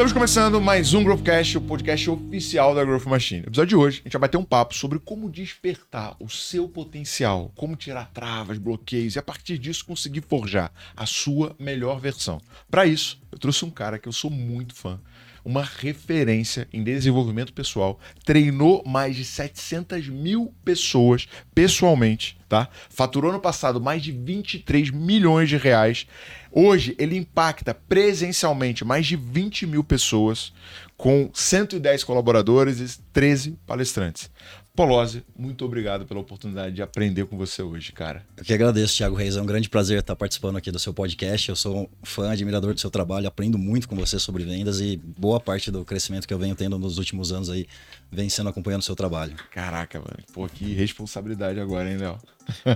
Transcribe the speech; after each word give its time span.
Estamos 0.00 0.14
começando 0.14 0.58
mais 0.62 0.94
um 0.94 1.04
Growthcast, 1.04 1.58
o 1.58 1.60
podcast 1.60 2.08
oficial 2.08 2.74
da 2.74 2.82
Growth 2.82 3.04
Machine. 3.04 3.42
No 3.42 3.48
episódio 3.48 3.68
de 3.68 3.76
hoje, 3.76 4.00
a 4.00 4.02
gente 4.04 4.12
vai 4.14 4.22
bater 4.22 4.38
um 4.38 4.44
papo 4.44 4.74
sobre 4.74 4.98
como 4.98 5.28
despertar 5.28 6.16
o 6.18 6.26
seu 6.26 6.66
potencial, 6.66 7.52
como 7.54 7.76
tirar 7.76 8.10
travas, 8.10 8.56
bloqueios 8.56 9.14
e 9.14 9.18
a 9.18 9.22
partir 9.22 9.58
disso 9.58 9.84
conseguir 9.84 10.22
forjar 10.22 10.72
a 10.96 11.04
sua 11.04 11.54
melhor 11.58 12.00
versão. 12.00 12.40
Para 12.70 12.86
isso, 12.86 13.20
eu 13.30 13.38
trouxe 13.38 13.62
um 13.62 13.70
cara 13.70 13.98
que 13.98 14.08
eu 14.08 14.12
sou 14.12 14.30
muito 14.30 14.74
fã, 14.74 14.98
uma 15.44 15.62
referência 15.62 16.68
em 16.72 16.82
desenvolvimento 16.82 17.52
pessoal, 17.52 17.98
treinou 18.24 18.82
mais 18.86 19.16
de 19.16 19.24
700 19.24 20.08
mil 20.08 20.54
pessoas 20.64 21.26
pessoalmente, 21.54 22.38
tá? 22.48 22.68
Faturou 22.88 23.32
no 23.32 23.40
passado 23.40 23.80
mais 23.80 24.02
de 24.02 24.12
23 24.12 24.90
milhões 24.90 25.48
de 25.48 25.56
reais. 25.56 26.06
Hoje 26.52 26.94
ele 26.98 27.16
impacta 27.16 27.72
presencialmente 27.72 28.84
mais 28.84 29.06
de 29.06 29.16
20 29.16 29.66
mil 29.66 29.84
pessoas, 29.84 30.52
com 30.96 31.30
110 31.32 32.04
colaboradores 32.04 32.80
e 32.80 33.00
13 33.12 33.58
palestrantes. 33.66 34.30
Polozzi, 34.74 35.24
muito 35.36 35.64
obrigado 35.64 36.06
pela 36.06 36.20
oportunidade 36.20 36.74
de 36.74 36.82
aprender 36.82 37.26
com 37.26 37.36
você 37.36 37.62
hoje, 37.62 37.92
cara. 37.92 38.24
Eu 38.36 38.44
que 38.44 38.54
agradeço, 38.54 38.96
Thiago 38.96 39.16
Reis. 39.16 39.36
É 39.36 39.42
um 39.42 39.46
grande 39.46 39.68
prazer 39.68 39.98
estar 39.98 40.16
participando 40.16 40.56
aqui 40.56 40.70
do 40.70 40.78
seu 40.78 40.94
podcast. 40.94 41.48
Eu 41.48 41.56
sou 41.56 41.82
um 41.82 41.88
fã, 42.02 42.30
admirador 42.30 42.72
do 42.72 42.80
seu 42.80 42.90
trabalho, 42.90 43.26
aprendo 43.26 43.58
muito 43.58 43.88
com 43.88 43.96
você 43.96 44.18
sobre 44.18 44.44
vendas 44.44 44.80
e 44.80 44.96
boa 44.96 45.40
parte 45.40 45.70
do 45.70 45.84
crescimento 45.84 46.26
que 46.26 46.32
eu 46.32 46.38
venho 46.38 46.54
tendo 46.54 46.78
nos 46.78 46.98
últimos 46.98 47.32
anos 47.32 47.50
aí 47.50 47.66
vem 48.10 48.28
sendo 48.28 48.48
acompanhando 48.48 48.80
o 48.80 48.84
seu 48.84 48.96
trabalho. 48.96 49.34
Caraca, 49.50 49.98
mano. 49.98 50.18
Pô, 50.32 50.48
que 50.48 50.72
responsabilidade 50.72 51.60
agora, 51.60 51.90
hein, 51.90 51.98
Léo? 51.98 52.18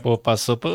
Pô, 0.03 0.17
passou 0.17 0.57
por... 0.57 0.71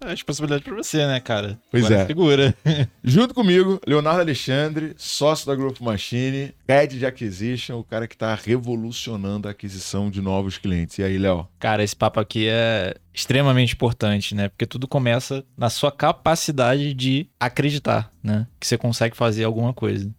a 0.00 0.10
responsabilidade 0.10 0.64
pra 0.64 0.74
você, 0.74 1.06
né, 1.06 1.20
cara? 1.20 1.58
Pois 1.70 1.84
agora 1.84 2.02
é. 2.02 2.06
Figura. 2.06 2.54
Junto 3.02 3.34
comigo, 3.34 3.80
Leonardo 3.86 4.20
Alexandre, 4.20 4.94
sócio 4.96 5.46
da 5.46 5.54
Group 5.54 5.80
Machine, 5.80 6.54
Head 6.68 6.98
de 6.98 7.06
Acquisition, 7.06 7.78
o 7.78 7.84
cara 7.84 8.06
que 8.06 8.16
tá 8.16 8.34
revolucionando 8.34 9.48
a 9.48 9.50
aquisição 9.50 10.10
de 10.10 10.20
novos 10.20 10.58
clientes. 10.58 10.98
E 10.98 11.02
aí, 11.02 11.18
Léo? 11.18 11.46
Cara, 11.58 11.82
esse 11.82 11.96
papo 11.96 12.20
aqui 12.20 12.46
é 12.48 12.94
extremamente 13.12 13.74
importante, 13.74 14.34
né? 14.34 14.48
Porque 14.48 14.66
tudo 14.66 14.86
começa 14.86 15.44
na 15.56 15.70
sua 15.70 15.90
capacidade 15.90 16.92
de 16.92 17.28
acreditar, 17.40 18.10
né? 18.22 18.46
Que 18.60 18.66
você 18.66 18.76
consegue 18.76 19.16
fazer 19.16 19.44
alguma 19.44 19.72
coisa. 19.72 20.10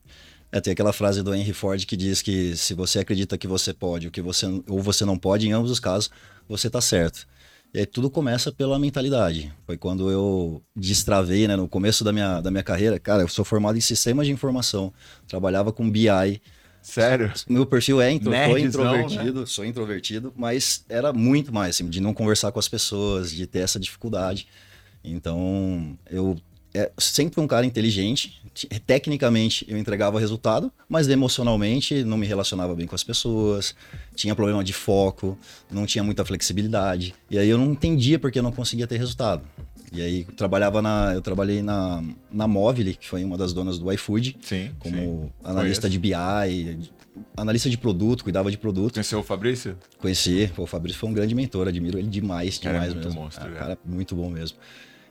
É, 0.52 0.62
tem 0.62 0.72
aquela 0.72 0.94
frase 0.94 1.22
do 1.22 1.36
Henry 1.36 1.54
Ford 1.54 1.86
que 1.86 1.98
diz 1.98 2.22
que 2.22 2.56
se 2.56 2.74
você 2.74 3.00
acredita 3.00 3.38
que 3.38 3.48
você 3.48 3.74
pode 3.74 4.08
ou 4.08 4.12
que 4.12 4.22
você, 4.22 4.46
ou 4.68 4.82
você 4.82 5.04
não 5.04 5.18
pode, 5.18 5.48
em 5.48 5.52
ambos 5.52 5.70
os 5.70 5.80
casos, 5.80 6.10
você 6.48 6.70
tá 6.70 6.80
certo. 6.80 7.28
E 7.74 7.80
aí 7.80 7.86
tudo 7.86 8.10
começa 8.10 8.52
pela 8.52 8.80
mentalidade. 8.80 9.54
Foi 9.66 9.78
quando 9.78 10.10
eu 10.10 10.62
destravei, 10.76 11.48
né, 11.48 11.56
no 11.56 11.68
começo 11.68 12.04
da 12.04 12.12
minha, 12.12 12.42
da 12.42 12.50
minha 12.50 12.64
carreira. 12.64 13.00
Cara, 13.00 13.24
eu 13.24 13.28
sou 13.28 13.44
formado 13.46 13.78
em 13.78 13.82
sistemas 13.82 14.26
de 14.26 14.34
informação, 14.34 14.94
trabalhava 15.28 15.72
com 15.72 15.90
BI. 15.90 16.42
Sério? 16.82 17.32
Meu 17.50 17.66
perfil 17.66 18.02
é 18.02 18.12
intro, 18.12 18.32
introvertido, 18.58 19.46
sou 19.46 19.66
introvertido, 19.66 20.34
mas 20.36 20.86
era 20.88 21.12
muito 21.12 21.54
mais, 21.54 21.76
assim, 21.76 21.90
de 21.90 22.00
não 22.00 22.14
conversar 22.14 22.52
com 22.52 22.60
as 22.60 22.70
pessoas, 22.70 23.32
de 23.32 23.46
ter 23.46 23.60
essa 23.60 23.80
dificuldade. 23.80 24.48
Então, 25.04 25.98
eu 26.10 26.38
é, 26.74 26.92
sempre 26.98 27.42
um 27.42 27.48
cara 27.48 27.66
inteligente. 27.66 28.42
T- 28.58 28.68
Tecnicamente 28.80 29.66
eu 29.70 29.78
entregava 29.78 30.20
resultado, 30.20 30.72
mas 30.90 31.08
emocionalmente 31.08 32.04
não 32.04 32.18
me 32.18 32.26
relacionava 32.26 32.74
bem 32.74 32.88
com 32.88 32.96
as 32.96 33.04
pessoas, 33.04 33.76
tinha 34.16 34.34
problema 34.36 34.64
de 34.64 34.74
foco, 34.74 35.38
não 35.70 35.86
tinha 35.86 36.04
muita 36.04 36.26
flexibilidade. 36.26 37.14
E 37.30 37.38
aí 37.38 37.48
eu 37.50 37.58
não 37.58 37.72
entendia 37.72 38.18
porque 38.18 38.40
eu 38.40 38.44
não 38.44 38.52
conseguia 38.52 38.88
ter 38.88 38.98
resultado. 38.98 39.44
E 39.92 40.02
aí 40.02 40.26
eu 40.28 40.36
trabalhava 40.36 40.82
na, 40.82 41.14
eu 41.14 41.22
trabalhei 41.22 41.62
na, 41.62 42.04
na 42.32 42.48
Movile, 42.48 42.96
que 42.96 43.08
foi 43.08 43.24
uma 43.24 43.38
das 43.38 43.54
donas 43.54 43.78
do 43.78 43.92
iFood, 43.94 44.38
Sim. 44.42 44.72
como 44.80 44.96
sim. 44.98 45.32
analista 45.50 45.90
de 45.90 45.98
BI, 45.98 46.12
analista 47.38 47.70
de 47.70 47.78
produto, 47.78 48.24
cuidava 48.24 48.52
de 48.52 48.58
produto. 48.58 48.94
Conheceu 48.96 49.20
o 49.20 49.24
Fabrício? 49.24 49.78
Conheci, 50.00 50.52
pô, 50.56 50.64
o 50.64 50.68
Fabrício 50.68 51.00
foi 51.00 51.10
um 51.10 51.14
grande 51.14 51.34
mentor, 51.34 51.68
admiro 51.68 51.98
ele 51.98 52.10
demais, 52.10 52.58
Cara, 52.58 52.70
é 52.76 52.80
demais 52.80 52.94
muito 52.94 53.06
mesmo. 53.08 53.22
monstro, 53.22 53.46
cara. 53.46 53.56
cara, 53.56 53.78
muito 53.86 54.14
bom 54.16 54.30
mesmo. 54.30 54.58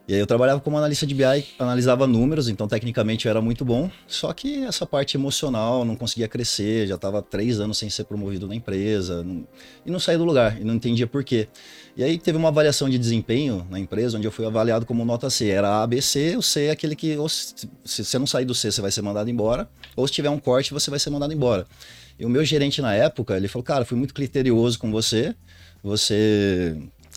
E 0.08 0.14
aí 0.14 0.20
eu 0.20 0.26
trabalhava 0.26 0.60
como 0.60 0.78
analista 0.78 1.04
de 1.04 1.14
BI, 1.16 1.44
analisava 1.58 2.06
números, 2.06 2.48
então 2.48 2.68
tecnicamente 2.68 3.26
eu 3.26 3.30
era 3.30 3.40
muito 3.40 3.64
bom, 3.64 3.90
só 4.06 4.32
que 4.32 4.62
essa 4.64 4.86
parte 4.86 5.16
emocional 5.16 5.84
não 5.84 5.96
conseguia 5.96 6.28
crescer, 6.28 6.86
já 6.86 6.94
estava 6.94 7.20
três 7.20 7.58
anos 7.58 7.76
sem 7.76 7.90
ser 7.90 8.04
promovido 8.04 8.46
na 8.46 8.54
empresa, 8.54 9.24
não- 9.24 9.44
e 9.84 9.90
não 9.90 9.98
saía 9.98 10.16
do 10.16 10.24
lugar, 10.24 10.60
e 10.60 10.64
não 10.64 10.74
entendia 10.74 11.08
por 11.08 11.24
quê. 11.24 11.48
E 11.96 12.04
aí 12.04 12.18
teve 12.18 12.38
uma 12.38 12.48
avaliação 12.48 12.88
de 12.88 12.98
desempenho 12.98 13.66
na 13.68 13.80
empresa, 13.80 14.16
onde 14.16 14.28
eu 14.28 14.30
fui 14.30 14.46
avaliado 14.46 14.86
como 14.86 15.04
nota 15.04 15.28
C, 15.28 15.48
era 15.48 15.82
A, 15.82 15.86
B, 15.88 16.00
C, 16.00 16.36
o 16.36 16.42
C 16.42 16.66
é 16.66 16.70
aquele 16.70 16.94
que, 16.94 17.16
ou 17.16 17.28
se, 17.28 17.68
se 17.84 18.04
você 18.04 18.16
não 18.16 18.28
sair 18.28 18.44
do 18.44 18.54
C, 18.54 18.70
você 18.70 18.80
vai 18.80 18.92
ser 18.92 19.02
mandado 19.02 19.28
embora, 19.28 19.68
ou 19.96 20.06
se 20.06 20.12
tiver 20.14 20.30
um 20.30 20.38
corte, 20.38 20.72
você 20.72 20.88
vai 20.88 21.00
ser 21.00 21.10
mandado 21.10 21.32
embora. 21.32 21.66
E 22.16 22.24
o 22.24 22.28
meu 22.28 22.44
gerente 22.44 22.80
na 22.80 22.94
época, 22.94 23.36
ele 23.36 23.48
falou, 23.48 23.64
cara, 23.64 23.84
fui 23.84 23.98
muito 23.98 24.14
criterioso 24.14 24.78
com 24.78 24.92
você, 24.92 25.34
você 25.82 26.76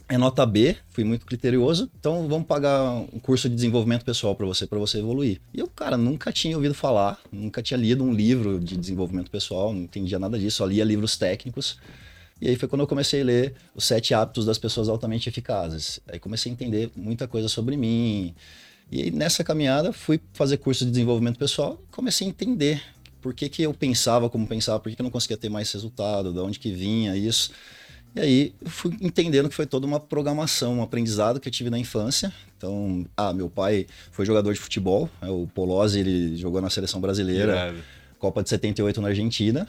é 0.09 0.17
nota 0.17 0.43
B, 0.43 0.75
fui 0.89 1.03
muito 1.03 1.23
criterioso, 1.23 1.89
então 1.99 2.27
vamos 2.27 2.47
pagar 2.47 2.91
um 2.91 3.19
curso 3.19 3.47
de 3.47 3.53
desenvolvimento 3.53 4.03
pessoal 4.03 4.35
para 4.35 4.45
você, 4.47 4.65
para 4.65 4.79
você 4.79 4.97
evoluir. 4.97 5.39
E 5.53 5.59
eu, 5.59 5.67
cara, 5.67 5.95
nunca 5.95 6.31
tinha 6.31 6.55
ouvido 6.55 6.73
falar, 6.73 7.19
nunca 7.31 7.61
tinha 7.61 7.77
lido 7.77 8.03
um 8.03 8.11
livro 8.11 8.59
de 8.59 8.75
desenvolvimento 8.75 9.29
pessoal, 9.29 9.71
não 9.71 9.83
entendia 9.83 10.17
nada 10.17 10.39
disso, 10.39 10.57
só 10.57 10.65
lia 10.65 10.83
livros 10.83 11.15
técnicos. 11.15 11.77
E 12.41 12.49
aí 12.49 12.55
foi 12.55 12.67
quando 12.67 12.81
eu 12.81 12.87
comecei 12.87 13.21
a 13.21 13.23
ler 13.23 13.53
os 13.75 13.85
sete 13.85 14.13
hábitos 14.15 14.47
das 14.47 14.57
pessoas 14.57 14.89
altamente 14.89 15.29
eficazes. 15.29 15.99
Aí 16.11 16.17
comecei 16.17 16.51
a 16.51 16.53
entender 16.53 16.89
muita 16.95 17.27
coisa 17.27 17.47
sobre 17.47 17.77
mim. 17.77 18.33
E 18.91 19.03
aí 19.03 19.11
nessa 19.11 19.43
caminhada 19.43 19.93
fui 19.93 20.19
fazer 20.33 20.57
curso 20.57 20.85
de 20.85 20.91
desenvolvimento 20.91 21.37
pessoal, 21.37 21.79
comecei 21.91 22.25
a 22.25 22.29
entender 22.31 22.81
por 23.21 23.35
que, 23.35 23.47
que 23.47 23.61
eu 23.61 23.73
pensava 23.75 24.27
como 24.27 24.47
pensava, 24.47 24.79
por 24.79 24.89
que, 24.89 24.95
que 24.95 25.01
eu 25.01 25.03
não 25.03 25.11
conseguia 25.11 25.37
ter 25.37 25.49
mais 25.49 25.71
resultado, 25.71 26.33
de 26.33 26.39
onde 26.39 26.57
que 26.57 26.71
vinha 26.71 27.15
isso. 27.15 27.51
E 28.15 28.19
aí 28.19 28.53
fui 28.65 28.95
entendendo 29.01 29.47
que 29.49 29.55
foi 29.55 29.65
toda 29.65 29.85
uma 29.85 29.99
programação, 29.99 30.79
um 30.79 30.81
aprendizado 30.81 31.39
que 31.39 31.47
eu 31.47 31.51
tive 31.51 31.69
na 31.69 31.77
infância. 31.77 32.33
Então, 32.57 33.05
ah, 33.15 33.31
meu 33.33 33.49
pai 33.49 33.85
foi 34.11 34.25
jogador 34.25 34.53
de 34.53 34.59
futebol, 34.59 35.09
né, 35.21 35.29
o 35.29 35.47
Polozzi, 35.53 35.99
ele 35.99 36.35
jogou 36.35 36.59
na 36.61 36.69
seleção 36.69 36.99
brasileira, 36.99 37.53
Irado. 37.53 37.77
Copa 38.17 38.43
de 38.43 38.49
78 38.49 38.99
na 39.01 39.07
Argentina. 39.09 39.67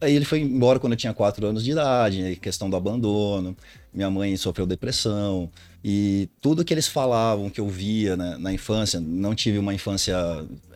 Aí 0.00 0.14
ele 0.16 0.24
foi 0.24 0.40
embora 0.40 0.80
quando 0.80 0.94
eu 0.94 0.96
tinha 0.96 1.14
4 1.14 1.46
anos 1.46 1.62
de 1.64 1.70
idade, 1.70 2.22
aí 2.24 2.34
questão 2.36 2.68
do 2.68 2.74
abandono. 2.76 3.56
Minha 3.92 4.10
mãe 4.10 4.36
sofreu 4.36 4.66
depressão. 4.66 5.48
E 5.82 6.28
tudo 6.40 6.64
que 6.64 6.74
eles 6.74 6.88
falavam, 6.88 7.48
que 7.48 7.60
eu 7.60 7.68
via 7.68 8.16
né, 8.16 8.36
na 8.38 8.52
infância, 8.52 8.98
não 9.00 9.32
tive 9.34 9.58
uma 9.58 9.72
infância. 9.72 10.14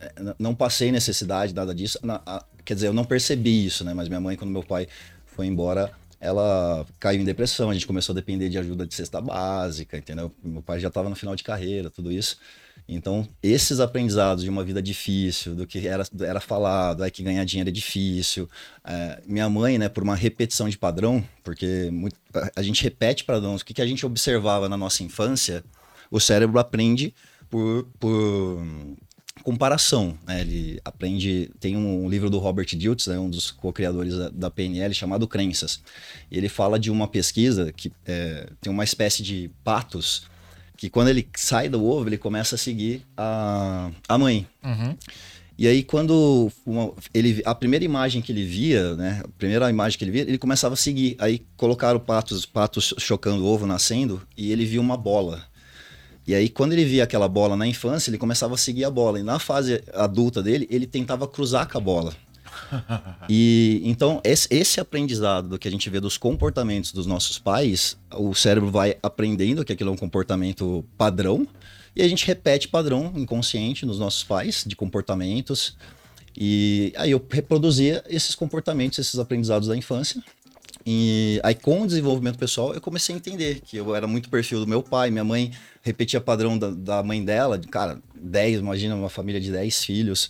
eh, 0.01 0.33
Não 0.39 0.55
passei 0.55 0.91
necessidade, 0.91 1.53
nada 1.53 1.75
disso. 1.75 1.99
Na- 2.01 2.21
a- 2.25 2.43
quer 2.63 2.73
dizer, 2.75 2.87
eu 2.87 2.93
não 2.93 3.03
percebi 3.03 3.65
isso, 3.65 3.83
né? 3.83 3.93
Mas 3.93 4.07
minha 4.07 4.21
mãe, 4.21 4.37
quando 4.37 4.51
meu 4.51 4.63
pai 4.63 4.87
foi 5.25 5.45
embora, 5.47 5.91
ela 6.19 6.85
caiu 6.99 7.21
em 7.21 7.25
depressão. 7.25 7.69
A 7.69 7.73
gente 7.73 7.87
começou 7.87 8.13
a 8.13 8.15
depender 8.15 8.49
de 8.49 8.57
ajuda 8.57 8.85
de 8.85 8.93
cesta 8.93 9.19
básica, 9.21 9.97
entendeu? 9.97 10.31
Meu 10.43 10.61
pai 10.61 10.79
já 10.79 10.87
estava 10.89 11.09
no 11.09 11.15
final 11.15 11.35
de 11.35 11.43
carreira, 11.43 11.89
tudo 11.89 12.11
isso. 12.11 12.37
Então, 12.91 13.27
esses 13.43 13.79
aprendizados 13.79 14.43
de 14.43 14.49
uma 14.49 14.63
vida 14.63 14.81
difícil, 14.81 15.53
do 15.53 15.67
que 15.67 15.87
era, 15.87 16.03
era 16.21 16.39
falado, 16.39 17.03
é 17.03 17.11
que 17.11 17.21
ganhar 17.21 17.43
dinheiro 17.43 17.69
é 17.69 17.71
difícil. 17.71 18.49
É, 18.83 19.21
minha 19.27 19.47
mãe, 19.47 19.77
né, 19.77 19.87
por 19.87 20.01
uma 20.01 20.15
repetição 20.15 20.67
de 20.67 20.75
padrão, 20.77 21.23
porque 21.43 21.89
muito- 21.91 22.15
a- 22.55 22.63
gente 22.63 22.83
repete 22.83 23.23
padrões, 23.23 23.61
o 23.61 23.65
que, 23.65 23.75
que 23.75 23.81
a 23.81 23.85
gente 23.85 24.05
observava 24.07 24.67
na 24.67 24.75
nossa 24.75 25.03
infância, 25.03 25.63
o 26.09 26.19
cérebro 26.19 26.57
aprende 26.59 27.13
por, 27.47 27.87
por 27.99 28.65
comparação. 29.43 30.17
Né? 30.27 30.41
Ele 30.41 30.79
aprende. 30.83 31.49
Tem 31.59 31.75
um 31.75 32.09
livro 32.09 32.29
do 32.29 32.37
Robert 32.39 32.65
Diltz, 32.67 33.07
né, 33.07 33.19
um 33.19 33.29
dos 33.29 33.51
co-criadores 33.51 34.15
da, 34.15 34.29
da 34.29 34.51
PNL, 34.51 34.93
chamado 34.93 35.27
Crenças. 35.27 35.81
E 36.31 36.37
ele 36.37 36.49
fala 36.49 36.79
de 36.79 36.89
uma 36.91 37.07
pesquisa 37.07 37.71
que 37.71 37.91
é, 38.05 38.47
tem 38.61 38.71
uma 38.71 38.83
espécie 38.83 39.23
de 39.23 39.49
patos 39.63 40.23
que 40.77 40.89
quando 40.89 41.09
ele 41.09 41.27
sai 41.35 41.67
do 41.67 41.83
ovo, 41.83 42.07
ele 42.07 42.17
começa 42.17 42.55
a 42.55 42.57
seguir 42.57 43.05
a, 43.17 43.91
a 44.07 44.17
mãe. 44.17 44.47
Uhum. 44.63 44.95
E 45.57 45.67
aí, 45.67 45.83
quando 45.83 46.49
uma- 46.65 46.93
ele, 47.13 47.41
a 47.45 47.53
primeira 47.53 47.83
imagem 47.83 48.21
que 48.21 48.31
ele 48.31 48.45
via, 48.45 48.95
né? 48.95 49.21
A 49.25 49.27
primeira 49.27 49.69
imagem 49.69 49.99
que 49.99 50.05
ele 50.05 50.11
via, 50.11 50.21
ele 50.21 50.37
começava 50.37 50.75
a 50.75 50.77
seguir. 50.77 51.17
Aí 51.19 51.45
colocaram 51.57 51.99
patos, 51.99 52.45
patos 52.45 52.93
chocando 52.97 53.43
o 53.43 53.45
ovo, 53.45 53.67
nascendo, 53.67 54.21
e 54.37 54.53
ele 54.53 54.63
via 54.63 54.79
uma 54.79 54.95
bola. 54.95 55.43
E 56.29 56.35
aí, 56.35 56.47
quando 56.47 56.73
ele 56.73 56.85
via 56.85 57.05
aquela 57.05 57.27
bola 57.27 57.57
na 57.57 57.65
infância, 57.65 58.11
ele 58.11 58.17
começava 58.19 58.53
a 58.53 58.57
seguir 58.57 58.85
a 58.85 58.91
bola. 58.91 59.19
E 59.19 59.23
na 59.23 59.39
fase 59.39 59.83
adulta 59.91 60.43
dele, 60.43 60.67
ele 60.69 60.85
tentava 60.85 61.27
cruzar 61.27 61.67
com 61.67 61.79
a 61.79 61.81
bola. 61.81 62.13
E 63.27 63.81
então, 63.83 64.21
esse, 64.23 64.47
esse 64.51 64.79
aprendizado 64.79 65.49
do 65.49 65.57
que 65.57 65.67
a 65.67 65.71
gente 65.71 65.89
vê 65.89 65.99
dos 65.99 66.19
comportamentos 66.19 66.91
dos 66.91 67.07
nossos 67.07 67.39
pais, 67.39 67.97
o 68.15 68.35
cérebro 68.35 68.69
vai 68.69 68.95
aprendendo 69.01 69.65
que 69.65 69.73
aquilo 69.73 69.89
é 69.89 69.93
um 69.93 69.97
comportamento 69.97 70.85
padrão, 70.95 71.47
e 71.95 72.03
a 72.03 72.07
gente 72.07 72.27
repete 72.27 72.67
padrão 72.67 73.11
inconsciente 73.15 73.83
nos 73.83 73.97
nossos 73.97 74.23
pais 74.23 74.63
de 74.67 74.75
comportamentos. 74.75 75.75
E 76.37 76.93
aí 76.95 77.09
eu 77.09 77.25
reproduzia 77.27 78.03
esses 78.07 78.35
comportamentos, 78.35 78.99
esses 78.99 79.17
aprendizados 79.17 79.67
da 79.67 79.75
infância. 79.75 80.21
E 80.85 81.39
aí, 81.43 81.55
com 81.55 81.81
o 81.81 81.87
desenvolvimento 81.87 82.37
pessoal, 82.37 82.73
eu 82.73 82.81
comecei 82.81 83.13
a 83.13 83.17
entender 83.17 83.61
que 83.61 83.77
eu 83.77 83.95
era 83.95 84.07
muito 84.07 84.29
perfil 84.29 84.59
do 84.59 84.67
meu 84.67 84.81
pai, 84.81 85.11
minha 85.11 85.23
mãe 85.23 85.51
repetia 85.89 86.21
padrão 86.21 86.57
da, 86.57 86.69
da 86.71 87.03
mãe 87.03 87.23
dela, 87.23 87.57
de, 87.57 87.67
cara, 87.67 87.99
10, 88.15 88.59
imagina 88.59 88.95
uma 88.95 89.09
família 89.09 89.41
de 89.41 89.51
10 89.51 89.83
filhos. 89.83 90.29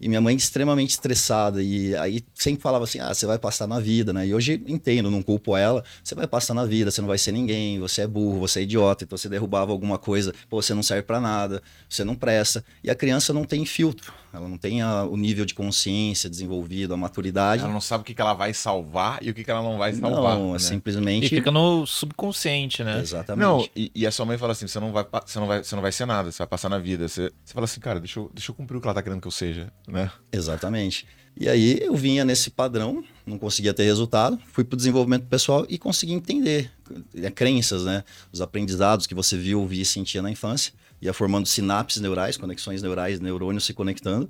E 0.00 0.08
minha 0.08 0.20
mãe 0.20 0.34
extremamente 0.34 0.90
estressada. 0.90 1.62
E 1.62 1.94
aí 1.96 2.22
sempre 2.34 2.62
falava 2.62 2.84
assim: 2.84 3.00
ah, 3.00 3.12
você 3.12 3.26
vai 3.26 3.38
passar 3.38 3.66
na 3.66 3.78
vida, 3.78 4.14
né? 4.14 4.26
E 4.26 4.34
hoje 4.34 4.62
entendo, 4.66 5.10
não 5.10 5.22
culpo 5.22 5.54
ela. 5.54 5.84
Você 6.02 6.14
vai 6.14 6.26
passar 6.26 6.54
na 6.54 6.64
vida, 6.64 6.90
você 6.90 7.02
não 7.02 7.08
vai 7.08 7.18
ser 7.18 7.32
ninguém, 7.32 7.78
você 7.78 8.02
é 8.02 8.06
burro, 8.06 8.40
você 8.40 8.60
é 8.60 8.62
idiota. 8.62 9.04
Então 9.04 9.18
você 9.18 9.28
derrubava 9.28 9.72
alguma 9.72 9.98
coisa, 9.98 10.32
pô, 10.48 10.62
você 10.62 10.72
não 10.72 10.82
serve 10.82 11.02
para 11.02 11.20
nada, 11.20 11.62
você 11.86 12.02
não 12.02 12.14
presta. 12.14 12.64
E 12.82 12.90
a 12.90 12.94
criança 12.94 13.34
não 13.34 13.44
tem 13.44 13.66
filtro. 13.66 14.10
Ela 14.32 14.48
não 14.48 14.56
tem 14.56 14.80
a, 14.80 15.04
o 15.04 15.16
nível 15.16 15.44
de 15.44 15.54
consciência 15.54 16.30
desenvolvido, 16.30 16.94
a 16.94 16.96
maturidade. 16.96 17.62
Ela 17.62 17.72
não 17.72 17.80
sabe 17.80 18.02
o 18.02 18.04
que, 18.04 18.14
que 18.14 18.20
ela 18.20 18.34
vai 18.34 18.54
salvar 18.54 19.18
e 19.22 19.30
o 19.30 19.34
que, 19.34 19.42
que 19.42 19.50
ela 19.50 19.62
não 19.62 19.76
vai 19.76 19.92
salvar. 19.92 20.38
Não, 20.38 20.50
né? 20.50 20.56
é 20.56 20.58
simplesmente. 20.58 21.26
E 21.26 21.28
fica 21.28 21.50
no 21.50 21.84
subconsciente, 21.86 22.84
né? 22.84 23.00
Exatamente. 23.00 23.44
Não, 23.44 23.68
e, 23.74 23.90
e, 23.94 24.06
a 24.06 24.10
sua 24.12 24.24
mãe 24.24 24.38
fala 24.38 24.52
assim: 24.52 24.68
você 24.68 24.78
não, 24.78 24.92
vai, 24.92 25.04
você, 25.26 25.38
não 25.38 25.46
vai, 25.46 25.64
você 25.64 25.74
não 25.74 25.82
vai 25.82 25.92
ser 25.92 26.06
nada, 26.06 26.30
você 26.30 26.38
vai 26.38 26.46
passar 26.46 26.68
na 26.68 26.78
vida. 26.78 27.08
Você, 27.08 27.32
você 27.44 27.52
fala 27.52 27.64
assim, 27.64 27.80
cara, 27.80 27.98
deixa 27.98 28.20
eu, 28.20 28.30
deixa 28.32 28.50
eu 28.50 28.54
cumprir 28.54 28.76
o 28.76 28.80
que 28.80 28.86
ela 28.86 28.94
tá 28.94 29.02
querendo 29.02 29.20
que 29.20 29.28
eu 29.28 29.32
seja, 29.32 29.72
né? 29.88 30.10
Exatamente. 30.32 31.06
E 31.36 31.48
aí 31.48 31.78
eu 31.80 31.94
vinha 31.94 32.24
nesse 32.24 32.50
padrão, 32.50 33.02
não 33.24 33.38
conseguia 33.38 33.72
ter 33.72 33.84
resultado, 33.84 34.38
fui 34.52 34.64
para 34.64 34.74
o 34.74 34.76
desenvolvimento 34.76 35.26
pessoal 35.26 35.64
e 35.68 35.78
consegui 35.78 36.12
entender 36.12 36.70
é, 37.14 37.30
crenças, 37.30 37.84
né? 37.84 38.04
Os 38.32 38.40
aprendizados 38.40 39.06
que 39.06 39.14
você 39.14 39.36
viu, 39.36 39.60
ouvia 39.60 39.82
e 39.82 39.86
sentia 39.86 40.22
na 40.22 40.30
infância. 40.30 40.72
Ia 41.00 41.12
formando 41.12 41.46
sinapses 41.46 42.00
neurais, 42.00 42.36
conexões 42.36 42.82
neurais, 42.82 43.20
neurônios 43.20 43.64
se 43.64 43.72
conectando. 43.72 44.28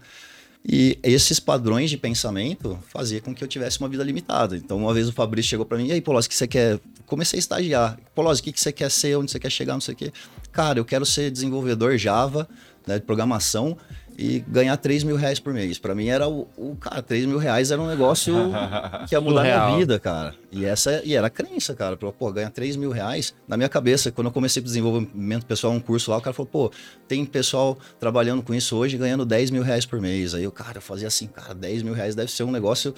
E 0.65 0.99
esses 1.03 1.41
padrões 1.41 1.89
de 1.89 1.97
pensamento 1.97 2.79
fazia 2.89 3.21
com 3.21 3.35
que 3.35 3.43
eu 3.43 3.49
tivesse 3.49 3.81
uma 3.81 3.89
vida 3.89 4.05
limitada. 4.05 4.57
Então, 4.57 4.77
uma 4.77 4.93
vez 4.93 5.09
o 5.09 5.13
Fabrício 5.13 5.51
chegou 5.51 5.65
para 5.65 5.79
mim, 5.79 5.89
e 5.89 5.93
aí, 5.93 6.01
Polozzi, 6.01 6.27
o 6.27 6.31
que 6.31 6.37
você 6.37 6.47
quer? 6.47 6.79
Comecei 7.07 7.39
a 7.39 7.41
estagiar. 7.41 7.99
Polozzi, 8.15 8.43
o 8.43 8.45
que 8.45 8.61
você 8.61 8.71
quer 8.71 8.91
ser? 8.91 9.17
Onde 9.17 9.31
você 9.31 9.39
quer 9.39 9.51
chegar? 9.51 9.73
Não 9.73 9.81
sei 9.81 9.95
o 9.95 9.97
quê. 9.97 10.13
Cara, 10.53 10.79
eu 10.79 10.85
quero 10.85 11.07
ser 11.07 11.31
desenvolvedor 11.31 11.97
Java, 11.97 12.47
né, 12.87 12.99
de 12.99 13.05
programação, 13.05 13.77
e 14.21 14.45
ganhar 14.47 14.77
3 14.77 15.03
mil 15.03 15.17
reais 15.17 15.41
por 15.41 15.55
mês. 15.55 15.79
Para 15.79 15.95
mim 15.95 16.09
era 16.09 16.29
o, 16.29 16.47
o, 16.55 16.77
Cara, 16.77 17.01
3 17.01 17.25
mil 17.25 17.39
reais 17.39 17.71
era 17.71 17.81
um 17.81 17.87
negócio 17.87 18.35
que 19.09 19.15
ia 19.15 19.21
mudar 19.21 19.45
minha 19.45 19.77
vida, 19.79 19.99
cara. 19.99 20.35
E 20.53 20.63
essa 20.67 21.01
e 21.07 21.15
era 21.15 21.29
a 21.29 21.31
crença, 21.31 21.75
cara. 21.75 21.97
Falou, 21.97 22.13
pô, 22.13 22.31
ganhar 22.31 22.51
3 22.51 22.77
mil 22.77 22.91
reais. 22.91 23.35
Na 23.49 23.57
minha 23.57 23.69
cabeça, 23.69 24.13
quando 24.13 24.27
eu 24.27 24.33
comecei 24.33 24.61
o 24.61 24.65
desenvolvimento 24.65 25.47
pessoal, 25.47 25.73
um 25.73 25.81
curso 25.81 26.11
lá, 26.11 26.19
o 26.19 26.21
cara 26.21 26.35
falou, 26.35 26.51
pô, 26.53 26.71
tem 27.09 27.25
pessoal 27.25 27.79
trabalhando 27.99 28.43
com 28.43 28.53
isso 28.53 28.77
hoje 28.77 28.99
ganhando 28.99 29.25
10 29.25 29.51
mil 29.51 29.63
reais 29.63 29.87
por 29.87 29.99
mês. 29.99 30.35
Aí 30.35 30.45
eu, 30.45 30.53
cara, 30.53 30.77
eu 30.77 30.83
fazia 30.83 31.09
assim, 31.09 31.27
cara, 31.27 31.55
10 31.55 31.83
mil 31.83 31.95
reais 31.95 32.15
deve 32.15 32.31
ser 32.31 32.43
um 32.43 32.51
negócio 32.51 32.95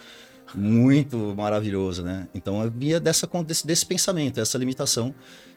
muito 0.52 1.16
maravilhoso, 1.36 2.02
né? 2.02 2.26
Então 2.34 2.64
eu 2.64 2.70
via 2.70 2.98
dessa, 2.98 3.28
desse, 3.46 3.64
desse 3.64 3.86
pensamento, 3.86 4.40
essa 4.40 4.58
limitação 4.58 5.14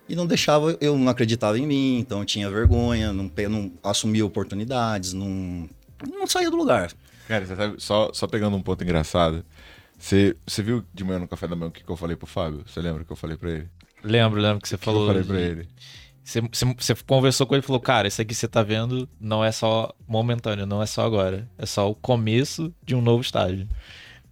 e 0.07 0.15
não 0.15 0.27
deixava, 0.27 0.77
eu 0.79 0.97
não 0.97 1.09
acreditava 1.09 1.57
em 1.57 1.65
mim, 1.65 1.99
então 1.99 2.19
eu 2.19 2.25
tinha 2.25 2.49
vergonha, 2.49 3.11
não, 3.11 3.31
não 3.49 3.71
assumia 3.83 4.25
oportunidades, 4.25 5.13
não, 5.13 5.69
não 6.07 6.27
saía 6.27 6.51
do 6.51 6.57
lugar. 6.57 6.91
Cara, 7.27 7.45
você 7.45 7.55
sabe, 7.55 7.75
só, 7.79 8.11
só 8.13 8.27
pegando 8.27 8.55
um 8.55 8.61
ponto 8.61 8.83
engraçado, 8.83 9.43
você, 9.97 10.35
você 10.45 10.61
viu 10.61 10.83
de 10.93 11.03
manhã 11.03 11.19
no 11.19 11.27
café 11.27 11.47
da 11.47 11.55
manhã 11.55 11.69
o 11.69 11.71
que, 11.71 11.83
que 11.83 11.89
eu 11.89 11.97
falei 11.97 12.15
pro 12.15 12.27
Fábio? 12.27 12.63
Você 12.67 12.79
lembra 12.81 13.03
que 13.03 13.11
eu 13.11 13.15
falei 13.15 13.37
pra 13.37 13.49
ele? 13.49 13.67
Lembro, 14.03 14.39
lembro 14.39 14.61
que 14.61 14.69
você 14.69 14.77
que 14.77 14.85
falou. 14.85 15.01
eu 15.03 15.07
falei 15.07 15.23
pra 15.23 15.39
ele. 15.39 15.67
Você, 16.23 16.41
você, 16.41 16.65
você, 16.65 16.95
conversou 17.05 17.45
com 17.45 17.53
ele 17.53 17.63
e 17.63 17.65
falou, 17.65 17.79
cara, 17.79 18.07
isso 18.07 18.21
aqui 18.21 18.29
que 18.29 18.35
você 18.35 18.47
tá 18.47 18.63
vendo 18.63 19.07
não 19.19 19.43
é 19.43 19.51
só 19.51 19.93
momentâneo, 20.07 20.65
não 20.65 20.81
é 20.81 20.85
só 20.85 21.05
agora. 21.05 21.47
É 21.57 21.65
só 21.65 21.89
o 21.89 21.95
começo 21.95 22.73
de 22.83 22.95
um 22.95 23.01
novo 23.01 23.21
estágio. 23.21 23.67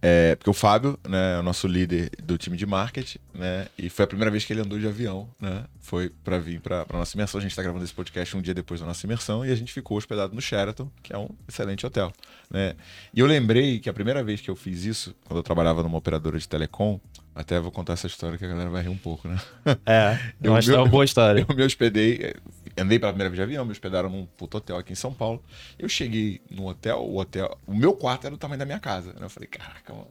É, 0.06 0.34
porque 0.36 0.50
o 0.50 0.52
Fábio, 0.52 0.98
né, 1.08 1.36
é 1.36 1.40
o 1.40 1.42
nosso 1.42 1.66
líder 1.66 2.10
do 2.22 2.36
time 2.36 2.58
de 2.58 2.66
marketing, 2.66 3.18
né? 3.32 3.68
E 3.78 3.88
foi 3.88 4.04
a 4.04 4.06
primeira 4.06 4.30
vez 4.30 4.44
que 4.44 4.52
ele 4.52 4.60
andou 4.60 4.78
de 4.78 4.86
avião, 4.86 5.26
né? 5.40 5.64
Foi 5.80 6.10
para 6.22 6.38
vir 6.38 6.60
para 6.60 6.84
nossa 6.92 7.16
imersão. 7.16 7.38
A 7.38 7.40
gente 7.40 7.52
está 7.52 7.62
gravando 7.62 7.82
esse 7.82 7.94
podcast 7.94 8.36
um 8.36 8.42
dia 8.42 8.52
depois 8.52 8.80
da 8.80 8.86
nossa 8.86 9.06
imersão 9.06 9.46
e 9.46 9.50
a 9.50 9.54
gente 9.54 9.72
ficou 9.72 9.96
hospedado 9.96 10.34
no 10.34 10.42
Sheraton, 10.42 10.90
que 11.02 11.14
é 11.14 11.16
um 11.16 11.30
excelente 11.48 11.86
hotel, 11.86 12.12
né? 12.50 12.74
E 13.14 13.20
eu 13.20 13.26
lembrei 13.26 13.78
que 13.78 13.88
a 13.88 13.94
primeira 13.94 14.22
vez 14.22 14.42
que 14.42 14.50
eu 14.50 14.54
fiz 14.54 14.84
isso, 14.84 15.14
quando 15.24 15.38
eu 15.38 15.42
trabalhava 15.42 15.82
numa 15.82 15.96
operadora 15.96 16.38
de 16.38 16.46
telecom, 16.46 17.00
até 17.34 17.58
vou 17.58 17.72
contar 17.72 17.94
essa 17.94 18.06
história 18.06 18.36
que 18.36 18.44
a 18.44 18.48
galera 18.48 18.68
vai 18.68 18.82
rir 18.82 18.90
um 18.90 18.98
pouco, 18.98 19.26
né? 19.26 19.40
É, 19.86 20.18
eu 20.42 20.54
acho 20.54 20.68
que 20.68 20.76
é 20.76 20.78
uma 20.78 20.86
boa 20.86 21.06
história. 21.06 21.44
Eu 21.48 21.56
me 21.56 21.62
hospedei, 21.62 22.34
andei 22.76 22.98
pela 22.98 23.12
primeira 23.12 23.30
vez 23.30 23.36
de 23.36 23.42
avião, 23.42 23.64
me 23.64 23.72
hospedaram 23.72 24.08
num 24.08 24.26
puto 24.26 24.58
hotel 24.58 24.76
aqui 24.76 24.92
em 24.92 24.96
São 24.96 25.12
Paulo. 25.12 25.42
Eu 25.78 25.88
cheguei 25.88 26.40
no 26.50 26.66
hotel, 26.66 26.98
o 26.98 27.18
hotel, 27.18 27.58
o 27.66 27.74
meu 27.74 27.94
quarto 27.94 28.26
era 28.26 28.34
do 28.34 28.38
tamanho 28.38 28.58
da 28.58 28.64
minha 28.64 28.80
casa. 28.80 29.12
Né? 29.12 29.20
Eu 29.22 29.30
falei, 29.30 29.48
caraca, 29.48 29.92
mano, 29.92 30.10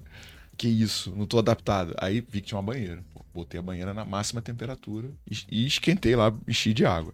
que 0.57 0.67
isso, 0.67 1.13
não 1.15 1.25
tô 1.25 1.39
adaptado. 1.39 1.93
Aí 1.97 2.21
vi 2.21 2.41
que 2.41 2.47
tinha 2.47 2.57
uma 2.57 2.63
banheira. 2.63 3.03
Botei 3.33 3.59
a 3.59 3.63
banheira 3.63 3.93
na 3.93 4.05
máxima 4.05 4.41
temperatura 4.41 5.09
e 5.49 5.65
esquentei 5.65 6.15
lá, 6.15 6.31
enchi 6.47 6.73
de 6.73 6.85
água. 6.85 7.13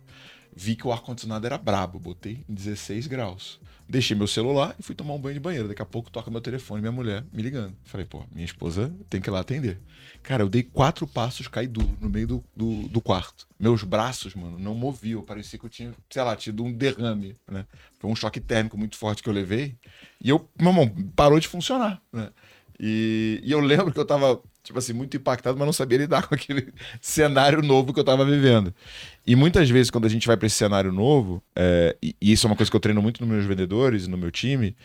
Vi 0.61 0.75
que 0.75 0.85
o 0.85 0.91
ar-condicionado 0.91 1.45
era 1.45 1.57
brabo, 1.57 1.97
botei 1.97 2.43
em 2.49 2.53
16 2.53 3.07
graus. 3.07 3.61
Deixei 3.87 4.13
meu 4.13 4.27
celular 4.27 4.75
e 4.77 4.83
fui 4.83 4.93
tomar 4.93 5.13
um 5.13 5.17
banho 5.17 5.35
de 5.35 5.39
banheiro. 5.39 5.69
Daqui 5.69 5.81
a 5.81 5.85
pouco 5.85 6.11
toca 6.11 6.29
meu 6.29 6.41
telefone, 6.41 6.81
minha 6.81 6.91
mulher 6.91 7.23
me 7.31 7.41
ligando. 7.41 7.73
Falei, 7.85 8.05
pô, 8.05 8.25
minha 8.29 8.43
esposa 8.43 8.93
tem 9.09 9.21
que 9.21 9.29
ir 9.29 9.31
lá 9.31 9.39
atender. 9.39 9.79
Cara, 10.21 10.43
eu 10.43 10.49
dei 10.49 10.61
quatro 10.61 11.07
passos, 11.07 11.47
caí 11.47 11.65
duro 11.65 11.97
no 12.01 12.09
meio 12.09 12.27
do, 12.27 12.43
do, 12.53 12.89
do, 12.89 12.99
quarto. 12.99 13.47
Meus 13.57 13.83
braços, 13.83 14.35
mano, 14.35 14.59
não 14.59 14.75
moviam. 14.75 15.21
Parecia 15.21 15.57
que 15.57 15.65
eu 15.65 15.69
tinha, 15.69 15.93
sei 16.09 16.23
lá, 16.23 16.35
tido 16.35 16.61
um 16.61 16.73
derrame, 16.73 17.37
né? 17.49 17.65
Foi 17.97 18.11
um 18.11 18.15
choque 18.15 18.41
térmico 18.41 18.77
muito 18.77 18.97
forte 18.97 19.23
que 19.23 19.29
eu 19.29 19.33
levei. 19.33 19.77
E 20.21 20.27
eu, 20.27 20.45
meu 20.59 20.71
irmão, 20.71 20.89
parou 21.15 21.39
de 21.39 21.47
funcionar, 21.47 22.01
né? 22.11 22.31
E, 22.79 23.41
e 23.43 23.51
eu 23.51 23.59
lembro 23.59 23.91
que 23.91 23.99
eu 23.99 24.05
tava, 24.05 24.39
tipo 24.63 24.79
assim, 24.79 24.93
muito 24.93 25.17
impactado, 25.17 25.57
mas 25.57 25.65
não 25.65 25.73
sabia 25.73 25.97
lidar 25.97 26.25
com 26.27 26.35
aquele 26.35 26.73
cenário 27.01 27.61
novo 27.61 27.93
que 27.93 27.99
eu 27.99 28.03
tava 28.03 28.23
vivendo. 28.23 28.73
E 29.27 29.35
muitas 29.35 29.69
vezes, 29.69 29.91
quando 29.91 30.05
a 30.05 30.09
gente 30.09 30.25
vai 30.25 30.37
para 30.37 30.47
esse 30.47 30.55
cenário 30.55 30.91
novo, 30.91 31.43
é, 31.55 31.97
e, 32.01 32.15
e 32.21 32.31
isso 32.31 32.47
é 32.47 32.49
uma 32.49 32.55
coisa 32.55 32.71
que 32.71 32.75
eu 32.75 32.81
treino 32.81 33.01
muito 33.01 33.19
nos 33.21 33.29
meus 33.29 33.45
vendedores 33.45 34.05
e 34.05 34.09
no 34.09 34.17
meu 34.17 34.31
time, 34.31 34.75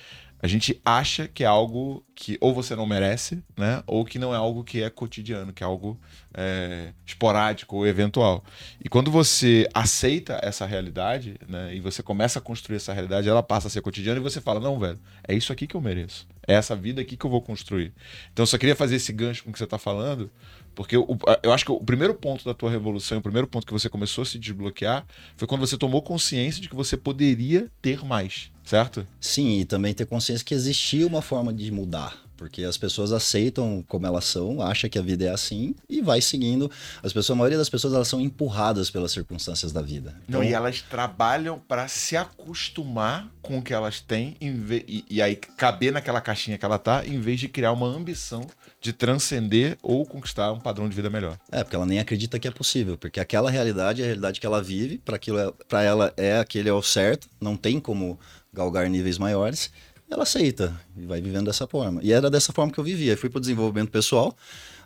a 0.44 0.46
gente 0.46 0.78
acha 0.84 1.26
que 1.26 1.42
é 1.42 1.46
algo 1.46 2.04
que 2.14 2.36
ou 2.38 2.52
você 2.52 2.76
não 2.76 2.84
merece, 2.84 3.42
né? 3.56 3.82
Ou 3.86 4.04
que 4.04 4.18
não 4.18 4.34
é 4.34 4.36
algo 4.36 4.62
que 4.62 4.82
é 4.82 4.90
cotidiano, 4.90 5.54
que 5.54 5.62
é 5.62 5.66
algo 5.66 5.98
é, 6.34 6.92
esporádico 7.06 7.76
ou 7.76 7.86
eventual. 7.86 8.44
E 8.84 8.86
quando 8.86 9.10
você 9.10 9.66
aceita 9.72 10.38
essa 10.42 10.66
realidade, 10.66 11.36
né? 11.48 11.74
E 11.74 11.80
você 11.80 12.02
começa 12.02 12.40
a 12.40 12.42
construir 12.42 12.76
essa 12.76 12.92
realidade, 12.92 13.26
ela 13.26 13.42
passa 13.42 13.68
a 13.68 13.70
ser 13.70 13.80
cotidiana 13.80 14.20
e 14.20 14.22
você 14.22 14.38
fala: 14.38 14.60
não, 14.60 14.78
velho, 14.78 15.00
é 15.26 15.34
isso 15.34 15.50
aqui 15.50 15.66
que 15.66 15.76
eu 15.76 15.80
mereço. 15.80 16.26
É 16.46 16.54
essa 16.54 16.74
vida 16.76 17.00
aqui 17.00 17.16
que 17.16 17.24
eu 17.24 17.30
vou 17.30 17.42
construir. 17.42 17.92
Então, 18.32 18.42
eu 18.42 18.46
só 18.46 18.58
queria 18.58 18.76
fazer 18.76 18.96
esse 18.96 19.12
gancho 19.12 19.44
com 19.44 19.50
o 19.50 19.52
que 19.52 19.58
você 19.58 19.64
está 19.64 19.78
falando, 19.78 20.30
porque 20.74 20.96
eu, 20.96 21.06
eu 21.42 21.52
acho 21.52 21.64
que 21.64 21.72
o 21.72 21.80
primeiro 21.80 22.14
ponto 22.14 22.44
da 22.44 22.54
tua 22.54 22.70
revolução, 22.70 23.18
o 23.18 23.22
primeiro 23.22 23.46
ponto 23.46 23.66
que 23.66 23.72
você 23.72 23.88
começou 23.88 24.22
a 24.22 24.26
se 24.26 24.38
desbloquear, 24.38 25.06
foi 25.36 25.46
quando 25.46 25.60
você 25.60 25.76
tomou 25.76 26.02
consciência 26.02 26.60
de 26.60 26.68
que 26.68 26.76
você 26.76 26.96
poderia 26.96 27.70
ter 27.80 28.04
mais 28.04 28.52
certo? 28.64 29.06
Sim, 29.20 29.60
e 29.60 29.64
também 29.64 29.94
ter 29.94 30.06
consciência 30.06 30.44
que 30.44 30.54
existia 30.54 31.06
uma 31.06 31.22
forma 31.22 31.52
de 31.52 31.70
mudar. 31.70 32.23
Porque 32.44 32.62
as 32.62 32.76
pessoas 32.76 33.10
aceitam 33.10 33.82
como 33.88 34.06
elas 34.06 34.26
são, 34.26 34.60
acham 34.60 34.90
que 34.90 34.98
a 34.98 35.02
vida 35.02 35.24
é 35.24 35.30
assim 35.30 35.74
e 35.88 36.02
vai 36.02 36.20
seguindo. 36.20 36.70
As 37.02 37.10
pessoas, 37.10 37.30
a 37.30 37.38
maioria 37.38 37.56
das 37.56 37.70
pessoas 37.70 37.94
elas 37.94 38.06
são 38.06 38.20
empurradas 38.20 38.90
pelas 38.90 39.12
circunstâncias 39.12 39.72
da 39.72 39.80
vida. 39.80 40.14
Então, 40.28 40.42
Não, 40.42 40.46
e 40.46 40.52
elas 40.52 40.82
trabalham 40.82 41.58
para 41.58 41.88
se 41.88 42.18
acostumar 42.18 43.30
com 43.40 43.56
o 43.56 43.62
que 43.62 43.72
elas 43.72 43.98
têm 44.02 44.36
e, 44.42 45.06
e 45.08 45.22
aí 45.22 45.36
caber 45.36 45.90
naquela 45.90 46.20
caixinha 46.20 46.58
que 46.58 46.64
ela 46.66 46.78
tá, 46.78 47.02
em 47.06 47.18
vez 47.18 47.40
de 47.40 47.48
criar 47.48 47.72
uma 47.72 47.86
ambição 47.86 48.46
de 48.78 48.92
transcender 48.92 49.78
ou 49.82 50.04
conquistar 50.04 50.52
um 50.52 50.60
padrão 50.60 50.86
de 50.86 50.94
vida 50.94 51.08
melhor. 51.08 51.38
É, 51.50 51.64
porque 51.64 51.74
ela 51.74 51.86
nem 51.86 51.98
acredita 51.98 52.38
que 52.38 52.46
é 52.46 52.50
possível, 52.50 52.98
porque 52.98 53.20
aquela 53.20 53.50
realidade 53.50 54.02
é 54.02 54.04
a 54.04 54.06
realidade 54.08 54.38
que 54.38 54.44
ela 54.44 54.62
vive, 54.62 54.98
para 54.98 55.16
é, 55.16 55.52
para 55.66 55.82
ela 55.82 56.12
é 56.18 56.38
aquele 56.38 56.68
é 56.68 56.74
o 56.74 56.82
certo, 56.82 57.26
não 57.40 57.56
tem 57.56 57.80
como 57.80 58.20
galgar 58.52 58.86
níveis 58.90 59.16
maiores, 59.16 59.70
ela 60.10 60.22
aceita 60.22 60.78
e 60.96 61.06
vai 61.06 61.20
vivendo 61.20 61.46
dessa 61.46 61.66
forma. 61.66 62.00
E 62.02 62.12
era 62.12 62.30
dessa 62.30 62.52
forma 62.52 62.72
que 62.72 62.78
eu 62.78 62.84
vivia. 62.84 63.16
Fui 63.16 63.28
para 63.28 63.38
o 63.38 63.40
desenvolvimento 63.40 63.90
pessoal. 63.90 64.36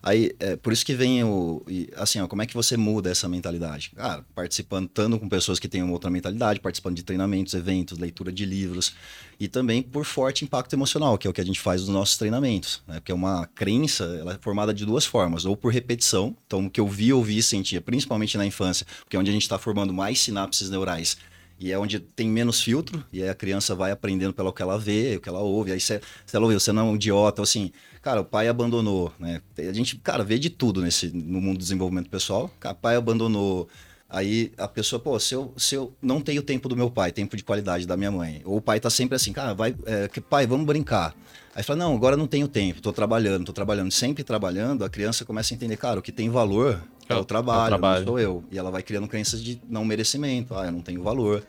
Aí, 0.03 0.31
é, 0.39 0.57
por 0.57 0.73
isso 0.73 0.87
que 0.87 0.95
vem 0.95 1.25
o. 1.25 1.65
Assim, 1.97 2.21
ó, 2.21 2.29
como 2.29 2.41
é 2.41 2.47
que 2.47 2.55
você 2.55 2.77
muda 2.77 3.11
essa 3.11 3.29
mentalidade? 3.29 3.91
Cara, 3.97 4.25
participando, 4.35 4.89
tanto 4.89 5.19
com 5.19 5.29
pessoas 5.29 5.59
que 5.59 5.69
têm 5.69 5.83
uma 5.83 5.93
outra 5.93 6.09
mentalidade, 6.09 6.61
participando 6.61 6.95
de 6.95 7.03
treinamentos, 7.03 7.53
eventos, 7.55 7.99
leitura 7.99 8.31
de 8.31 8.45
livros. 8.45 8.95
E 9.41 9.49
também 9.49 9.83
por 9.83 10.05
forte 10.05 10.45
impacto 10.45 10.73
emocional, 10.73 11.19
que 11.19 11.27
é 11.27 11.31
o 11.31 11.33
que 11.33 11.41
a 11.41 11.45
gente 11.45 11.61
faz 11.61 11.81
nos 11.81 11.91
nossos 11.91 12.17
treinamentos. 12.17 12.81
Né? 12.87 12.95
Porque 12.95 13.11
é 13.11 13.15
uma 13.15 13.47
crença, 13.47 14.05
ela 14.21 14.35
é 14.35 14.39
formada 14.41 14.73
de 14.73 14.87
duas 14.87 15.05
formas. 15.05 15.45
Ou 15.45 15.57
por 15.57 15.73
repetição, 15.73 16.37
então 16.47 16.67
o 16.67 16.71
que 16.71 16.81
eu 16.81 16.87
vi, 16.87 17.13
ouvi 17.13 17.39
e 17.39 17.43
sentia, 17.43 17.81
principalmente 17.81 18.39
na 18.39 18.47
infância, 18.47 18.87
porque 19.01 19.17
é 19.17 19.19
onde 19.19 19.31
a 19.31 19.33
gente 19.33 19.43
está 19.43 19.59
formando 19.59 19.93
mais 19.93 20.21
sinapses 20.21 20.71
neurais 20.71 21.17
e 21.59 21.73
é 21.73 21.79
onde 21.79 21.99
tem 21.99 22.29
menos 22.29 22.61
filtro, 22.61 23.05
e 23.13 23.23
a 23.23 23.35
criança 23.35 23.75
vai 23.75 23.91
aprendendo 23.91 24.33
pelo 24.33 24.53
que 24.53 24.63
ela 24.63 24.79
vê, 24.79 25.17
o 25.17 25.21
que 25.21 25.29
ela 25.29 25.41
ouve. 25.41 25.73
Aí 25.73 25.81
você, 25.81 26.01
ela 26.33 26.47
você 26.47 26.73
não 26.73 26.83
é 26.83 26.85
um 26.93 26.95
idiota, 26.95 27.43
assim, 27.43 27.73
cara, 28.01 28.21
o 28.21 28.25
pai 28.25 28.49
abandonou, 28.49 29.13
né? 29.19 29.43
A 29.59 29.73
gente, 29.73 29.97
cara, 29.97 30.23
vê 30.23 30.39
de 30.39 30.51
tudo 30.51 30.81
nesse, 30.81 31.09
no 31.09 31.41
mundo 31.41 31.59
do 31.59 31.63
desenvolvimento 31.63 32.09
pessoal. 32.09 32.51
Cara, 32.61 32.75
pai 32.75 32.97
abandonou. 32.97 33.69
Aí 34.09 34.53
a 34.57 34.67
pessoa, 34.67 34.99
pô, 34.99 35.19
se 35.21 35.35
eu, 35.35 35.53
se 35.57 35.75
eu 35.75 35.93
não 36.01 36.21
tenho 36.21 36.43
tempo 36.43 36.69
do 36.69 36.77
meu 36.77 36.91
pai, 36.91 37.13
tempo 37.13 37.37
de 37.37 37.45
qualidade 37.45 37.87
da 37.87 37.97
minha 37.97 38.11
mãe, 38.11 38.41
ou 38.45 38.57
o 38.57 38.61
pai 38.61 38.81
tá 38.81 38.89
sempre 38.89 39.17
assim, 39.17 39.33
cara, 39.33 39.53
vai, 39.53 39.75
é, 39.85 40.09
pai, 40.29 40.47
vamos 40.47 40.67
brincar. 40.67 41.15
Aí 41.55 41.63
fala, 41.63 41.81
não, 41.81 41.95
agora 41.95 42.17
não 42.17 42.27
tenho 42.27 42.49
tempo, 42.49 42.81
tô 42.81 42.93
trabalhando, 42.93 43.45
tô 43.45 43.53
trabalhando, 43.53 43.91
sempre 43.91 44.25
trabalhando, 44.25 44.85
a 44.85 44.89
criança 44.89 45.25
começa 45.25 45.53
a 45.53 45.55
entender, 45.55 45.77
cara, 45.77 45.99
o 45.99 46.03
que 46.03 46.13
tem 46.13 46.31
valor 46.31 46.81
é, 47.09 47.15
o 47.15 47.25
trabalho, 47.25 47.61
é 47.61 47.65
o 47.65 47.69
trabalho. 47.69 48.01
não 48.01 48.07
sou 48.07 48.21
eu. 48.21 48.45
E 48.51 48.59
ela 48.59 48.71
vai 48.71 48.83
criando 48.83 49.09
crenças 49.09 49.43
de 49.43 49.61
não 49.69 49.85
merecimento. 49.85 50.55
Ah, 50.55 50.67
eu 50.67 50.73
não 50.73 50.83
tenho 50.83 51.03
valor. 51.03 51.45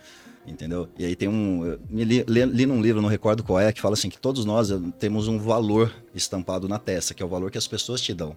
Entendeu? 0.47 0.87
E 0.97 1.05
aí 1.05 1.15
tem 1.15 1.27
um. 1.27 1.65
eu 1.65 1.79
me 1.89 2.03
Li, 2.03 2.25
li, 2.27 2.45
li 2.45 2.65
num 2.65 2.81
livro, 2.81 3.01
não 3.01 3.09
recordo 3.09 3.43
qual 3.43 3.59
é, 3.59 3.71
que 3.71 3.81
fala 3.81 3.93
assim 3.93 4.09
que 4.09 4.17
todos 4.17 4.45
nós 4.45 4.71
eh, 4.71 4.79
temos 4.97 5.27
um 5.27 5.37
valor 5.37 5.93
estampado 6.15 6.67
na 6.67 6.79
testa, 6.79 7.13
que 7.13 7.21
é 7.21 7.25
o 7.25 7.29
valor 7.29 7.51
que 7.51 7.57
as 7.57 7.67
pessoas 7.67 8.01
te 8.01 8.13
dão. 8.13 8.35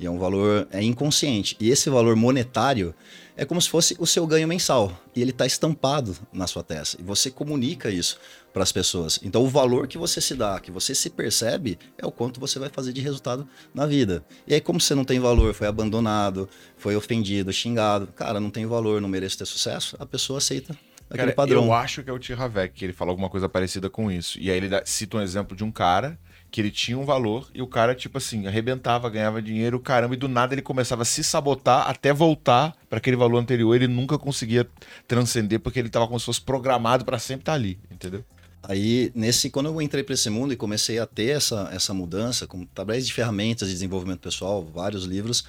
E 0.00 0.06
é 0.06 0.10
um 0.10 0.18
valor 0.18 0.66
é 0.72 0.82
inconsciente. 0.82 1.56
E 1.60 1.68
esse 1.68 1.90
valor 1.90 2.16
monetário 2.16 2.94
é 3.36 3.44
como 3.44 3.60
se 3.60 3.68
fosse 3.68 3.94
o 3.98 4.06
seu 4.06 4.26
ganho 4.26 4.48
mensal. 4.48 4.98
E 5.14 5.20
ele 5.20 5.30
está 5.30 5.44
estampado 5.46 6.16
na 6.32 6.46
sua 6.46 6.62
testa. 6.64 6.96
E 6.98 7.04
você 7.04 7.30
comunica 7.30 7.90
isso 7.90 8.18
para 8.52 8.62
as 8.62 8.72
pessoas. 8.72 9.20
Então, 9.22 9.42
o 9.44 9.48
valor 9.48 9.86
que 9.86 9.98
você 9.98 10.20
se 10.20 10.34
dá, 10.34 10.58
que 10.58 10.70
você 10.70 10.94
se 10.94 11.10
percebe, 11.10 11.78
é 11.98 12.06
o 12.06 12.10
quanto 12.10 12.40
você 12.40 12.58
vai 12.58 12.70
fazer 12.70 12.92
de 12.94 13.00
resultado 13.02 13.46
na 13.74 13.86
vida. 13.86 14.24
E 14.46 14.54
aí, 14.54 14.60
como 14.60 14.80
você 14.80 14.94
não 14.94 15.04
tem 15.04 15.20
valor, 15.20 15.52
foi 15.54 15.66
abandonado, 15.66 16.48
foi 16.78 16.96
ofendido, 16.96 17.52
xingado, 17.52 18.06
cara, 18.08 18.40
não 18.40 18.48
tem 18.50 18.64
valor, 18.66 19.00
não 19.02 19.08
mereço 19.08 19.36
ter 19.38 19.46
sucesso, 19.46 19.96
a 20.00 20.06
pessoa 20.06 20.38
aceita 20.38 20.72
aquele 21.10 21.26
Cara, 21.26 21.32
padrão. 21.34 21.64
eu 21.66 21.72
acho 21.74 22.02
que 22.02 22.08
é 22.10 22.12
o 22.12 22.18
Tiravec, 22.18 22.72
que 22.74 22.84
ele 22.86 22.92
fala 22.92 23.10
alguma 23.10 23.28
coisa 23.28 23.48
parecida 23.48 23.90
com 23.90 24.10
isso. 24.10 24.38
E 24.40 24.50
aí 24.50 24.56
ele 24.56 24.68
dá- 24.68 24.82
cita 24.86 25.18
um 25.18 25.20
exemplo 25.20 25.56
de 25.56 25.62
um 25.62 25.70
cara 25.70 26.18
que 26.50 26.60
ele 26.60 26.70
tinha 26.70 26.98
um 26.98 27.04
valor 27.04 27.48
e 27.54 27.62
o 27.62 27.66
cara, 27.66 27.94
tipo 27.94 28.18
assim, 28.18 28.46
arrebentava, 28.46 29.08
ganhava 29.08 29.40
dinheiro, 29.40 29.78
caramba, 29.78 30.14
e 30.14 30.16
do 30.16 30.28
nada 30.28 30.54
ele 30.54 30.62
começava 30.62 31.02
a 31.02 31.04
se 31.04 31.22
sabotar 31.22 31.88
até 31.88 32.12
voltar 32.12 32.76
para 32.88 32.98
aquele 32.98 33.16
valor 33.16 33.38
anterior. 33.38 33.74
Ele 33.74 33.86
nunca 33.86 34.18
conseguia 34.18 34.68
transcender 35.06 35.60
porque 35.60 35.78
ele 35.78 35.88
tava 35.88 36.06
como 36.06 36.18
se 36.18 36.26
fosse 36.26 36.40
programado 36.40 37.04
para 37.04 37.18
sempre 37.18 37.42
estar 37.42 37.54
ali, 37.54 37.78
entendeu? 37.90 38.24
Aí, 38.62 39.10
nesse, 39.14 39.48
quando 39.48 39.66
eu 39.66 39.80
entrei 39.80 40.02
para 40.02 40.14
esse 40.14 40.28
mundo 40.28 40.52
e 40.52 40.56
comecei 40.56 40.98
a 40.98 41.06
ter 41.06 41.36
essa, 41.36 41.70
essa 41.72 41.94
mudança, 41.94 42.46
com 42.46 42.62
através 42.62 43.06
de 43.06 43.12
ferramentas 43.12 43.68
de 43.68 43.74
desenvolvimento 43.74 44.20
pessoal, 44.20 44.64
vários 44.64 45.04
livros, 45.04 45.44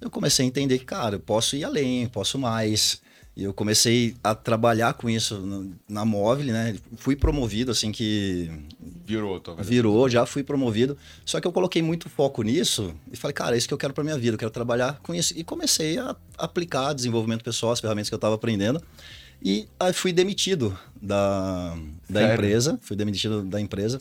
eu 0.00 0.10
comecei 0.10 0.44
a 0.44 0.48
entender 0.48 0.78
que, 0.78 0.84
cara, 0.84 1.16
eu 1.16 1.20
posso 1.20 1.56
ir 1.56 1.64
além, 1.64 2.08
posso 2.08 2.38
mais. 2.38 3.00
E 3.38 3.44
eu 3.44 3.54
comecei 3.54 4.16
a 4.24 4.34
trabalhar 4.34 4.94
com 4.94 5.08
isso 5.08 5.36
no- 5.38 5.72
na 5.88 6.04
móvel, 6.04 6.46
né? 6.46 6.74
Fui 6.96 7.14
promovido 7.14 7.70
assim 7.70 7.92
que 7.92 8.50
Virou, 9.06 9.38
talvez. 9.38 9.68
virou, 9.68 10.08
já 10.08 10.26
fui 10.26 10.42
promovido. 10.42 10.98
Só 11.24 11.40
que 11.40 11.46
eu 11.46 11.52
coloquei 11.52 11.80
muito 11.80 12.08
foco 12.08 12.42
nisso 12.42 12.92
e 13.12 13.16
falei, 13.16 13.32
cara, 13.32 13.54
é 13.54 13.58
isso 13.58 13.68
que 13.68 13.72
eu 13.72 13.78
quero 13.78 13.94
para 13.94 14.02
minha 14.02 14.18
vida, 14.18 14.34
eu 14.34 14.38
quero 14.38 14.50
trabalhar 14.50 14.98
com 15.04 15.14
isso. 15.14 15.34
E 15.36 15.44
comecei 15.44 15.96
a 15.98 16.16
aplicar 16.36 16.92
desenvolvimento 16.92 17.44
pessoal, 17.44 17.70
as 17.70 17.78
ferramentas 17.78 18.08
que 18.08 18.14
eu 18.14 18.18
estava 18.18 18.34
aprendendo. 18.34 18.82
E 19.40 19.68
aí 19.78 19.92
fui 19.92 20.12
demitido 20.12 20.76
da, 21.00 21.76
da 22.10 22.18
Sério? 22.20 22.34
empresa, 22.34 22.76
fui 22.82 22.96
demitido 22.96 23.44
da 23.44 23.60
empresa. 23.60 24.00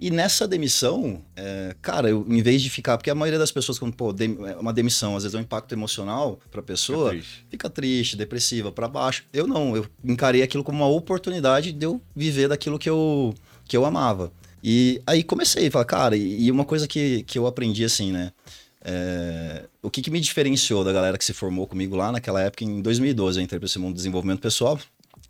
E 0.00 0.10
nessa 0.10 0.46
demissão, 0.46 1.20
é, 1.34 1.74
cara, 1.82 2.08
eu, 2.08 2.24
em 2.28 2.40
vez 2.40 2.62
de 2.62 2.70
ficar, 2.70 2.96
porque 2.96 3.10
a 3.10 3.14
maioria 3.14 3.38
das 3.38 3.50
pessoas, 3.50 3.78
quando 3.78 3.94
pô, 3.94 4.12
dem- 4.12 4.38
é 4.46 4.54
uma 4.56 4.72
demissão, 4.72 5.16
às 5.16 5.24
vezes 5.24 5.34
é 5.34 5.38
um 5.38 5.42
impacto 5.42 5.72
emocional 5.72 6.38
para 6.50 6.60
a 6.60 6.62
pessoa, 6.62 7.10
Fica 7.10 7.20
triste. 7.22 7.46
fica 7.50 7.70
triste, 7.70 8.16
depressiva, 8.16 8.70
para 8.70 8.86
baixo. 8.86 9.24
Eu 9.32 9.46
não, 9.46 9.76
eu 9.76 9.84
encarei 10.04 10.42
aquilo 10.42 10.62
como 10.62 10.78
uma 10.78 10.88
oportunidade 10.88 11.72
de 11.72 11.84
eu 11.84 12.00
viver 12.14 12.48
daquilo 12.48 12.78
que 12.78 12.88
eu, 12.88 13.34
que 13.64 13.76
eu 13.76 13.84
amava. 13.84 14.32
E 14.62 15.00
aí 15.06 15.22
comecei 15.24 15.66
a 15.66 15.70
falar, 15.70 15.84
cara, 15.84 16.16
e, 16.16 16.44
e 16.44 16.50
uma 16.50 16.64
coisa 16.64 16.86
que, 16.86 17.22
que 17.24 17.38
eu 17.38 17.46
aprendi 17.46 17.84
assim, 17.84 18.12
né? 18.12 18.32
é, 18.84 19.64
o 19.82 19.90
que, 19.90 20.00
que 20.00 20.10
me 20.10 20.20
diferenciou 20.20 20.84
da 20.84 20.92
galera 20.92 21.18
que 21.18 21.24
se 21.24 21.32
formou 21.32 21.66
comigo 21.66 21.96
lá 21.96 22.12
naquela 22.12 22.40
época, 22.42 22.64
em 22.64 22.80
2012, 22.80 23.38
eu 23.38 23.44
entrei 23.44 23.58
para 23.58 23.66
esse 23.66 23.78
mundo 23.78 23.90
de 23.92 23.96
desenvolvimento 23.96 24.40
pessoal, 24.40 24.78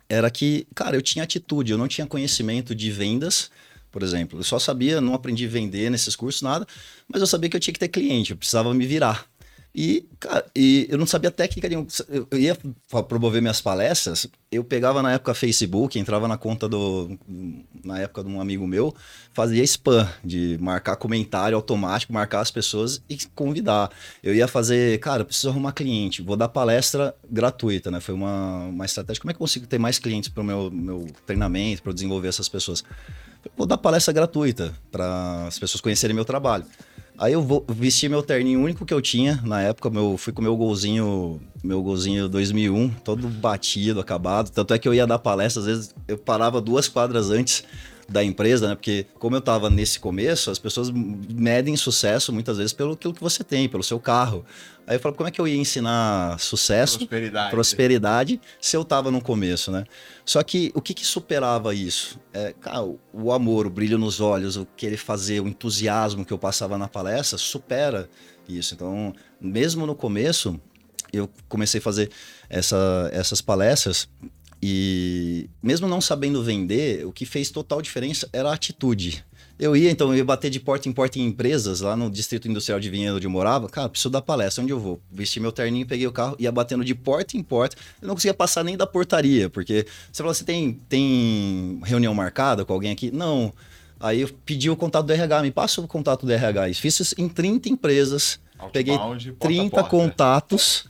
era 0.07 0.29
que, 0.29 0.67
cara, 0.75 0.95
eu 0.95 1.01
tinha 1.01 1.23
atitude, 1.23 1.71
eu 1.71 1.77
não 1.77 1.87
tinha 1.87 2.05
conhecimento 2.07 2.73
de 2.75 2.91
vendas, 2.91 3.49
por 3.91 4.03
exemplo. 4.03 4.39
Eu 4.39 4.43
só 4.43 4.59
sabia, 4.59 5.01
não 5.01 5.13
aprendi 5.13 5.45
a 5.45 5.49
vender 5.49 5.89
nesses 5.89 6.15
cursos, 6.15 6.41
nada, 6.41 6.65
mas 7.07 7.21
eu 7.21 7.27
sabia 7.27 7.49
que 7.49 7.55
eu 7.55 7.59
tinha 7.59 7.73
que 7.73 7.79
ter 7.79 7.89
cliente, 7.89 8.31
eu 8.31 8.37
precisava 8.37 8.73
me 8.73 8.85
virar. 8.85 9.27
E, 9.73 10.07
cara, 10.19 10.43
e 10.55 10.87
eu 10.89 10.97
não 10.97 11.05
sabia 11.05 11.29
técnica 11.29 11.69
nenhuma. 11.69 11.87
Eu 12.31 12.39
ia 12.39 12.57
promover 13.07 13.39
minhas 13.39 13.61
palestras, 13.61 14.27
eu 14.51 14.63
pegava 14.63 15.01
na 15.03 15.13
época 15.13 15.33
Facebook, 15.35 15.99
entrava 15.99 16.27
na 16.27 16.37
conta 16.37 16.67
do. 16.67 17.17
Na 17.83 17.99
época 17.99 18.23
de 18.23 18.29
um 18.29 18.41
amigo 18.41 18.65
meu, 18.65 18.95
fazia 19.31 19.63
spam, 19.63 20.09
de 20.23 20.57
marcar 20.59 20.95
comentário 20.95 21.55
automático, 21.55 22.11
marcar 22.11 22.39
as 22.39 22.49
pessoas 22.49 23.01
e 23.07 23.17
convidar. 23.35 23.91
Eu 24.23 24.33
ia 24.33 24.47
fazer, 24.47 24.99
cara, 24.99 25.23
preciso 25.23 25.49
arrumar 25.49 25.71
cliente, 25.73 26.23
vou 26.23 26.35
dar 26.35 26.49
palestra 26.49 27.15
gratuita, 27.29 27.91
né? 27.91 27.99
Foi 27.99 28.15
uma, 28.15 28.65
uma 28.65 28.85
estratégia. 28.85 29.21
Como 29.21 29.29
é 29.29 29.33
que 29.33 29.37
eu 29.37 29.45
consigo 29.45 29.67
ter 29.67 29.77
mais 29.77 29.99
clientes 29.99 30.29
para 30.29 30.41
o 30.41 30.43
meu, 30.43 30.71
meu 30.71 31.07
treinamento, 31.27 31.83
para 31.83 31.93
desenvolver 31.93 32.27
essas 32.27 32.49
pessoas? 32.49 32.83
Vou 33.57 33.65
dar 33.65 33.77
palestra 33.77 34.13
gratuita 34.13 34.73
para 34.91 35.47
as 35.47 35.57
pessoas 35.57 35.81
conhecerem 35.81 36.15
meu 36.15 36.25
trabalho. 36.25 36.65
Aí 37.17 37.33
eu 37.33 37.41
vou 37.41 37.65
vestir 37.67 38.09
meu 38.09 38.23
terninho 38.23 38.61
único 38.61 38.85
que 38.85 38.93
eu 38.93 39.01
tinha 39.01 39.41
na 39.43 39.61
época, 39.61 39.89
meu, 39.89 40.17
fui 40.17 40.31
com 40.31 40.41
meu 40.41 40.55
golzinho, 40.55 41.41
meu 41.61 41.83
golzinho 41.83 42.29
2001, 42.29 42.89
todo 43.03 43.27
batido, 43.27 43.99
acabado. 43.99 44.49
Tanto 44.49 44.73
é 44.73 44.79
que 44.79 44.87
eu 44.87 44.93
ia 44.93 45.05
dar 45.05 45.19
palestra, 45.19 45.59
às 45.59 45.65
vezes 45.65 45.95
eu 46.07 46.17
parava 46.17 46.61
duas 46.61 46.87
quadras 46.87 47.29
antes 47.29 47.65
da 48.09 48.23
empresa, 48.23 48.67
né? 48.69 48.75
Porque 48.75 49.05
como 49.19 49.35
eu 49.35 49.41
tava 49.41 49.69
nesse 49.69 49.99
começo, 49.99 50.49
as 50.49 50.57
pessoas 50.59 50.89
medem 50.91 51.75
sucesso 51.77 52.33
muitas 52.33 52.57
vezes 52.57 52.73
pelo 52.73 52.93
aquilo 52.93 53.13
que 53.13 53.21
você 53.21 53.43
tem, 53.43 53.69
pelo 53.69 53.83
seu 53.83 53.99
carro. 53.99 54.43
Aí 54.87 54.95
eu 54.95 54.99
falo, 54.99 55.13
como 55.13 55.29
é 55.29 55.31
que 55.31 55.39
eu 55.39 55.47
ia 55.47 55.55
ensinar 55.55 56.39
sucesso? 56.39 56.97
Prosperidade. 56.99 57.51
prosperidade 57.51 58.41
se 58.59 58.75
eu 58.75 58.83
tava 58.83 59.11
no 59.11 59.21
começo, 59.21 59.71
né? 59.71 59.83
Só 60.25 60.41
que 60.41 60.71
o 60.73 60.81
que, 60.81 60.93
que 60.95 61.05
superava 61.05 61.73
isso? 61.75 62.19
É, 62.33 62.53
cara, 62.59 62.83
o- 62.83 62.99
o 63.13 63.31
amor, 63.31 63.67
o 63.67 63.69
brilho 63.69 63.97
nos 63.99 64.19
olhos, 64.19 64.57
o 64.57 64.65
querer 64.75 64.97
fazer, 64.97 65.39
o 65.41 65.47
entusiasmo 65.47 66.25
que 66.25 66.33
eu 66.33 66.39
passava 66.39 66.77
na 66.77 66.87
palestra 66.87 67.37
supera 67.37 68.09
isso. 68.47 68.73
Então, 68.73 69.13
mesmo 69.39 69.85
no 69.85 69.93
começo, 69.93 70.59
eu 71.13 71.29
comecei 71.47 71.79
a 71.79 71.81
fazer 71.83 72.09
essa- 72.49 73.09
essas 73.13 73.41
palestras 73.41 74.07
e 74.61 75.49
mesmo 75.61 75.87
não 75.87 76.01
sabendo 76.01 76.43
vender, 76.43 77.05
o 77.05 77.11
que 77.11 77.25
fez 77.25 77.49
total 77.49 77.81
diferença 77.81 78.27
era 78.33 78.49
a 78.49 78.53
atitude. 78.53 79.23
Eu 79.57 79.75
ia, 79.75 79.91
então, 79.91 80.11
eu 80.11 80.15
ia 80.15 80.23
bater 80.23 80.49
de 80.49 80.57
porta 80.57 80.87
em 80.87 80.91
porta 80.93 81.19
em 81.19 81.25
empresas 81.25 81.81
lá 81.81 81.93
no 81.95 82.09
Distrito 82.09 82.47
Industrial 82.47 82.79
de 82.79 82.89
Vinhedo, 82.89 83.17
onde 83.17 83.27
eu 83.27 83.31
morava. 83.31 83.67
Cara, 83.67 83.89
preciso 83.89 84.09
dar 84.09 84.21
palestra, 84.21 84.63
onde 84.63 84.71
eu 84.71 84.79
vou? 84.79 85.01
Vesti 85.11 85.37
meu 85.41 85.51
terninho, 85.51 85.85
peguei 85.85 86.07
o 86.07 86.13
carro, 86.13 86.35
ia 86.39 86.49
batendo 86.49 86.83
de 86.85 86.95
porta 86.95 87.35
em 87.35 87.43
porta. 87.43 87.75
Eu 88.01 88.07
não 88.07 88.15
conseguia 88.15 88.33
passar 88.33 88.63
nem 88.63 88.77
da 88.77 88.87
portaria, 88.87 89.49
porque 89.49 89.85
você 90.09 90.23
fala, 90.23 90.33
você 90.33 90.45
tem, 90.45 90.79
tem 90.87 91.81
reunião 91.83 92.13
marcada 92.13 92.63
com 92.63 92.71
alguém 92.71 92.91
aqui? 92.91 93.11
Não. 93.11 93.53
Aí 93.99 94.21
eu 94.21 94.29
pedi 94.45 94.69
o 94.69 94.77
contato 94.77 95.05
do 95.05 95.11
RH, 95.11 95.41
me 95.41 95.51
passa 95.51 95.81
o 95.81 95.87
contato 95.87 96.25
do 96.25 96.31
RH. 96.31 96.73
Fiz 96.75 96.97
isso 96.97 97.15
em 97.17 97.27
30 97.27 97.67
empresas, 97.67 98.39
peguei 98.71 98.93
Outbound, 98.93 99.31
porta 99.33 99.45
a 99.45 99.49
30 99.49 99.69
porta. 99.69 99.89
contatos 99.89 100.85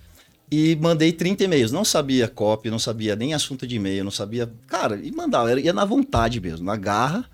e 0.51 0.75
mandei 0.77 1.11
30 1.11 1.43
e-mails. 1.43 1.71
Não 1.71 1.85
sabia 1.85 2.27
copy, 2.27 2.69
não 2.69 2.79
sabia 2.79 3.15
nem 3.15 3.33
assunto 3.33 3.67
de 3.67 3.75
e-mail, 3.75 4.03
não 4.03 4.11
sabia. 4.11 4.51
Cara, 4.67 4.95
e 5.01 5.11
mandava, 5.11 5.51
era- 5.51 5.59
ia 5.59 5.73
na 5.73 5.85
vontade 5.85 6.39
mesmo, 6.41 6.65
na 6.65 6.75
garra. 6.75 7.25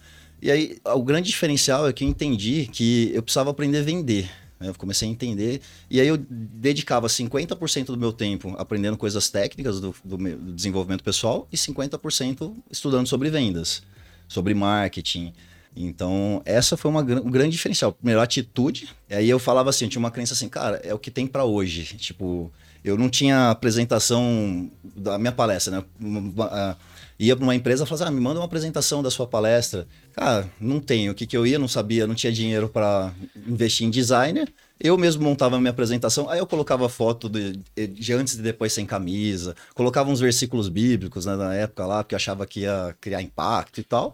E 0.41 0.51
aí, 0.51 0.77
o 0.85 1.01
grande 1.03 1.29
diferencial 1.29 1.87
é 1.87 1.93
que 1.93 2.03
eu 2.03 2.07
entendi 2.07 2.67
que 2.71 3.11
eu 3.13 3.23
precisava 3.23 3.49
aprender 3.49 3.79
a 3.79 3.83
vender. 3.83 4.29
né? 4.59 4.69
Eu 4.69 4.73
comecei 4.75 5.07
a 5.07 5.11
entender. 5.11 5.59
E 5.89 5.99
aí, 5.99 6.07
eu 6.07 6.17
dedicava 6.29 7.07
50% 7.09 7.87
do 7.87 7.97
meu 7.97 8.13
tempo 8.13 8.53
aprendendo 8.57 8.95
coisas 8.97 9.29
técnicas 9.29 9.79
do, 9.81 9.93
do 10.03 10.17
meu- 10.17 10.37
do 10.37 10.53
desenvolvimento 10.53 11.03
pessoal 11.03 11.47
e 11.51 11.57
50% 11.57 12.53
estudando 12.71 13.07
sobre 13.07 13.29
vendas, 13.29 13.81
sobre 14.27 14.53
marketing. 14.53 15.33
Então, 15.75 16.41
essa 16.45 16.77
foi 16.77 16.89
uma, 16.89 17.01
um 17.01 17.29
grande 17.29 17.51
diferencial. 17.51 17.91
Primeiro, 17.91 18.21
atitude. 18.21 18.87
E 19.09 19.15
aí 19.15 19.29
eu 19.29 19.39
falava 19.39 19.69
assim, 19.69 19.85
eu 19.85 19.89
tinha 19.89 19.99
uma 19.99 20.11
crença 20.11 20.33
assim, 20.33 20.47
cara, 20.47 20.77
é 20.83 20.93
o 20.93 20.99
que 20.99 21.11
tem 21.11 21.27
pra 21.27 21.43
hoje. 21.43 21.83
Tipo, 21.97 22.49
eu 22.85 22.95
não 22.99 23.09
tinha 23.09 23.49
apresentação 23.49 24.69
da 24.95 25.17
minha 25.17 25.31
palestra, 25.31 25.79
né? 25.79 26.75
Ia 27.17 27.35
pra 27.35 27.43
uma 27.43 27.55
empresa 27.55 27.83
e 27.83 27.87
falava 27.87 28.03
assim, 28.03 28.13
ah, 28.13 28.15
me 28.15 28.21
manda 28.21 28.39
uma 28.39 28.45
apresentação 28.45 29.01
da 29.01 29.09
sua 29.09 29.25
palestra. 29.25 29.87
Cara, 30.13 30.47
não 30.61 30.79
tenho. 30.79 31.11
O 31.11 31.15
que, 31.15 31.25
que 31.25 31.35
eu 31.35 31.47
ia? 31.47 31.57
Não 31.57 31.67
sabia, 31.67 32.05
não 32.05 32.13
tinha 32.13 32.31
dinheiro 32.31 32.69
para 32.69 33.11
investir 33.47 33.87
em 33.87 33.89
designer. 33.89 34.53
Eu 34.79 34.97
mesmo 34.99 35.23
montava 35.23 35.55
a 35.55 35.59
minha 35.59 35.71
apresentação, 35.71 36.29
aí 36.29 36.37
eu 36.37 36.45
colocava 36.45 36.87
foto 36.87 37.27
de, 37.27 37.59
de 37.87 38.13
antes 38.13 38.35
e 38.35 38.41
depois 38.41 38.73
sem 38.73 38.85
camisa, 38.85 39.55
colocava 39.73 40.11
uns 40.11 40.19
versículos 40.19 40.67
bíblicos 40.69 41.25
né, 41.25 41.35
na 41.35 41.55
época 41.55 41.85
lá, 41.85 42.03
porque 42.03 42.13
eu 42.13 42.17
achava 42.17 42.45
que 42.45 42.61
ia 42.61 42.95
criar 43.01 43.21
impacto 43.21 43.79
e 43.79 43.83
tal 43.83 44.13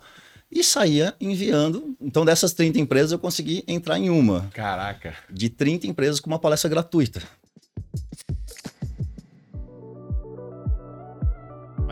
e 0.52 0.64
saía 0.64 1.16
enviando. 1.20 1.96
Então, 2.00 2.24
dessas 2.24 2.54
30 2.54 2.80
empresas, 2.80 3.12
eu 3.12 3.20
consegui 3.20 3.64
entrar 3.68 3.98
em 3.98 4.10
uma. 4.10 4.50
Caraca. 4.54 5.16
De 5.30 5.50
30 5.50 5.88
empresas 5.88 6.20
com 6.20 6.30
uma 6.30 6.40
palestra 6.40 6.70
gratuita. 6.70 7.22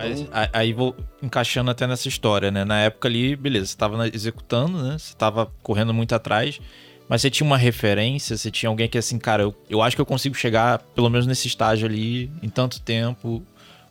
Mas 0.01 0.27
a- 0.31 0.49
aí 0.53 0.73
vou 0.73 0.95
encaixando 1.21 1.69
até 1.71 1.85
nessa 1.87 2.07
história, 2.07 2.49
né? 2.51 2.63
Na 2.65 2.79
época 2.81 3.07
ali, 3.07 3.35
beleza, 3.35 3.67
você 3.67 3.77
tava 3.77 4.07
executando, 4.07 4.81
né? 4.83 4.97
Você 4.97 5.13
tava 5.15 5.51
correndo 5.61 5.93
muito 5.93 6.13
atrás, 6.15 6.59
mas 7.07 7.21
você 7.21 7.29
tinha 7.29 7.45
uma 7.45 7.57
referência, 7.57 8.37
você 8.37 8.49
tinha 8.51 8.69
alguém 8.69 8.87
que 8.87 8.97
assim, 8.97 9.17
cara, 9.19 9.43
eu, 9.43 9.55
eu 9.69 9.81
acho 9.81 9.95
que 9.95 10.01
eu 10.01 10.05
consigo 10.05 10.35
chegar 10.35 10.79
pelo 10.95 11.09
menos 11.09 11.27
nesse 11.27 11.47
estágio 11.47 11.87
ali 11.87 12.31
em 12.41 12.49
tanto 12.49 12.79
tempo. 12.81 13.43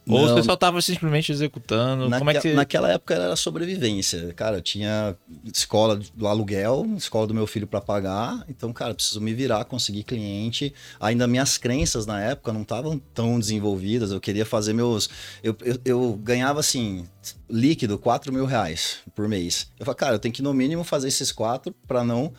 Ou 0.09 0.27
Não. 0.27 0.35
você 0.37 0.43
só 0.43 0.57
tava 0.57 0.81
simplesmente 0.81 1.31
executando? 1.31 2.09
Naque- 2.09 2.19
Como 2.19 2.31
é 2.31 2.35
que 2.35 2.41
você... 2.41 2.55
Naquela 2.55 2.91
época 2.91 3.15
era 3.15 3.37
sobrevivência. 3.37 4.33
Cara, 4.35 4.57
eu 4.57 4.62
tinha 4.62 5.15
escola 5.53 6.00
do 6.15 6.27
aluguel, 6.27 6.87
escola 6.97 7.27
do 7.27 7.35
meu 7.35 7.47
filho 7.47 7.67
para 7.67 7.81
pagar. 7.81 8.45
Então, 8.49 8.73
cara, 8.73 8.95
preciso 8.95 9.21
me 9.21 9.35
virar, 9.35 9.65
conseguir 9.67 10.05
cliente. 10.05 10.73
Ainda 10.99 11.27
minhas 11.27 11.59
crenças 11.59 12.07
na 12.07 12.21
época 12.23 12.53
não 12.53 12.62
estavam 12.62 12.99
tão 13.12 13.38
desenvolvidas. 13.38 14.11
Eu 14.11 14.21
queria 14.21 14.47
fazer 14.47 14.73
meus. 14.73 15.11
Eu, 15.43 15.57
eu, 15.62 15.79
eu 15.85 16.21
ganhava 16.23 16.61
assim, 16.61 17.07
líquido, 17.50 17.99
4 17.99 18.33
mil 18.33 18.47
reais 18.47 18.99
por 19.15 19.29
mês. 19.29 19.71
Eu 19.79 19.85
falei, 19.85 19.97
cara, 19.99 20.15
eu 20.15 20.19
tenho 20.19 20.33
que 20.35 20.43
no 20.43 20.55
mínimo 20.55 20.85
fazer 20.85 21.09
esses 21.09 21.31
quatro 21.31 21.75
para 21.87 22.03
não 22.03 22.33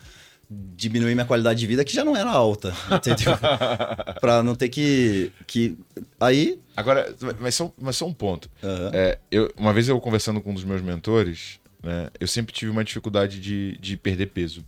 diminuir 0.50 1.14
minha 1.14 1.24
qualidade 1.26 1.60
de 1.60 1.66
vida, 1.66 1.84
que 1.84 1.92
já 1.94 2.04
não 2.04 2.16
era 2.16 2.30
alta, 2.30 2.74
entendeu? 2.92 3.32
para 4.20 4.42
não 4.42 4.54
ter 4.56 4.68
que, 4.68 5.30
que. 5.46 5.78
Aí. 6.18 6.58
Agora, 6.76 7.14
mas 7.38 7.54
só, 7.54 7.72
mas 7.80 7.96
só 7.96 8.06
um 8.06 8.12
ponto. 8.12 8.50
aham. 8.62 8.90
É, 8.92 9.18
eu, 9.30 9.52
uma 9.56 9.72
vez 9.72 9.88
eu 9.88 10.00
conversando 10.00 10.40
com 10.40 10.50
um 10.50 10.54
dos 10.54 10.64
meus 10.64 10.82
mentores, 10.82 11.60
né, 11.82 12.10
eu 12.18 12.26
sempre 12.26 12.52
tive 12.52 12.70
uma 12.70 12.82
dificuldade 12.84 13.38
de, 13.40 13.78
de 13.78 13.96
perder 13.96 14.26
peso. 14.26 14.64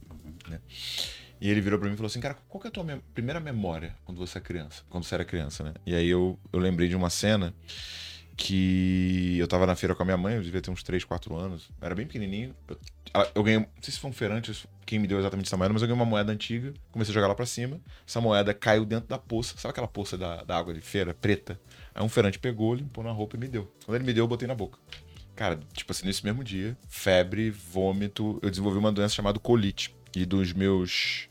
né? 0.48 0.60
E 1.40 1.50
ele 1.50 1.60
virou 1.60 1.76
pra 1.78 1.88
mim 1.88 1.94
e 1.94 1.96
falou 1.96 2.06
assim, 2.06 2.20
cara, 2.20 2.36
qual 2.48 2.60
que 2.60 2.68
é 2.68 2.70
a 2.70 2.72
tua 2.72 2.84
mem- 2.84 3.02
primeira 3.12 3.40
memória 3.40 3.96
quando 4.04 4.18
você 4.18 4.38
é 4.38 4.40
criança? 4.40 4.82
Quando 4.88 5.02
você 5.02 5.14
era 5.16 5.24
criança, 5.24 5.64
né? 5.64 5.74
E 5.84 5.92
aí 5.94 6.08
eu, 6.08 6.38
eu 6.52 6.60
lembrei 6.60 6.88
de 6.88 6.94
uma 6.94 7.10
cena 7.10 7.52
que 8.42 9.38
eu 9.38 9.46
tava 9.46 9.64
na 9.64 9.76
feira 9.76 9.94
com 9.94 10.02
a 10.02 10.04
minha 10.04 10.16
mãe, 10.16 10.34
eu 10.34 10.42
devia 10.42 10.61
ter 10.61 10.68
uns 10.68 10.82
3, 10.82 11.04
4 11.04 11.37
anos. 11.37 11.70
Eu 11.80 11.87
era 11.87 11.94
bem 11.94 12.06
pequenininho. 12.06 12.52
Eu, 12.68 12.76
eu 13.37 13.42
ganhei, 13.44 13.61
não 13.61 13.68
sei 13.80 13.94
se 13.94 14.00
foi 14.00 14.11
um 14.11 14.12
feirante, 14.12 14.68
quem 14.84 14.99
me 14.99 15.06
deu 15.06 15.20
exatamente 15.20 15.46
essa 15.46 15.56
moeda, 15.56 15.72
mas 15.72 15.80
eu 15.80 15.87
ganhei 15.87 16.00
uma 16.00 16.08
moeda 16.08 16.32
antiga, 16.32 16.75
comecei 16.90 17.12
a 17.12 17.14
jogar 17.14 17.28
lá 17.28 17.37
pra 17.37 17.46
cima. 17.46 17.80
Essa 18.06 18.20
moeda 18.20 18.52
caiu 18.52 18.84
dentro 18.84 19.08
da 19.08 19.16
poça. 19.16 19.54
Sabe 19.56 19.70
aquela 19.70 19.87
poça 19.87 20.18
da, 20.18 20.42
da 20.42 20.58
água 20.58 20.75
de 20.75 20.80
feira, 20.80 21.14
preta? 21.14 21.61
Aí 21.94 22.04
um 22.04 22.08
feirante 22.08 22.37
pegou, 22.37 22.75
limpou 22.75 23.04
na 23.04 23.12
roupa 23.12 23.37
e 23.37 23.38
me 23.38 23.46
deu. 23.46 23.72
Quando 23.87 23.94
ele 23.94 24.04
me 24.04 24.12
deu, 24.12 24.25
eu 24.25 24.28
botei 24.28 24.49
na 24.49 24.56
boca. 24.56 24.76
Cara, 25.37 25.61
tipo 25.72 25.92
assim, 25.92 26.04
nesse 26.04 26.25
mesmo 26.25 26.42
dia, 26.42 26.76
febre, 26.88 27.49
vômito, 27.49 28.40
eu 28.42 28.50
desenvolvi 28.50 28.78
uma 28.78 28.90
doença 28.90 29.14
chamada 29.14 29.38
colite. 29.38 29.94
E 30.16 30.26
dos 30.26 30.52
meus 30.52 31.28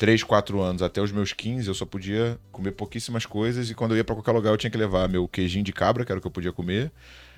3, 0.00 0.22
4 0.22 0.58
anos 0.62 0.80
até 0.80 1.02
os 1.02 1.12
meus 1.12 1.34
15, 1.34 1.68
eu 1.68 1.74
só 1.74 1.84
podia 1.84 2.38
comer 2.50 2.70
pouquíssimas 2.70 3.26
coisas. 3.26 3.68
E 3.68 3.74
quando 3.74 3.90
eu 3.90 3.98
ia 3.98 4.04
pra 4.04 4.14
qualquer 4.14 4.32
lugar, 4.32 4.50
eu 4.50 4.56
tinha 4.56 4.70
que 4.70 4.78
levar 4.78 5.06
meu 5.10 5.28
queijinho 5.28 5.62
de 5.62 5.74
cabra, 5.74 6.06
que 6.06 6.10
era 6.10 6.18
o 6.18 6.22
que 6.22 6.26
eu 6.26 6.30
podia 6.30 6.50
comer. 6.50 6.90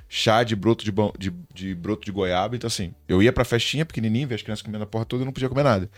Chá 0.08 0.44
de 0.44 0.54
broto 0.54 0.84
de, 0.84 0.92
de, 1.18 1.34
de 1.52 1.74
broto 1.74 2.04
de 2.04 2.12
goiaba. 2.12 2.54
Então, 2.54 2.68
assim, 2.68 2.94
eu 3.08 3.20
ia 3.20 3.32
pra 3.32 3.44
festinha 3.44 3.84
pequenininha, 3.84 4.28
ver 4.28 4.36
as 4.36 4.42
crianças 4.42 4.62
comendo 4.62 4.84
a 4.84 4.86
porra 4.86 5.04
toda, 5.04 5.22
eu 5.22 5.24
não 5.24 5.32
podia 5.32 5.48
comer 5.48 5.64
nada. 5.64 5.90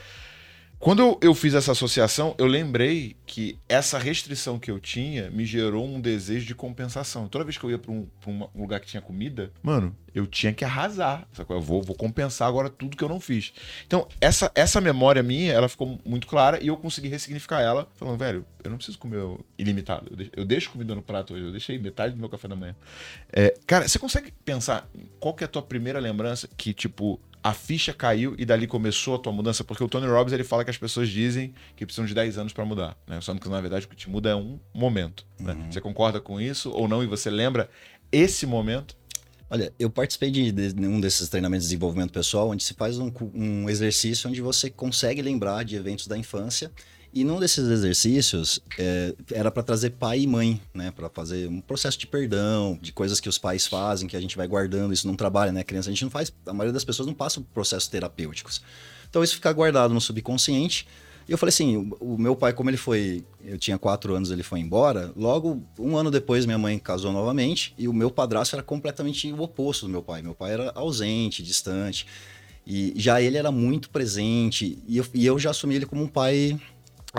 Quando 0.85 1.00
eu, 1.00 1.19
eu 1.23 1.35
fiz 1.35 1.55
essa 1.55 1.73
associação, 1.73 2.35
eu 2.37 2.45
lembrei 2.45 3.17
que 3.25 3.59
essa 3.67 3.99
restrição 3.99 4.59
que 4.59 4.71
eu 4.71 4.79
tinha 4.79 5.31
me 5.31 5.47
gerou 5.47 5.87
um 5.87 5.99
desejo 5.99 6.45
de 6.45 6.55
compensação. 6.55 7.26
Toda 7.26 7.43
vez 7.43 7.57
que 7.57 7.64
eu 7.64 7.71
ia 7.71 7.79
pra 7.79 7.91
um, 7.91 8.07
um 8.26 8.47
lugar 8.55 8.81
que 8.81 8.87
tinha 8.87 9.00
comida, 9.00 9.50
mano, 9.62 9.97
eu 10.14 10.26
tinha 10.26 10.53
que 10.53 10.62
arrasar. 10.62 11.26
Sacou? 11.33 11.57
Eu 11.57 11.62
vou, 11.62 11.83
vou 11.83 11.97
compensar 11.97 12.47
agora 12.47 12.69
tudo 12.69 12.99
que 12.99 13.03
eu 13.03 13.09
não 13.09 13.19
fiz. 13.19 13.55
Então, 13.87 14.07
essa, 14.21 14.53
essa 14.55 14.79
memória 14.79 15.23
minha, 15.23 15.55
ela 15.55 15.71
ficou 15.71 15.99
muito 16.05 16.26
clara 16.26 16.62
e 16.62 16.67
eu 16.67 16.76
consegui 16.76 17.09
ressignificar 17.09 17.62
ela, 17.62 17.88
falando, 17.95 18.19
velho, 18.19 18.45
eu 18.62 18.71
não 18.71 18.76
preciso 18.76 18.99
comer 18.99 19.23
ilimitado. 19.57 20.09
Eu 20.11 20.17
deixo, 20.17 20.33
eu 20.37 20.45
deixo 20.45 20.71
comida 20.71 20.95
no 20.95 21.00
prato 21.00 21.33
hoje, 21.33 21.45
eu 21.45 21.50
deixei 21.50 21.79
metade 21.79 22.12
do 22.12 22.21
meu 22.21 22.29
café 22.29 22.47
da 22.47 22.57
manhã. 22.57 22.76
É, 23.33 23.57
cara, 23.67 23.88
você 23.88 23.99
consegue 23.99 24.31
pensar 24.45 24.87
qual 25.19 25.33
que 25.33 25.45
é 25.45 25.47
a 25.47 25.49
tua 25.49 25.62
primeira 25.62 25.99
lembrança 25.99 26.47
que, 26.59 26.75
tipo, 26.75 27.19
a 27.45 27.53
ficha 27.53 27.93
caiu 27.93 28.35
e 28.39 28.47
dali 28.47 28.67
começou 28.67 29.17
a 29.17 29.19
tua 29.19 29.31
mudança? 29.31 29.63
Porque 29.63 29.85
o 29.85 29.89
Tony 29.89 30.07
Robbins, 30.07 30.33
ele 30.33 30.43
fala 30.43 30.65
que 30.65 30.71
as 30.71 30.79
pessoas 30.79 31.11
dizem 31.11 31.53
que 31.77 31.85
precisam 31.85 32.07
de 32.07 32.15
10 32.15 32.39
anos 32.39 32.55
pra 32.55 32.65
mudar, 32.65 32.97
né? 33.07 33.21
Só 33.21 33.35
que, 33.35 33.47
na 33.51 33.61
verdade, 33.61 33.85
o 33.85 33.89
que 33.91 33.95
te 33.95 34.09
muda 34.09 34.31
é 34.31 34.35
um 34.35 34.59
momento, 34.73 35.27
né? 35.39 35.55
Você 35.71 35.79
concorda 35.79 36.19
com 36.23 36.41
isso 36.41 36.71
ou 36.71 36.89
não? 36.89 37.05
E 37.05 37.07
você 37.07 37.29
lembra 37.29 37.69
esse 38.11 38.47
momento? 38.47 38.97
Olha, 39.51 39.71
eu 39.79 39.91
participei 39.91 40.31
de, 40.31 40.51
de 40.51 40.87
um 40.87 40.99
desses 40.99 41.29
treinamentos 41.29 41.67
de 41.67 41.75
desenvolvimento 41.75 42.15
pessoal, 42.15 42.49
onde 42.49 42.65
se 42.65 42.73
faz 42.73 42.99
um, 42.99 43.13
um 43.35 43.69
exercício 43.69 44.31
onde 44.31 44.41
você 44.41 44.71
consegue 44.71 45.21
lembrar 45.21 45.67
de 45.67 45.77
eventos 45.77 46.07
da 46.07 46.17
infância. 46.17 46.73
E 47.14 47.23
num 47.23 47.38
desses 47.38 47.71
exercícios 47.71 48.59
é, 48.76 49.14
era 49.33 49.49
para 49.49 49.62
trazer 49.62 49.90
pai 49.90 50.23
e 50.23 50.26
mãe, 50.26 50.61
né? 50.75 50.90
Para 50.90 51.09
fazer 51.09 51.49
um 51.49 51.61
processo 51.61 51.97
de 51.97 52.09
perdão, 52.09 52.76
de 52.83 52.92
coisas 52.92 53.21
que 53.21 53.28
os 53.28 53.38
pais 53.38 53.68
fazem, 53.68 54.09
que 54.09 54.16
a 54.16 54.21
gente 54.21 54.37
vai 54.37 54.49
guardando. 54.49 54.92
Isso 54.92 55.06
não 55.06 55.14
trabalha, 55.14 55.52
né? 55.52 55.62
Criança, 55.62 55.90
a 55.90 55.92
gente 55.92 56.02
não 56.02 56.11
faz. 56.11 56.33
A 56.44 56.52
maioria 56.52 56.73
das 56.73 56.85
pessoas 56.85 57.06
não 57.06 57.14
passa 57.14 57.40
por 57.40 57.46
processos 57.55 57.88
terapêuticos. 57.88 58.61
Então 59.09 59.22
isso 59.22 59.37
fica 59.37 59.53
guardado 59.53 59.94
no 59.94 60.00
subconsciente. 60.00 60.88
E 61.29 61.31
eu 61.31 61.38
falei 61.38 61.50
assim, 61.50 61.77
o, 62.00 62.14
o 62.14 62.18
meu 62.18 62.35
pai, 62.35 62.53
como 62.53 62.68
ele 62.68 62.77
foi, 62.77 63.24
eu 63.44 63.57
tinha 63.59 63.79
quatro 63.79 64.12
anos, 64.12 64.33
ele 64.33 64.42
foi 64.42 64.59
embora. 64.59 65.12
Logo, 65.16 65.62
um 65.79 65.96
ano 65.96 66.11
depois, 66.11 66.44
minha 66.44 66.59
mãe 66.59 66.81
casou 66.81 67.12
novamente 67.12 67.72
e 67.79 67.87
o 67.87 67.92
meu 67.92 68.11
padrasto 68.11 68.57
era 68.57 68.62
completamente 68.64 69.33
o 69.33 69.40
oposto 69.40 69.87
do 69.87 69.92
meu 69.92 70.03
pai. 70.03 70.20
Meu 70.20 70.35
pai 70.35 70.55
era 70.55 70.72
ausente, 70.74 71.44
distante. 71.44 72.09
E 72.66 72.92
já 72.96 73.20
ele 73.20 73.37
era 73.37 73.53
muito 73.53 73.88
presente 73.90 74.79
e 74.88 74.96
eu, 74.96 75.07
e 75.14 75.24
eu 75.24 75.38
já 75.38 75.50
assumi 75.50 75.74
ele 75.77 75.87
como 75.87 76.03
um 76.03 76.09
pai 76.09 76.59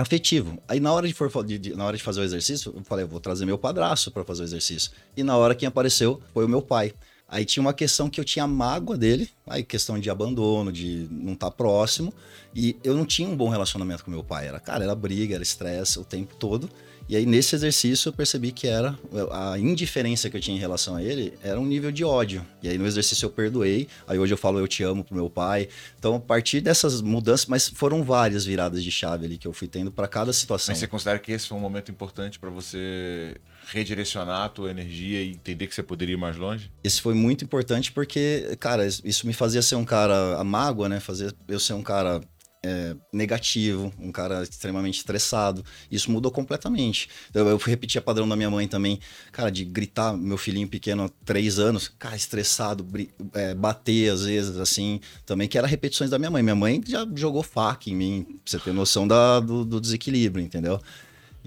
afetivo. 0.03 0.61
Aí 0.67 0.79
na 0.79 0.91
hora 0.91 1.07
de, 1.07 1.13
for, 1.13 1.29
de- 1.43 1.57
de- 1.57 1.75
na 1.75 1.85
hora 1.85 1.95
de 1.97 2.03
fazer 2.03 2.21
o 2.21 2.23
exercício, 2.23 2.73
eu 2.75 2.83
falei, 2.83 3.05
eu 3.05 3.09
vou 3.09 3.19
trazer 3.19 3.45
meu 3.45 3.57
padrasto 3.57 4.11
para 4.11 4.23
fazer 4.23 4.43
o 4.43 4.45
exercício. 4.45 4.91
E 5.15 5.23
na 5.23 5.37
hora 5.37 5.55
quem 5.55 5.67
apareceu 5.67 6.21
foi 6.33 6.45
o 6.45 6.49
meu 6.49 6.61
pai. 6.61 6.93
Aí 7.27 7.43
tinha 7.43 7.61
uma 7.61 7.73
questão 7.73 8.07
que 8.07 8.19
eu 8.19 8.23
tinha 8.23 8.45
mágoa 8.45 8.95
dele, 8.95 9.29
aí 9.47 9.63
questão 9.63 9.97
de 9.99 10.09
abandono, 10.11 10.71
de 10.71 11.07
não 11.09 11.33
estar 11.33 11.49
próximo, 11.49 12.13
e 12.53 12.77
eu 12.83 12.93
não 12.93 13.03
tinha 13.03 13.27
um 13.27 13.35
bom 13.35 13.49
relacionamento 13.49 14.03
com 14.05 14.11
meu 14.11 14.23
pai. 14.23 14.47
Era, 14.47 14.59
cara, 14.59 14.83
era 14.83 14.93
briga, 14.93 15.33
era 15.33 15.41
estresse 15.43 15.97
o 15.97 16.03
tempo 16.03 16.35
todo. 16.35 16.69
E 17.07 17.15
aí 17.15 17.25
nesse 17.25 17.55
exercício 17.55 18.09
eu 18.09 18.13
percebi 18.13 18.51
que 18.51 18.67
era 18.67 18.97
a 19.31 19.59
indiferença 19.59 20.29
que 20.29 20.37
eu 20.37 20.41
tinha 20.41 20.57
em 20.57 20.59
relação 20.59 20.95
a 20.95 21.03
ele 21.03 21.33
era 21.43 21.59
um 21.59 21.65
nível 21.65 21.91
de 21.91 22.03
ódio. 22.03 22.45
E 22.63 22.67
aí 22.67 22.77
no 22.77 22.85
exercício 22.87 23.27
eu 23.27 23.29
perdoei. 23.29 23.87
Aí 24.07 24.17
hoje 24.17 24.33
eu 24.33 24.37
falo 24.37 24.59
eu 24.59 24.67
te 24.67 24.83
amo 24.83 25.03
pro 25.03 25.15
meu 25.15 25.29
pai. 25.29 25.69
Então 25.99 26.15
a 26.15 26.19
partir 26.19 26.61
dessas 26.61 27.01
mudanças, 27.01 27.45
mas 27.45 27.69
foram 27.69 28.03
várias 28.03 28.45
viradas 28.45 28.83
de 28.83 28.91
chave 28.91 29.25
ali 29.25 29.37
que 29.37 29.47
eu 29.47 29.53
fui 29.53 29.67
tendo 29.67 29.91
para 29.91 30.07
cada 30.07 30.33
situação. 30.33 30.73
Mas 30.73 30.79
você 30.79 30.87
considera 30.87 31.19
que 31.19 31.31
esse 31.31 31.47
foi 31.47 31.57
um 31.57 31.61
momento 31.61 31.91
importante 31.91 32.39
pra 32.39 32.49
você 32.49 33.35
redirecionar 33.67 34.43
a 34.43 34.49
tua 34.49 34.69
energia 34.69 35.21
e 35.21 35.31
entender 35.31 35.67
que 35.67 35.75
você 35.75 35.83
poderia 35.83 36.13
ir 36.13 36.17
mais 36.17 36.37
longe? 36.37 36.71
Esse 36.83 37.01
foi 37.01 37.13
muito 37.13 37.43
importante 37.43 37.91
porque, 37.91 38.55
cara, 38.59 38.85
isso 38.85 39.27
me 39.27 39.33
fazia 39.33 39.61
ser 39.61 39.75
um 39.75 39.85
cara 39.85 40.37
a 40.37 40.43
mágoa, 40.43 40.89
né? 40.89 40.99
Fazia 40.99 41.31
eu 41.47 41.59
ser 41.59 41.73
um 41.73 41.83
cara 41.83 42.21
é, 42.65 42.95
negativo, 43.13 43.93
um 43.99 44.11
cara 44.11 44.41
extremamente 44.41 44.97
estressado. 44.97 45.63
Isso 45.91 46.09
mudou 46.09 46.31
completamente. 46.31 47.07
Eu, 47.31 47.47
eu 47.47 47.57
repetia 47.57 48.01
padrão 48.01 48.27
da 48.27 48.35
minha 48.35 48.49
mãe 48.49 48.67
também, 48.67 48.99
cara, 49.31 49.51
de 49.51 49.63
gritar, 49.63 50.17
meu 50.17 50.37
filhinho 50.37 50.67
pequeno, 50.67 51.07
três 51.23 51.59
anos, 51.59 51.87
cara, 51.87 52.15
estressado, 52.15 52.85
é, 53.33 53.53
bater 53.53 54.11
às 54.11 54.25
vezes, 54.25 54.57
assim, 54.57 54.99
também, 55.25 55.47
que 55.47 55.57
era 55.57 55.67
repetições 55.67 56.09
da 56.09 56.17
minha 56.17 56.31
mãe. 56.31 56.41
Minha 56.41 56.55
mãe 56.55 56.81
já 56.85 57.07
jogou 57.15 57.43
faca 57.43 57.89
em 57.89 57.95
mim, 57.95 58.23
pra 58.23 58.37
você 58.45 58.59
ter 58.59 58.73
noção 58.73 59.07
da, 59.07 59.39
do, 59.39 59.63
do 59.63 59.79
desequilíbrio, 59.79 60.43
entendeu? 60.43 60.81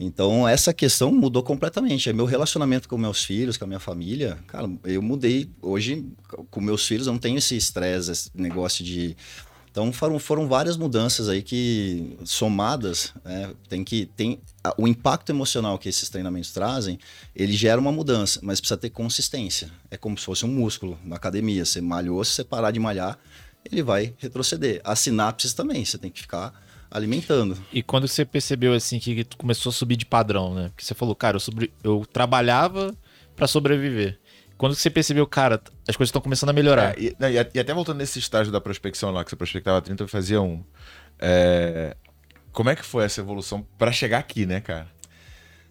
Então, 0.01 0.47
essa 0.47 0.73
questão 0.73 1.11
mudou 1.11 1.43
completamente. 1.43 2.09
É 2.09 2.13
Meu 2.13 2.25
relacionamento 2.25 2.89
com 2.89 2.97
meus 2.97 3.25
filhos, 3.25 3.57
com 3.57 3.65
a 3.65 3.67
minha 3.67 3.81
família, 3.81 4.39
cara, 4.47 4.71
eu 4.85 5.03
mudei. 5.03 5.51
Hoje, 5.61 6.07
com 6.51 6.61
meus 6.61 6.87
filhos, 6.87 7.09
eu 7.09 7.13
não 7.13 7.19
tenho 7.19 7.39
esse 7.39 7.57
estresse, 7.57 8.13
esse 8.13 8.31
negócio 8.33 8.85
de. 8.85 9.17
Então, 9.79 9.93
foram, 9.93 10.19
foram 10.19 10.49
várias 10.49 10.77
mudanças 10.77 11.29
aí 11.29 11.41
que, 11.41 12.19
somadas, 12.25 13.15
né, 13.25 13.53
tem 13.69 13.85
que. 13.85 14.07
Tem, 14.07 14.41
o 14.77 14.89
impacto 14.89 15.31
emocional 15.31 15.79
que 15.79 15.89
esses 15.89 16.09
treinamentos 16.09 16.51
trazem, 16.51 16.99
ele 17.33 17.53
gera 17.53 17.81
uma 17.81 17.93
mudança, 17.93 18.41
mas 18.43 18.59
precisa 18.59 18.77
ter 18.77 18.91
consistência. 18.91 19.71
É 19.89 19.97
como 19.97 20.19
se 20.19 20.25
fosse 20.25 20.45
um 20.45 20.49
músculo 20.49 20.99
na 21.05 21.15
academia. 21.15 21.65
Você 21.65 21.81
malhou, 21.81 22.25
se 22.25 22.33
você 22.33 22.43
parar 22.43 22.73
de 22.73 22.81
malhar, 22.81 23.17
ele 23.65 23.81
vai 23.81 24.13
retroceder. 24.19 24.81
As 24.83 24.99
sinapses 24.99 25.53
também, 25.53 25.85
você 25.85 25.97
tem 25.97 26.11
que 26.11 26.23
ficar 26.23 26.53
alimentando. 26.91 27.57
E 27.73 27.81
quando 27.81 28.09
você 28.09 28.25
percebeu 28.25 28.75
assim 28.75 28.99
que 28.99 29.25
começou 29.37 29.71
a 29.71 29.73
subir 29.73 29.95
de 29.95 30.07
padrão, 30.07 30.57
né? 30.57 30.71
Porque 30.71 30.85
você 30.85 30.93
falou, 30.93 31.15
cara, 31.15 31.37
eu, 31.37 31.41
sobre- 31.41 31.73
eu 31.85 32.05
trabalhava 32.13 32.97
pra 33.37 33.47
sobreviver. 33.47 34.19
Quando 34.59 34.75
você 34.75 34.91
percebeu, 34.91 35.27
cara, 35.27 35.63
as 35.89 35.97
coisas 35.97 36.09
estão 36.09 36.21
começando 36.21 36.51
a 36.51 36.53
melhorar. 36.53 36.99
É, 36.99 37.01
e, 37.01 37.07
e 37.09 37.51
e 37.55 37.61
até 37.61 37.73
voltando 37.73 37.99
nesse 37.99 38.19
estágio 38.19 38.53
da 38.53 38.61
prospecção 38.61 39.11
lá, 39.13 39.25
que 39.25 39.31
você 39.31 39.37
prospectava 39.37 39.81
30 39.81 40.05
e 40.05 40.09
fazia 40.09 40.43
um. 40.43 40.63
é, 41.19 41.97
como 42.53 42.69
é 42.69 42.75
que 42.77 42.85
foi 42.85 43.05
essa 43.05 43.21
evolução 43.21 43.65
pra 43.79 43.93
chegar 43.93 44.19
aqui, 44.19 44.45
né, 44.45 44.61
cara? 44.61 44.89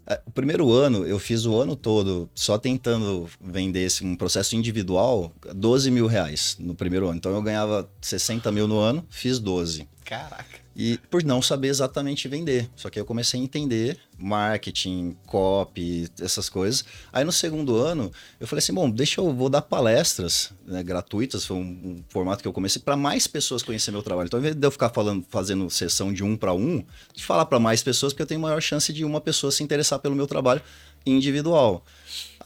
É, 0.09 0.21
O 0.25 0.31
primeiro 0.31 0.71
ano, 0.71 1.05
eu 1.05 1.19
fiz 1.19 1.45
o 1.45 1.59
ano 1.59 1.75
todo 1.75 2.29
só 2.33 2.57
tentando 2.57 3.29
vender 3.41 3.81
esse, 3.81 4.05
um 4.05 4.15
processo 4.15 4.55
individual, 4.55 5.33
12 5.53 5.91
mil 5.91 6.07
reais 6.07 6.55
no 6.57 6.73
primeiro 6.73 7.07
ano. 7.07 7.17
Então 7.17 7.33
eu 7.33 7.41
ganhava 7.41 7.89
60 8.01 8.49
mil 8.53 8.67
no 8.69 8.79
ano, 8.79 9.05
fiz 9.09 9.37
12. 9.37 9.85
Caraca. 10.07 10.61
E 10.73 10.97
por 11.09 11.21
não 11.21 11.41
saber 11.41 11.67
exatamente 11.67 12.29
vender. 12.29 12.69
Só 12.77 12.89
que 12.89 12.97
aí 12.97 13.01
eu 13.01 13.05
comecei 13.05 13.37
a 13.37 13.43
entender 13.43 13.99
marketing, 14.17 15.17
copy, 15.25 16.09
essas 16.21 16.47
coisas. 16.47 16.85
Aí 17.11 17.25
no 17.25 17.31
segundo 17.33 17.75
ano, 17.75 18.09
eu 18.39 18.47
falei 18.47 18.59
assim: 18.59 18.73
bom, 18.73 18.89
deixa 18.89 19.19
eu 19.19 19.33
vou 19.33 19.49
dar 19.49 19.61
palestras 19.63 20.53
né, 20.65 20.81
gratuitas, 20.81 21.43
foi 21.43 21.57
um, 21.57 21.59
um 21.59 22.03
formato 22.07 22.41
que 22.41 22.47
eu 22.47 22.53
comecei 22.53 22.81
para 22.81 22.95
mais 22.95 23.27
pessoas 23.27 23.61
conhecer 23.61 23.91
meu 23.91 24.01
trabalho. 24.01 24.27
Então, 24.27 24.37
ao 24.37 24.41
invés 24.41 24.55
de 24.55 24.65
eu 24.65 24.71
ficar 24.71 24.89
falando, 24.89 25.25
fazendo 25.29 25.69
sessão 25.69 26.13
de 26.13 26.23
um 26.23 26.37
para 26.37 26.53
um, 26.53 26.81
de 27.13 27.25
falar 27.25 27.45
para 27.45 27.59
mais 27.59 27.83
pessoas, 27.83 28.13
porque 28.13 28.23
eu 28.23 28.27
tenho 28.27 28.39
maior 28.39 28.61
chance 28.61 28.93
de 28.93 29.03
uma 29.03 29.19
pessoa 29.19 29.51
se 29.51 29.61
interessar 29.61 29.99
pelo 29.99 30.15
meu 30.15 30.25
trabalho 30.25 30.61
individual. 31.05 31.83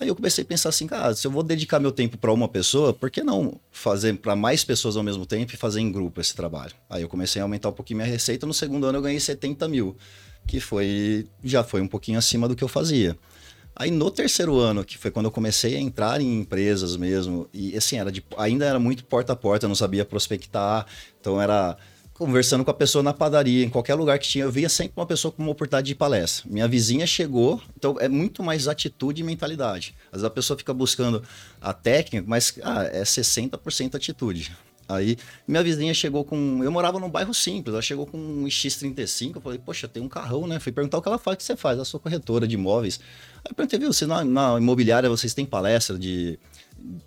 Aí 0.02 0.08
eu 0.08 0.16
comecei 0.16 0.44
a 0.44 0.48
pensar 0.48 0.70
assim, 0.70 0.88
cara, 0.88 1.14
se 1.14 1.28
eu 1.28 1.30
vou 1.30 1.44
dedicar 1.44 1.80
meu 1.80 1.92
tempo 1.92 2.18
para 2.18 2.34
uma 2.34 2.48
pessoa, 2.48 2.92
por 2.92 3.12
que 3.12 3.22
não 3.22 3.60
fazer 3.70 4.18
para 4.18 4.36
mais 4.36 4.64
pessoas 4.64 4.98
ao 4.98 5.04
mesmo 5.04 5.28
tempo 5.28 5.54
e 5.54 5.56
fazer 5.56 5.80
em 5.80 5.92
grupo 5.92 6.20
esse 6.20 6.36
trabalho? 6.36 6.74
Aí 6.90 7.04
eu 7.04 7.08
comecei 7.08 7.40
a 7.40 7.46
aumentar 7.46 7.70
um 7.70 7.72
pouquinho 7.72 7.98
minha 7.98 8.10
receita. 8.10 8.48
No 8.48 8.54
segundo 8.54 8.88
ano 8.88 8.98
eu 8.98 9.02
ganhei 9.04 9.20
70 9.20 9.68
mil, 9.68 9.96
que 10.48 10.60
foi 10.60 11.28
já 11.44 11.64
foi 11.64 11.82
um 11.82 11.88
pouquinho 11.88 12.18
acima 12.18 12.48
do 12.48 12.56
que 12.56 12.64
eu 12.64 12.68
fazia. 12.68 13.16
Aí 13.76 13.92
no 13.92 14.10
terceiro 14.10 14.58
ano, 14.58 14.84
que 14.84 14.98
foi 14.98 15.12
quando 15.12 15.28
eu 15.28 15.32
comecei 15.32 15.76
a 15.76 15.80
entrar 15.80 16.20
em 16.20 16.40
empresas 16.40 16.98
mesmo, 16.98 17.48
e 17.54 17.78
assim, 17.78 17.98
era 17.98 18.12
de, 18.12 18.26
ainda 18.40 18.66
era 18.66 18.80
muito 18.80 19.06
porta 19.06 19.34
a 19.34 19.36
porta, 19.36 19.68
eu 19.68 19.70
não 19.70 19.76
sabia 19.76 20.04
prospectar, 20.04 20.88
então 21.20 21.40
era 21.40 21.78
conversando 22.22 22.64
com 22.64 22.70
a 22.70 22.74
pessoa 22.76 23.02
na 23.02 23.14
padaria, 23.14 23.66
em 23.66 23.70
qualquer 23.70 23.96
lugar 23.96 24.20
que 24.20 24.28
tinha, 24.28 24.44
eu 24.44 24.52
via 24.52 24.70
sempre 24.70 24.94
uma 24.96 25.08
pessoa 25.08 25.32
com 25.32 25.42
uma 25.42 25.54
oportunidade 25.54 25.88
de 25.88 25.96
palestra. 25.96 26.48
Minha 26.48 26.68
vizinha 26.68 27.08
chegou, 27.08 27.60
então 27.76 27.96
é 28.00 28.08
muito 28.08 28.44
mais 28.44 28.68
atitude 28.68 29.22
e 29.22 29.26
mentalidade. 29.26 29.96
Às 30.12 30.18
vezes 30.18 30.26
a 30.26 30.30
pessoa 30.30 30.56
fica 30.56 30.72
buscando 30.72 31.24
a 31.60 31.74
técnica, 31.74 32.24
mas 32.30 32.54
ah, 32.62 32.84
é 32.84 33.02
60% 33.02 33.96
atitude. 33.96 34.56
Aí 34.88 35.18
minha 35.48 35.64
vizinha 35.64 35.96
chegou 35.96 36.24
com. 36.24 36.64
Eu 36.64 36.72
morava 36.72 37.00
num 37.00 37.10
bairro 37.10 37.34
simples, 37.34 37.74
ela 37.74 37.82
chegou 37.82 38.06
com 38.06 38.20
um 38.20 38.46
X35. 38.46 39.38
Eu 39.38 39.42
falei, 39.42 39.58
poxa, 39.58 39.88
tem 39.88 40.04
um 40.04 40.08
carrão, 40.08 40.46
né? 40.46 40.60
Fui 40.60 40.72
perguntar 40.72 41.00
o 41.00 41.02
que 41.02 41.08
ela 41.08 41.18
faz, 41.18 41.34
o 41.34 41.38
que 41.40 41.44
você 41.44 41.56
faz? 41.56 41.80
Eu 41.80 41.86
sou 41.86 42.00
corretora 42.00 42.48
de 42.48 42.54
imóveis. 42.54 43.00
Aí 43.38 43.50
eu 43.50 43.56
perguntei, 43.56 43.80
viu, 43.80 43.92
você 43.92 44.06
na, 44.06 44.24
na 44.24 44.58
imobiliária 44.60 45.10
vocês 45.10 45.34
têm 45.34 45.44
palestra 45.44 45.98
de 45.98 46.38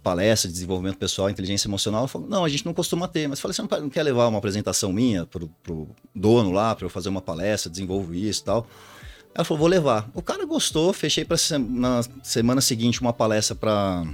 palestra 0.02 0.48
de 0.48 0.54
desenvolvimento 0.54 0.96
pessoal, 0.96 1.30
inteligência 1.30 1.68
emocional. 1.68 2.06
Falei, 2.06 2.28
não, 2.28 2.44
a 2.44 2.48
gente 2.48 2.64
não 2.66 2.74
costuma 2.74 3.08
ter, 3.08 3.28
mas 3.28 3.40
falei, 3.40 3.54
você 3.54 3.62
não 3.62 3.90
quer 3.90 4.02
levar 4.02 4.28
uma 4.28 4.38
apresentação 4.38 4.92
minha 4.92 5.26
pro, 5.26 5.48
pro 5.62 5.88
dono 6.14 6.50
lá, 6.52 6.74
para 6.74 6.86
eu 6.86 6.90
fazer 6.90 7.08
uma 7.08 7.22
palestra, 7.22 7.70
desenvolvo 7.70 8.14
isso 8.14 8.42
e 8.42 8.44
tal. 8.44 8.66
Ela 9.34 9.44
falou, 9.44 9.58
vou 9.58 9.68
levar. 9.68 10.08
O 10.14 10.22
cara 10.22 10.44
gostou, 10.44 10.92
fechei 10.92 11.24
para 11.24 11.36
na 11.58 12.02
semana 12.22 12.60
seguinte 12.60 13.00
uma 13.00 13.12
palestra 13.12 13.54
para 13.54 14.06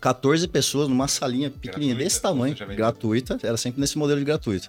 14 0.00 0.46
pessoas 0.48 0.88
numa 0.88 1.08
salinha 1.08 1.50
pequenininha 1.50 1.94
desse 1.94 2.20
tamanho, 2.20 2.56
gratuita, 2.76 3.38
era 3.42 3.56
sempre 3.56 3.80
nesse 3.80 3.96
modelo 3.96 4.18
de 4.18 4.24
gratuito. 4.24 4.68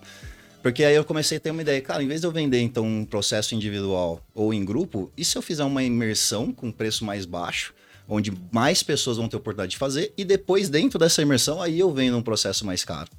Porque 0.62 0.84
aí 0.84 0.96
eu 0.96 1.06
comecei 1.06 1.38
a 1.38 1.40
ter 1.40 1.52
uma 1.52 1.62
ideia, 1.62 1.82
cara, 1.82 2.04
em 2.04 2.08
vez 2.08 2.20
de 2.20 2.28
eu 2.28 2.32
vender 2.32 2.60
então 2.60 2.86
um 2.86 3.06
processo 3.06 3.56
individual 3.56 4.22
ou 4.36 4.54
em 4.54 4.64
grupo, 4.66 5.12
e 5.16 5.24
se 5.24 5.38
eu 5.38 5.42
fizer 5.42 5.64
uma 5.64 5.82
imersão 5.82 6.52
com 6.52 6.72
preço 6.72 7.06
mais 7.06 7.26
baixo, 7.26 7.74
onde 8.10 8.34
mais 8.52 8.82
pessoas 8.82 9.18
vão 9.18 9.30
ter 9.30 9.38
oportunidade 9.38 9.72
de 9.72 9.78
fazer, 9.78 10.12
e 10.18 10.26
depois, 10.26 10.68
dentro 10.68 10.98
dessa 10.98 11.22
imersão, 11.22 11.62
aí 11.62 11.80
eu 11.80 11.94
vendo 11.94 12.18
um 12.18 12.24
processo 12.24 12.66
mais 12.66 12.84
caro. 12.84 13.10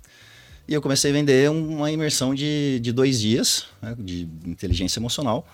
E 0.68 0.74
eu 0.74 0.82
comecei 0.82 1.10
a 1.10 1.14
vender 1.14 1.48
uma 1.50 1.90
imersão 1.90 2.34
de, 2.34 2.78
de 2.80 2.92
dois 2.92 3.20
dias, 3.20 3.66
né, 3.80 3.94
de 3.98 4.28
inteligência 4.44 4.98
emocional. 4.98 5.46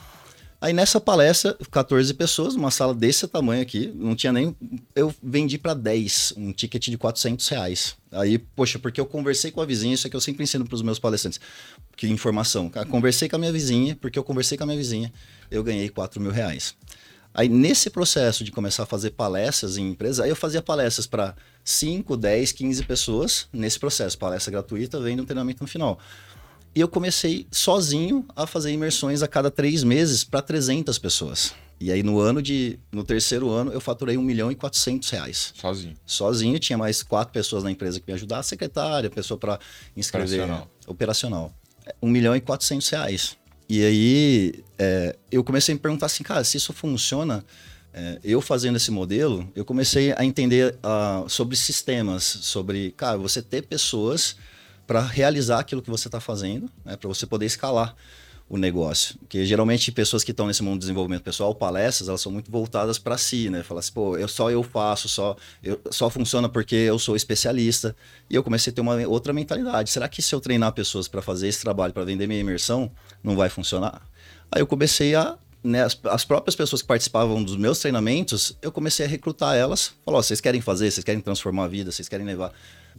Aí 0.61 0.72
nessa 0.72 0.99
palestra, 0.99 1.57
14 1.70 2.12
pessoas, 2.14 2.55
uma 2.55 2.70
sala 2.70 2.94
desse 2.94 3.29
tamanho 3.29 3.61
aqui, 3.61 3.92
não 3.94 4.16
tinha 4.16 4.33
nem. 4.33 4.57
Eu 4.94 5.14
vendi 5.22 5.59
para 5.59 5.75
10, 5.75 6.33
um 6.37 6.51
ticket 6.51 6.88
de 6.88 6.96
400 6.96 7.46
reais. 7.49 7.96
Aí, 8.11 8.38
poxa, 8.38 8.79
porque 8.79 8.99
eu 8.99 9.05
conversei 9.05 9.51
com 9.51 9.61
a 9.61 9.66
vizinha, 9.66 9.94
isso 9.94 10.07
é 10.07 10.11
que 10.11 10.16
eu 10.16 10.20
sempre 10.20 10.42
ensino 10.42 10.64
para 10.64 10.75
os 10.75 10.81
meus 10.81 10.99
palestrantes. 10.99 11.38
Que 11.94 12.09
informação. 12.09 12.70
Conversei 12.88 13.29
com 13.29 13.37
a 13.37 13.38
minha 13.38 13.53
vizinha, 13.53 13.96
porque 14.01 14.18
eu 14.18 14.25
conversei 14.25 14.57
com 14.57 14.64
a 14.64 14.66
minha 14.66 14.79
vizinha, 14.79 15.12
eu 15.51 15.62
ganhei 15.62 15.90
4 15.90 16.20
mil 16.20 16.31
reais. 16.31 16.75
Aí, 17.38 17.51
nesse 17.51 17.90
processo 17.90 18.42
de 18.42 18.51
começar 18.51 18.85
a 18.85 18.87
fazer 18.87 19.11
palestras 19.11 19.77
em 19.77 19.90
empresas, 19.90 20.20
aí 20.20 20.31
eu 20.31 20.37
fazia 20.37 20.62
palestras 20.62 21.07
para 21.07 21.37
5, 21.62 22.16
10, 22.16 22.53
15 22.53 22.83
pessoas 22.85 23.46
nesse 23.53 23.79
processo, 23.79 24.16
palestra 24.16 24.51
gratuita, 24.51 24.99
vendo 24.99 25.22
um 25.22 25.27
treinamento 25.27 25.62
no 25.62 25.68
final. 25.68 25.99
E 26.75 26.81
eu 26.81 26.88
comecei 26.88 27.46
sozinho 27.51 28.25
a 28.35 28.46
fazer 28.46 28.72
imersões 28.72 29.22
a 29.22 29.29
cada 29.29 29.51
três 29.51 29.85
meses 29.85 30.25
para 30.25 30.40
300 30.40 30.99
pessoas. 30.99 31.55
E 31.79 31.92
aí, 31.92 32.03
no 32.03 32.18
ano 32.18 32.40
de. 32.40 32.79
No 32.90 33.05
terceiro 33.05 33.51
ano, 33.51 33.70
eu 33.70 33.83
faturei 33.83 34.16
1 34.16 34.22
milhão 34.22 34.51
e 34.51 34.55
400 34.55 35.11
reais. 35.11 35.53
Sozinho. 35.61 35.94
Sozinho, 36.07 36.59
tinha 36.59 36.79
mais 36.79 37.03
quatro 37.03 37.35
pessoas 37.35 37.62
na 37.62 37.70
empresa 37.70 38.01
que 38.01 38.07
me 38.09 38.14
ajudavam, 38.14 38.44
secretária, 38.44 39.11
pessoa 39.11 39.37
para 39.37 39.61
inscrever. 39.94 40.40
Operacional. 40.40 40.70
Operacional. 40.87 41.55
1 42.01 42.09
milhão 42.09 42.35
e 42.35 42.40
400 42.40 42.88
reais. 42.88 43.37
E 43.69 43.85
aí 43.85 44.65
é, 44.79 45.17
eu 45.31 45.43
comecei 45.43 45.73
a 45.73 45.75
me 45.75 45.81
perguntar 45.81 46.07
assim, 46.07 46.23
cara, 46.23 46.45
se 46.45 46.57
isso 46.57 46.73
funciona, 46.73 47.45
é, 47.93 48.19
eu 48.23 48.41
fazendo 48.41 48.77
esse 48.77 48.91
modelo, 48.91 49.51
eu 49.57 49.65
comecei 49.65 50.13
a 50.17 50.25
entender 50.25 50.77
uh, 50.77 51.29
sobre 51.29 51.57
sistemas, 51.57 52.23
sobre, 52.25 52.93
cara, 52.93 53.17
você 53.17 53.41
ter 53.43 53.63
pessoas 53.63 54.37
para 54.87 55.01
realizar 55.01 55.59
aquilo 55.59 55.83
que 55.83 55.91
você 55.91 56.07
está 56.09 56.21
fazendo, 56.21 56.71
né, 56.85 56.97
para 56.97 57.09
você 57.09 57.27
poder 57.27 57.47
escalar 57.47 57.97
o 58.49 58.57
negócio. 58.57 59.17
Porque 59.19 59.45
geralmente 59.45 59.91
pessoas 59.91 60.23
que 60.23 60.31
estão 60.31 60.47
nesse 60.47 60.63
mundo 60.63 60.75
de 60.75 60.81
desenvolvimento 60.81 61.23
pessoal, 61.23 61.55
palestras, 61.55 62.09
elas 62.09 62.21
são 62.21 62.31
muito 62.31 62.51
voltadas 62.51 62.99
para 62.99 63.19
si, 63.19 63.51
né? 63.51 63.63
Falar 63.63 63.81
assim, 63.81 63.93
pô, 63.93 64.17
eu 64.17 64.29
só 64.29 64.51
eu 64.51 64.63
faço, 64.63 65.09
só 65.09 65.37
eu, 65.63 65.81
só 65.91 66.09
funciona 66.09 66.49
porque 66.49 66.77
eu 66.77 66.99
sou 66.99 67.17
especialista. 67.17 67.97
E 68.31 68.35
eu 68.35 68.43
comecei 68.43 68.71
a 68.71 68.75
ter 68.75 68.81
uma 68.81 68.97
outra 69.07 69.33
mentalidade. 69.33 69.91
Será 69.91 70.09
que 70.09 70.23
se 70.23 70.35
eu 70.35 70.41
treinar 70.41 70.73
pessoas 70.73 71.09
para 71.09 71.21
fazer 71.21 71.49
esse 71.49 71.61
trabalho, 71.61 71.93
para 71.93 72.05
vender 72.05 72.27
minha 72.27 72.41
imersão, 72.41 72.91
não 73.23 73.35
vai 73.35 73.49
funcionar? 73.49 74.01
Aí 74.51 74.63
eu 74.63 74.67
comecei 74.67 75.15
a 75.15 75.37
né, 75.65 75.83
as, 75.83 75.99
as, 76.05 76.25
próprias 76.25 76.55
pessoas 76.55 76.81
que 76.81 76.87
participavam 76.87 77.43
dos 77.43 77.57
meus 77.57 77.81
treinamentos, 77.81 78.57
eu 78.63 78.71
comecei 78.71 79.05
a 79.05 79.09
recrutar 79.09 79.57
elas. 79.57 79.93
Falou, 80.05 80.21
oh, 80.21 80.23
vocês 80.23 80.41
querem 80.41 80.61
fazer, 80.61 80.91
vocês 80.93 81.03
querem 81.03 81.21
transformar 81.21 81.65
a 81.65 81.69
vida, 81.69 81.91
vocês 81.91 82.09
querem 82.09 82.25
levar 82.25 82.53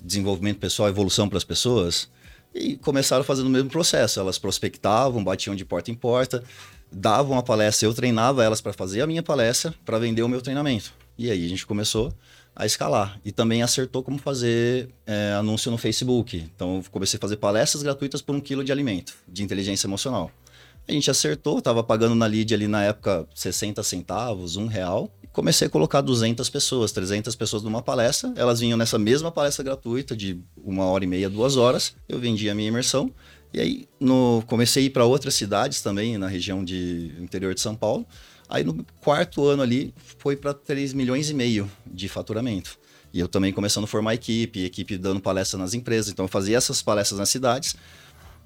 desenvolvimento 0.03 0.59
pessoal, 0.59 0.89
evolução 0.89 1.29
para 1.29 1.37
as 1.37 1.45
pessoas? 1.45 2.09
E 2.53 2.75
começaram 2.77 3.23
fazendo 3.23 3.47
o 3.47 3.49
mesmo 3.49 3.69
processo. 3.69 4.19
Elas 4.19 4.37
prospectavam, 4.37 5.23
batiam 5.23 5.55
de 5.55 5.63
porta 5.63 5.91
em 5.91 5.95
porta, 5.95 6.43
davam 6.91 7.37
a 7.37 7.43
palestra, 7.43 7.87
eu 7.87 7.93
treinava 7.93 8.43
elas 8.43 8.61
para 8.61 8.73
fazer 8.73 9.01
a 9.01 9.07
minha 9.07 9.21
palestra, 9.21 9.73
para 9.85 9.99
vender 9.99 10.23
o 10.23 10.29
meu 10.29 10.41
treinamento. 10.41 10.93
E 11.17 11.29
aí 11.31 11.45
a 11.45 11.49
gente 11.49 11.65
começou 11.65 12.13
a 12.55 12.65
escalar. 12.65 13.19
E 13.23 13.31
também 13.31 13.61
acertou 13.61 14.01
como 14.03 14.17
fazer 14.17 14.89
é, 15.05 15.33
anúncio 15.33 15.69
no 15.69 15.77
Facebook. 15.77 16.37
Então, 16.55 16.83
comecei 16.91 17.17
a 17.17 17.21
fazer 17.21 17.37
palestras 17.37 17.83
gratuitas 17.83 18.21
por 18.21 18.35
um 18.35 18.39
quilo 18.39 18.63
de 18.63 18.71
alimento, 18.71 19.13
de 19.27 19.43
inteligência 19.43 19.87
emocional. 19.87 20.31
A 20.87 20.91
gente 20.91 21.11
acertou, 21.11 21.59
estava 21.59 21.83
pagando 21.83 22.15
na 22.15 22.25
lead 22.25 22.53
ali 22.53 22.67
na 22.67 22.83
época 22.83 23.27
60 23.35 23.83
centavos, 23.83 24.55
um 24.55 24.67
real 24.67 25.11
comecei 25.37 25.67
a 25.67 25.69
colocar 25.69 26.01
200 26.01 26.49
pessoas, 26.49 26.91
300 26.91 27.35
pessoas 27.35 27.61
numa 27.61 27.79
palestra. 27.79 28.33
Elas 28.35 28.59
vinham 28.59 28.75
nessa 28.75 28.97
mesma 28.97 29.31
palestra 29.31 29.63
gratuita 29.63 30.17
de 30.17 30.41
uma 30.57 30.85
hora 30.85 31.03
e 31.03 31.07
meia, 31.07 31.29
duas 31.29 31.55
horas. 31.55 31.95
Eu 32.09 32.17
vendia 32.17 32.53
a 32.53 32.55
minha 32.55 32.69
imersão. 32.69 33.13
E 33.53 33.59
aí 33.59 33.87
no, 33.99 34.43
comecei 34.47 34.81
a 34.81 34.85
ir 34.87 34.89
para 34.89 35.05
outras 35.05 35.35
cidades 35.35 35.79
também, 35.79 36.17
na 36.17 36.27
região 36.27 36.65
de 36.65 37.13
interior 37.19 37.53
de 37.53 37.61
São 37.61 37.75
Paulo. 37.75 38.03
Aí 38.49 38.63
no 38.63 38.83
quarto 38.99 39.45
ano 39.45 39.61
ali 39.61 39.93
foi 40.17 40.35
para 40.35 40.55
3 40.55 40.93
milhões 40.93 41.29
e 41.29 41.35
meio 41.35 41.69
de 41.85 42.09
faturamento. 42.09 42.75
E 43.13 43.19
eu 43.19 43.27
também 43.27 43.53
começando 43.53 43.83
a 43.83 43.87
formar 43.87 44.15
equipe, 44.15 44.65
equipe 44.65 44.97
dando 44.97 45.21
palestra 45.21 45.59
nas 45.59 45.75
empresas. 45.75 46.11
Então 46.11 46.25
eu 46.25 46.29
fazia 46.29 46.57
essas 46.57 46.81
palestras 46.81 47.19
nas 47.19 47.29
cidades 47.29 47.75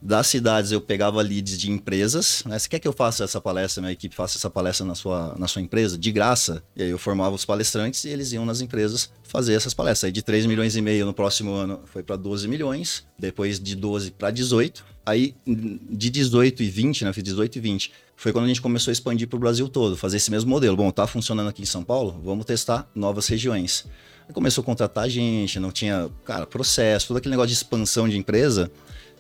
das 0.02 0.28
cidades 0.28 0.72
eu 0.72 0.82
pegava 0.82 1.22
leads 1.22 1.60
de 1.60 1.70
empresas. 1.70 2.44
Né? 2.46 2.58
Você 2.58 2.68
quer 2.68 2.80
que 2.80 2.88
eu 2.88 2.94
faça 2.94 3.24
essa 3.24 3.40
palestra, 3.40 3.82
minha 3.82 3.94
equipe 3.94 4.16
faça 4.16 4.38
essa 4.38 4.50
palestra 4.50 4.86
na 4.86 4.96
sua, 4.96 5.36
na 5.38 5.48
sua 5.48 5.62
empresa? 5.62 5.98
De 5.98 6.12
graça. 6.12 6.64
E 6.76 6.82
aí 6.82 6.90
eu 6.90 6.98
formava 6.98 7.36
os 7.36 7.46
palestrantes 7.46 8.04
e 8.06 8.10
eles 8.10 8.32
iam 8.32 8.44
nas 8.46 8.62
empresas 8.62 9.12
fazer 9.24 9.54
essas 9.54 9.74
palestras. 9.74 10.08
Aí 10.08 10.12
de 10.12 10.24
3 10.24 10.48
milhões 10.48 10.76
e 10.76 10.82
meio 10.82 11.06
no 11.06 11.14
próximo 11.14 11.54
ano 11.54 11.82
foi 11.86 12.02
para 12.02 12.16
12 12.16 12.48
milhões, 12.48 13.06
depois 13.18 13.60
de 13.60 13.76
12 13.76 14.12
para 14.12 14.32
18. 14.32 14.84
Aí 15.06 15.36
de 15.46 16.10
18 16.10 16.64
e 16.64 16.70
20, 16.70 17.06
né? 17.06 17.14
Fiz 17.14 17.24
18 17.24 17.58
e 17.58 17.62
20. 17.62 17.92
Foi 18.16 18.32
quando 18.32 18.46
a 18.46 18.48
gente 18.48 18.62
começou 18.62 18.92
a 18.92 18.94
expandir 18.94 19.28
para 19.28 19.38
o 19.38 19.40
Brasil 19.40 19.68
todo, 19.68 19.98
fazer 19.98 20.18
esse 20.18 20.32
mesmo 20.32 20.50
modelo. 20.50 20.78
Bom, 20.78 20.92
tá 20.92 21.06
funcionando 21.08 21.50
aqui 21.50 21.62
em 21.62 21.66
São 21.66 21.84
Paulo, 21.84 22.22
vamos 22.24 22.46
testar 22.46 22.90
novas 22.94 23.28
regiões. 23.28 23.86
Começou 24.32 24.62
a 24.62 24.66
contratar 24.66 25.10
gente, 25.10 25.60
não 25.60 25.72
tinha, 25.72 26.10
cara, 26.24 26.46
processo, 26.46 27.08
todo 27.08 27.18
aquele 27.18 27.32
negócio 27.32 27.50
de 27.50 27.54
expansão 27.54 28.08
de 28.08 28.18
empresa 28.18 28.72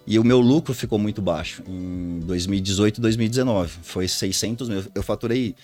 e 0.05 0.17
o 0.17 0.23
meu 0.23 0.39
lucro 0.39 0.73
ficou 0.73 0.97
muito 0.97 1.21
baixo 1.21 1.63
em 1.67 2.19
2018 2.19 2.97
e 2.97 3.01
2019. 3.01 3.71
Foi 3.83 4.07
600 4.07 4.69
mil. 4.69 4.83
Eu 4.95 5.03
faturei 5.03 5.55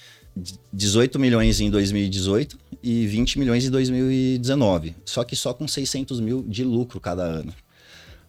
18 0.72 1.20
milhões 1.20 1.60
em 1.60 1.70
2018 1.70 2.58
e 2.84 3.08
20 3.08 3.40
milhões 3.40 3.66
em 3.66 3.72
2019. 3.72 4.96
Só 5.04 5.24
que 5.24 5.36
só 5.36 5.54
com 5.54 5.68
600 5.68 6.20
mil 6.20 6.44
de 6.48 6.64
lucro 6.64 7.00
cada 7.00 7.24
ano. 7.24 7.54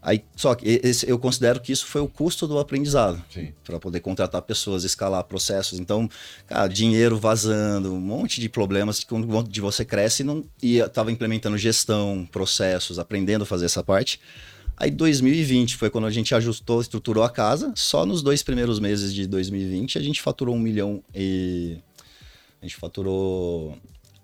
Aí, 0.01 0.25
só 0.37 0.55
que 0.55 0.81
esse, 0.83 1.09
eu 1.11 1.18
considero 1.18 1.61
que 1.61 1.73
isso 1.73 1.85
foi 1.85 2.01
o 2.01 2.09
custo 2.09 2.47
do 2.47 2.59
aprendizado. 2.59 3.23
Para 3.64 3.81
poder 3.81 4.01
contratar 4.01 4.40
pessoas, 4.42 4.85
escalar 4.85 5.25
processos. 5.25 5.79
Então, 5.79 6.09
cara, 6.47 6.68
dinheiro 6.68 7.18
vazando, 7.18 7.92
um 7.92 8.01
monte 8.01 8.40
de 8.40 8.49
problemas 8.49 9.01
que 9.01 9.07
quando 9.07 9.49
de 9.49 9.61
você 9.61 9.85
cresce 9.85 10.23
e 10.23 10.25
não 10.25 10.44
estava 10.62 11.11
implementando 11.11 11.59
gestão, 11.59 12.27
processos, 12.31 12.99
aprendendo 12.99 13.42
a 13.42 13.47
fazer 13.47 13.66
essa 13.66 13.83
parte. 13.83 14.21
Aí 14.80 14.90
2020 14.90 15.76
foi 15.76 15.90
quando 15.90 16.06
a 16.06 16.10
gente 16.10 16.34
ajustou, 16.34 16.80
estruturou 16.80 17.24
a 17.24 17.30
casa. 17.30 17.72
Só 17.74 18.06
nos 18.06 18.22
dois 18.22 18.42
primeiros 18.42 18.78
meses 18.78 19.12
de 19.12 19.26
2020 19.26 19.98
a 19.98 20.00
gente 20.00 20.22
faturou 20.22 20.54
um 20.54 20.58
milhão 20.58 21.02
e. 21.14 21.78
A 22.62 22.64
gente 22.64 22.76
faturou. 22.76 23.76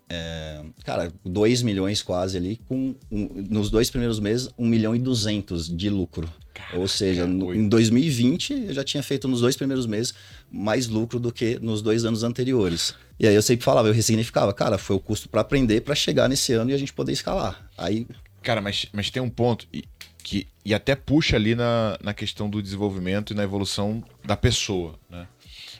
É, 0.08 0.62
cara, 0.84 1.12
2 1.24 1.62
milhões 1.62 2.02
quase 2.02 2.36
ali, 2.36 2.60
com 2.68 2.94
um, 3.10 3.46
nos 3.48 3.70
dois 3.70 3.90
primeiros 3.90 4.20
meses, 4.20 4.50
1 4.58 4.66
milhão 4.66 4.94
e 4.94 4.98
200 4.98 5.74
de 5.74 5.88
lucro. 5.88 6.28
Caraca, 6.52 6.78
Ou 6.78 6.86
seja, 6.86 7.26
no, 7.26 7.54
em 7.54 7.68
2020 7.68 8.66
eu 8.68 8.74
já 8.74 8.84
tinha 8.84 9.02
feito 9.02 9.26
nos 9.26 9.40
dois 9.40 9.56
primeiros 9.56 9.86
meses 9.86 10.14
mais 10.52 10.86
lucro 10.86 11.18
do 11.18 11.32
que 11.32 11.58
nos 11.60 11.82
dois 11.82 12.04
anos 12.04 12.22
anteriores. 12.22 12.94
E 13.18 13.26
aí 13.26 13.34
eu 13.34 13.42
sempre 13.42 13.64
falava, 13.64 13.88
eu 13.88 13.94
ressignificava, 13.94 14.52
cara, 14.52 14.78
foi 14.78 14.94
o 14.94 15.00
custo 15.00 15.28
para 15.28 15.40
aprender 15.40 15.80
para 15.80 15.94
chegar 15.94 16.28
nesse 16.28 16.52
ano 16.52 16.70
e 16.70 16.74
a 16.74 16.78
gente 16.78 16.92
poder 16.92 17.12
escalar. 17.12 17.68
Aí. 17.76 18.06
Cara, 18.42 18.60
mas, 18.60 18.86
mas 18.92 19.10
tem 19.10 19.22
um 19.22 19.30
ponto 19.30 19.66
e, 19.72 19.84
que 20.24 20.48
e 20.64 20.74
até 20.74 20.96
puxa 20.96 21.36
ali 21.36 21.54
na, 21.54 21.98
na 22.02 22.14
questão 22.14 22.48
do 22.48 22.62
desenvolvimento 22.62 23.32
e 23.32 23.36
na 23.36 23.44
evolução 23.44 24.02
da 24.24 24.36
pessoa, 24.36 24.98
né? 25.08 25.28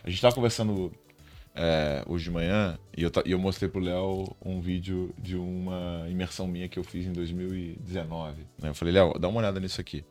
A 0.05 0.11
gente 0.11 0.21
tava 0.21 0.35
conversando 0.35 0.93
é, 1.55 2.05
hoje 2.07 2.25
de 2.25 2.31
manhã 2.31 2.79
e 2.95 3.03
eu, 3.03 3.11
e 3.25 3.33
eu 3.33 3.39
mostrei 3.39 3.71
pro 3.71 3.81
Léo 3.81 4.37
um 4.45 4.61
vídeo 4.61 5.15
de 5.19 5.35
uma 5.35 6.07
imersão 6.11 6.47
minha 6.47 6.69
que 6.69 6.79
eu 6.79 6.85
fiz 6.85 7.07
em 7.07 7.13
2019. 7.13 8.43
Né? 8.61 8.69
Eu 8.69 8.75
falei, 8.75 8.93
Léo, 8.93 9.19
dá 9.19 9.29
uma 9.29 9.39
olhada 9.39 9.59
nisso 9.59 9.81
aqui. 9.81 10.05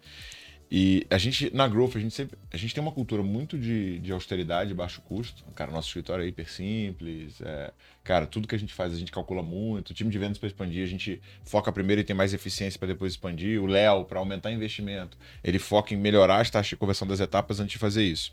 E 0.71 1.05
a 1.11 1.19
gente, 1.19 1.55
na 1.55 1.67
Growth, 1.67 1.95
a 1.95 1.99
gente 1.99 2.15
sempre. 2.15 2.35
A 2.51 2.57
gente 2.57 2.73
tem 2.73 2.81
uma 2.81 2.91
cultura 2.91 3.21
muito 3.21 3.59
de, 3.59 3.99
de 3.99 4.11
austeridade 4.11 4.73
baixo 4.73 5.01
custo. 5.01 5.43
Cara, 5.53 5.71
nosso 5.71 5.89
escritório 5.89 6.25
é 6.25 6.27
hiper 6.27 6.49
simples. 6.49 7.39
É, 7.41 7.71
cara, 8.03 8.27
tudo 8.27 8.47
que 8.47 8.55
a 8.55 8.57
gente 8.57 8.73
faz, 8.73 8.93
a 8.93 8.97
gente 8.97 9.11
calcula 9.11 9.41
muito. 9.41 9.91
O 9.91 9.93
time 9.93 10.09
de 10.09 10.19
vendas 10.19 10.37
para 10.37 10.47
expandir, 10.47 10.83
a 10.83 10.87
gente 10.87 11.21
foca 11.43 11.71
primeiro 11.71 12.01
e 12.01 12.03
tem 12.03 12.15
mais 12.15 12.33
eficiência 12.33 12.77
para 12.77 12.89
depois 12.89 13.13
expandir. 13.13 13.61
O 13.61 13.65
Léo, 13.65 14.03
para 14.05 14.19
aumentar 14.19 14.51
investimento, 14.51 15.17
ele 15.43 15.57
foca 15.57 15.93
em 15.93 15.97
melhorar 15.97 16.41
as 16.41 16.49
taxas 16.49 16.69
de 16.69 16.75
conversão 16.75 17.07
das 17.07 17.19
etapas 17.19 17.59
antes 17.59 17.73
de 17.73 17.77
fazer 17.77 18.03
isso. 18.03 18.31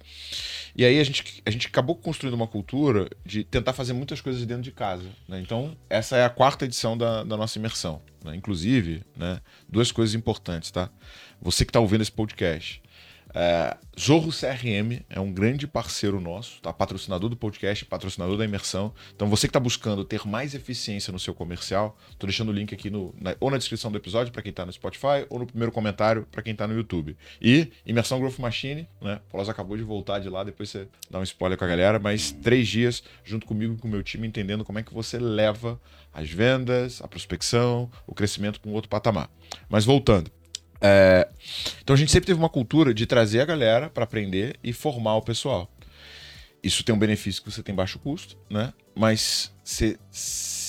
E 0.75 0.85
aí 0.85 0.99
a 0.99 1.05
gente, 1.05 1.43
a 1.47 1.51
gente 1.51 1.67
acabou 1.69 1.95
construindo 1.95 2.35
uma 2.35 2.47
cultura 2.47 3.09
de 3.25 3.45
tentar 3.45 3.73
fazer 3.73 3.93
muitas 3.93 4.21
coisas 4.21 4.45
dentro 4.45 4.63
de 4.63 4.73
casa. 4.73 5.09
Né? 5.29 5.41
Então, 5.41 5.77
essa 5.89 6.17
é 6.17 6.25
a 6.25 6.31
quarta 6.31 6.65
edição 6.65 6.99
da, 6.99 7.23
da 7.23 7.37
nossa 7.37 7.59
imersão. 7.59 8.03
Né? 8.25 8.35
Inclusive, 8.35 9.03
né, 9.17 9.41
duas 9.69 9.93
coisas 9.93 10.15
importantes, 10.15 10.71
tá? 10.71 10.91
Você 11.41 11.65
que 11.65 11.71
está 11.71 11.81
ouvindo 11.81 12.03
esse 12.03 12.13
podcast. 12.13 12.83
É, 13.35 13.77
Zorro 13.99 14.31
CRM 14.31 15.05
é 15.09 15.21
um 15.21 15.33
grande 15.33 15.67
parceiro 15.67 16.21
nosso, 16.21 16.61
tá? 16.63 16.73
patrocinador 16.73 17.29
do 17.29 17.37
podcast, 17.37 17.85
patrocinador 17.85 18.37
da 18.37 18.45
imersão. 18.45 18.93
Então, 19.15 19.29
você 19.29 19.47
que 19.47 19.51
está 19.51 19.61
buscando 19.61 20.05
ter 20.05 20.27
mais 20.27 20.55
eficiência 20.55 21.13
no 21.13 21.19
seu 21.19 21.35
comercial, 21.35 21.97
estou 22.11 22.27
deixando 22.27 22.49
o 22.49 22.53
link 22.53 22.75
aqui 22.75 22.91
no, 22.91 23.15
na, 23.21 23.37
ou 23.39 23.51
na 23.51 23.59
descrição 23.59 23.91
do 23.91 23.99
episódio 23.99 24.33
para 24.33 24.43
quem 24.43 24.51
está 24.51 24.65
no 24.65 24.73
Spotify, 24.73 25.27
ou 25.29 25.39
no 25.39 25.47
primeiro 25.47 25.71
comentário 25.71 26.27
para 26.31 26.43
quem 26.43 26.53
está 26.53 26.67
no 26.67 26.75
YouTube. 26.75 27.17
E 27.41 27.71
Imersão 27.85 28.19
Growth 28.19 28.39
Machine, 28.39 28.89
né? 29.01 29.21
O 29.29 29.33
Paulo 29.33 29.51
acabou 29.51 29.77
de 29.77 29.83
voltar 29.83 30.19
de 30.19 30.29
lá, 30.29 30.43
depois 30.43 30.71
você 30.71 30.89
dá 31.11 31.19
um 31.19 31.23
spoiler 31.23 31.59
com 31.59 31.65
a 31.65 31.69
galera, 31.69 31.99
mas 31.99 32.33
três 32.33 32.67
dias 32.69 33.03
junto 33.25 33.47
comigo 33.47 33.75
e 33.75 33.77
com 33.77 33.87
o 33.87 33.91
meu 33.91 34.03
time, 34.03 34.27
entendendo 34.27 34.65
como 34.65 34.79
é 34.79 34.83
que 34.83 34.95
você 34.95 35.19
leva 35.19 35.81
as 36.13 36.31
vendas, 36.31 37.01
a 37.03 37.09
prospecção, 37.09 37.91
o 38.07 38.15
crescimento 38.15 38.61
para 38.61 38.71
um 38.71 38.75
outro 38.75 38.89
patamar. 38.89 39.31
Mas 39.69 39.85
voltando. 39.85 40.31
É, 40.81 41.29
então 41.83 41.95
a 41.95 41.97
gente 41.97 42.11
sempre 42.11 42.27
teve 42.27 42.39
uma 42.39 42.49
cultura 42.49 42.95
de 42.95 43.07
trazer 43.07 43.41
a 43.41 43.45
galera 43.45 43.91
para 43.91 44.05
aprender 44.05 44.59
e 44.65 44.73
formar 44.73 45.17
o 45.17 45.23
pessoal. 45.23 45.71
Isso 46.63 46.85
tem 46.85 46.95
um 46.95 46.99
benefício 46.99 47.43
que 47.43 47.51
você 47.51 47.63
tem 47.63 47.75
baixo 47.75 47.99
custo, 47.99 48.37
né? 48.49 48.73
Mas 48.95 49.53
você 49.63 49.99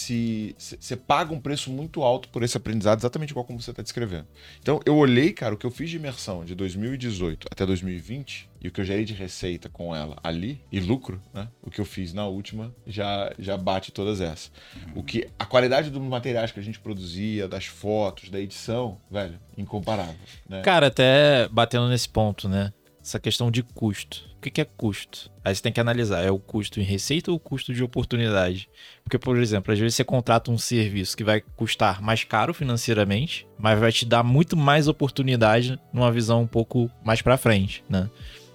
se 0.02 0.56
você 0.58 0.96
paga 0.96 1.34
um 1.34 1.40
preço 1.40 1.70
muito 1.70 2.02
alto 2.04 2.30
por 2.30 2.44
esse 2.44 2.58
aprendizado, 2.58 3.00
exatamente 3.00 3.32
igual 3.32 3.46
como 3.46 3.62
você 3.62 3.72
está 3.72 3.84
descrevendo. 3.84 4.28
Então, 4.60 4.80
eu 4.86 4.96
olhei, 4.96 5.32
cara, 5.32 5.54
o 5.54 5.58
que 5.58 5.66
eu 5.66 5.72
fiz 5.72 5.90
de 5.90 5.98
imersão 5.98 6.44
de 6.44 6.56
2018 6.56 7.48
até 7.52 7.66
2020 7.66 8.50
e 8.62 8.68
o 8.68 8.72
que 8.72 8.80
eu 8.80 8.86
gerei 8.86 9.04
de 9.04 9.14
receita 9.14 9.70
com 9.70 9.96
ela 9.96 10.18
ali 10.24 10.62
e 10.72 10.80
lucro, 10.80 11.22
né? 11.34 11.48
O 11.62 11.72
que 11.72 11.82
eu 11.82 11.86
fiz 11.86 12.14
na 12.14 12.28
última 12.28 12.74
já 12.86 13.34
já 13.40 13.58
bate 13.58 13.92
todas 13.92 14.22
essas. 14.22 14.52
Uhum. 14.76 15.00
O 15.02 15.04
que 15.04 15.28
a 15.38 15.46
qualidade 15.46 15.90
dos 15.90 16.02
materiais 16.02 16.52
que 16.52 16.60
a 16.60 16.64
gente 16.64 16.80
produzia, 16.80 17.48
das 17.48 17.66
fotos, 17.66 18.30
da 18.30 18.40
edição, 18.40 19.00
velho, 19.10 19.40
incomparável, 19.58 20.16
né? 20.48 20.62
Cara, 20.62 20.88
até 20.88 21.48
batendo 21.50 21.90
nesse 21.90 22.08
ponto, 22.08 22.48
né? 22.48 22.72
Essa 23.02 23.20
questão 23.20 23.50
de 23.50 23.64
custo 23.64 24.32
o 24.50 24.52
que 24.52 24.60
é 24.60 24.66
custo? 24.66 25.30
Aí 25.46 25.54
você 25.54 25.62
tem 25.62 25.72
que 25.72 25.80
analisar, 25.80 26.24
é 26.24 26.32
o 26.32 26.40
custo 26.40 26.80
em 26.80 26.84
receita 26.84 27.30
ou 27.30 27.38
o 27.38 27.40
custo 27.40 27.74
de 27.74 27.84
oportunidade? 27.84 28.68
Porque, 29.04 29.20
por 29.20 29.38
exemplo, 29.38 29.72
às 29.72 29.80
vezes 29.80 29.96
você 29.96 30.04
contrata 30.04 30.50
um 30.50 30.58
serviço 30.58 31.16
que 31.16 31.24
vai 31.24 31.42
custar 31.56 32.02
mais 32.02 32.24
caro 32.24 32.54
financeiramente, 32.54 33.48
mas 33.60 33.80
vai 33.80 33.92
te 33.92 34.04
dar 34.04 34.24
muito 34.24 34.58
mais 34.58 34.88
oportunidade 34.88 35.80
numa 35.94 36.12
visão 36.12 36.42
um 36.42 36.48
pouco 36.48 36.90
mais 37.04 37.22
para 37.22 37.38
frente, 37.38 37.84
né? 37.88 38.10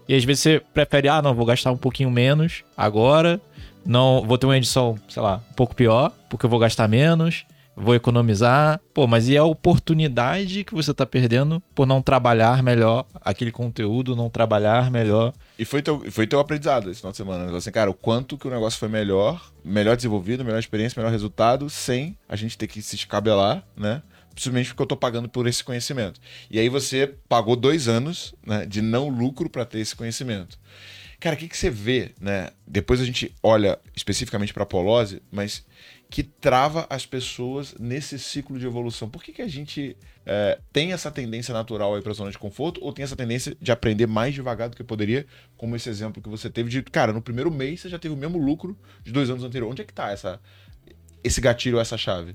E 0.08 0.14
às 0.14 0.24
vezes 0.24 0.42
você 0.42 0.60
prefere, 0.74 1.08
ah, 1.08 1.22
não, 1.22 1.34
vou 1.34 1.46
gastar 1.46 1.70
um 1.70 1.76
pouquinho 1.76 2.10
menos 2.10 2.64
agora, 2.76 3.40
não 3.84 4.24
vou 4.26 4.38
ter 4.38 4.46
uma 4.46 4.56
edição, 4.56 4.96
sei 5.08 5.22
lá, 5.22 5.40
um 5.50 5.54
pouco 5.54 5.74
pior, 5.74 6.12
porque 6.28 6.46
eu 6.46 6.50
vou 6.50 6.58
gastar 6.58 6.88
menos, 6.88 7.44
vou 7.76 7.94
economizar. 7.94 8.80
Pô, 8.94 9.06
mas 9.06 9.28
e 9.28 9.36
a 9.36 9.44
oportunidade 9.44 10.64
que 10.64 10.74
você 10.74 10.90
está 10.90 11.04
perdendo 11.04 11.62
por 11.74 11.86
não 11.86 12.00
trabalhar 12.00 12.62
melhor 12.62 13.06
aquele 13.20 13.52
conteúdo, 13.52 14.16
não 14.16 14.30
trabalhar 14.30 14.90
melhor? 14.90 15.34
E 15.58 15.64
foi 15.64 15.82
teu, 15.82 16.10
foi 16.10 16.26
teu 16.26 16.40
aprendizado 16.40 16.90
esse 16.90 17.00
final 17.00 17.12
de 17.12 17.18
semana. 17.18 17.46
Né? 17.46 17.56
Assim, 17.56 17.70
cara, 17.70 17.90
o 17.90 17.94
quanto 17.94 18.38
que 18.38 18.48
o 18.48 18.50
negócio 18.50 18.78
foi 18.78 18.88
melhor, 18.88 19.52
melhor 19.62 19.94
desenvolvido, 19.94 20.44
melhor 20.44 20.58
experiência, 20.58 20.98
melhor 20.98 21.12
resultado, 21.12 21.68
sem 21.68 22.16
a 22.28 22.34
gente 22.34 22.56
ter 22.56 22.66
que 22.66 22.80
se 22.80 22.96
escabelar, 22.96 23.62
né? 23.76 24.02
Simplesmente 24.34 24.68
porque 24.68 24.82
eu 24.82 24.84
estou 24.84 24.98
pagando 24.98 25.28
por 25.30 25.46
esse 25.46 25.64
conhecimento. 25.64 26.20
E 26.50 26.58
aí 26.58 26.68
você 26.68 27.14
pagou 27.26 27.56
dois 27.56 27.88
anos 27.88 28.34
né, 28.46 28.66
de 28.66 28.82
não 28.82 29.08
lucro 29.08 29.48
para 29.48 29.64
ter 29.64 29.78
esse 29.78 29.96
conhecimento. 29.96 30.58
Cara, 31.18 31.34
o 31.34 31.38
que, 31.38 31.48
que 31.48 31.56
você 31.56 31.70
vê, 31.70 32.12
né? 32.20 32.50
Depois 32.66 33.00
a 33.00 33.04
gente 33.04 33.34
olha 33.42 33.78
especificamente 33.94 34.52
para 34.52 34.66
polose, 34.66 35.22
mas 35.32 35.64
que 36.08 36.22
trava 36.22 36.86
as 36.88 37.04
pessoas 37.04 37.74
nesse 37.78 38.18
ciclo 38.18 38.58
de 38.58 38.66
evolução? 38.66 39.08
Por 39.08 39.22
que, 39.22 39.32
que 39.32 39.42
a 39.42 39.48
gente 39.48 39.96
é, 40.24 40.58
tem 40.72 40.92
essa 40.92 41.10
tendência 41.10 41.52
natural 41.52 41.94
aí 41.94 42.02
para 42.02 42.12
zona 42.12 42.30
de 42.30 42.38
conforto 42.38 42.80
ou 42.82 42.92
tem 42.92 43.02
essa 43.02 43.16
tendência 43.16 43.56
de 43.60 43.72
aprender 43.72 44.06
mais 44.06 44.34
devagar 44.34 44.68
do 44.68 44.76
que 44.76 44.84
poderia, 44.84 45.26
como 45.56 45.74
esse 45.74 45.88
exemplo 45.88 46.22
que 46.22 46.28
você 46.28 46.48
teve 46.48 46.70
de, 46.70 46.82
cara, 46.82 47.12
no 47.12 47.20
primeiro 47.20 47.50
mês 47.50 47.80
você 47.80 47.88
já 47.88 47.98
teve 47.98 48.14
o 48.14 48.16
mesmo 48.16 48.38
lucro 48.38 48.78
de 49.02 49.12
dois 49.12 49.28
anos 49.30 49.42
anteriores. 49.42 49.72
Onde 49.72 49.82
é 49.82 49.84
que 49.84 49.92
está 49.92 50.10
essa, 50.10 50.40
esse 51.24 51.40
gatilho, 51.40 51.80
essa 51.80 51.98
chave? 51.98 52.32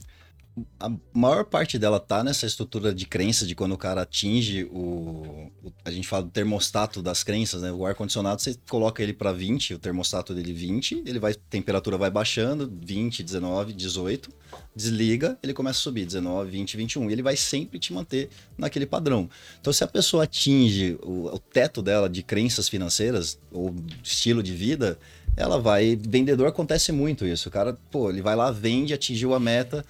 A 0.79 0.91
maior 1.13 1.45
parte 1.45 1.79
dela 1.79 1.99
tá 1.99 2.23
nessa 2.23 2.45
estrutura 2.45 2.93
de 2.93 3.05
crença 3.05 3.45
de 3.45 3.55
quando 3.55 3.71
o 3.71 3.77
cara 3.77 4.01
atinge 4.01 4.65
o, 4.65 5.49
o 5.63 5.71
a 5.85 5.91
gente 5.91 6.07
fala 6.07 6.23
do 6.23 6.29
termostato 6.29 7.01
das 7.01 7.23
crenças, 7.23 7.61
né? 7.61 7.71
O 7.71 7.85
ar 7.85 7.95
condicionado 7.95 8.41
você 8.41 8.57
coloca 8.69 9.01
ele 9.01 9.13
para 9.13 9.31
20, 9.31 9.75
o 9.75 9.79
termostato 9.79 10.33
dele 10.33 10.51
20, 10.51 11.03
ele 11.05 11.19
vai 11.19 11.33
temperatura 11.33 11.97
vai 11.97 12.09
baixando, 12.09 12.71
20, 12.83 13.23
19, 13.23 13.73
18, 13.73 14.29
desliga, 14.75 15.37
ele 15.41 15.53
começa 15.53 15.79
a 15.79 15.81
subir 15.81 16.05
19, 16.05 16.51
20, 16.51 16.77
21, 16.77 17.09
e 17.09 17.13
ele 17.13 17.23
vai 17.23 17.37
sempre 17.37 17.79
te 17.79 17.93
manter 17.93 18.29
naquele 18.57 18.85
padrão. 18.85 19.29
Então 19.59 19.71
se 19.71 19.83
a 19.83 19.87
pessoa 19.87 20.25
atinge 20.25 20.97
o, 21.01 21.27
o 21.27 21.39
teto 21.39 21.81
dela 21.81 22.09
de 22.09 22.21
crenças 22.21 22.67
financeiras 22.67 23.39
ou 23.51 23.73
estilo 24.03 24.43
de 24.43 24.53
vida, 24.53 24.99
ela 25.37 25.57
vai 25.59 25.95
vendedor 25.95 26.47
acontece 26.47 26.91
muito 26.91 27.25
isso. 27.25 27.47
O 27.47 27.51
cara, 27.51 27.77
pô, 27.89 28.09
ele 28.09 28.21
vai 28.21 28.35
lá, 28.35 28.51
vende, 28.51 28.93
atingiu 28.93 29.33
a 29.33 29.39
meta, 29.39 29.85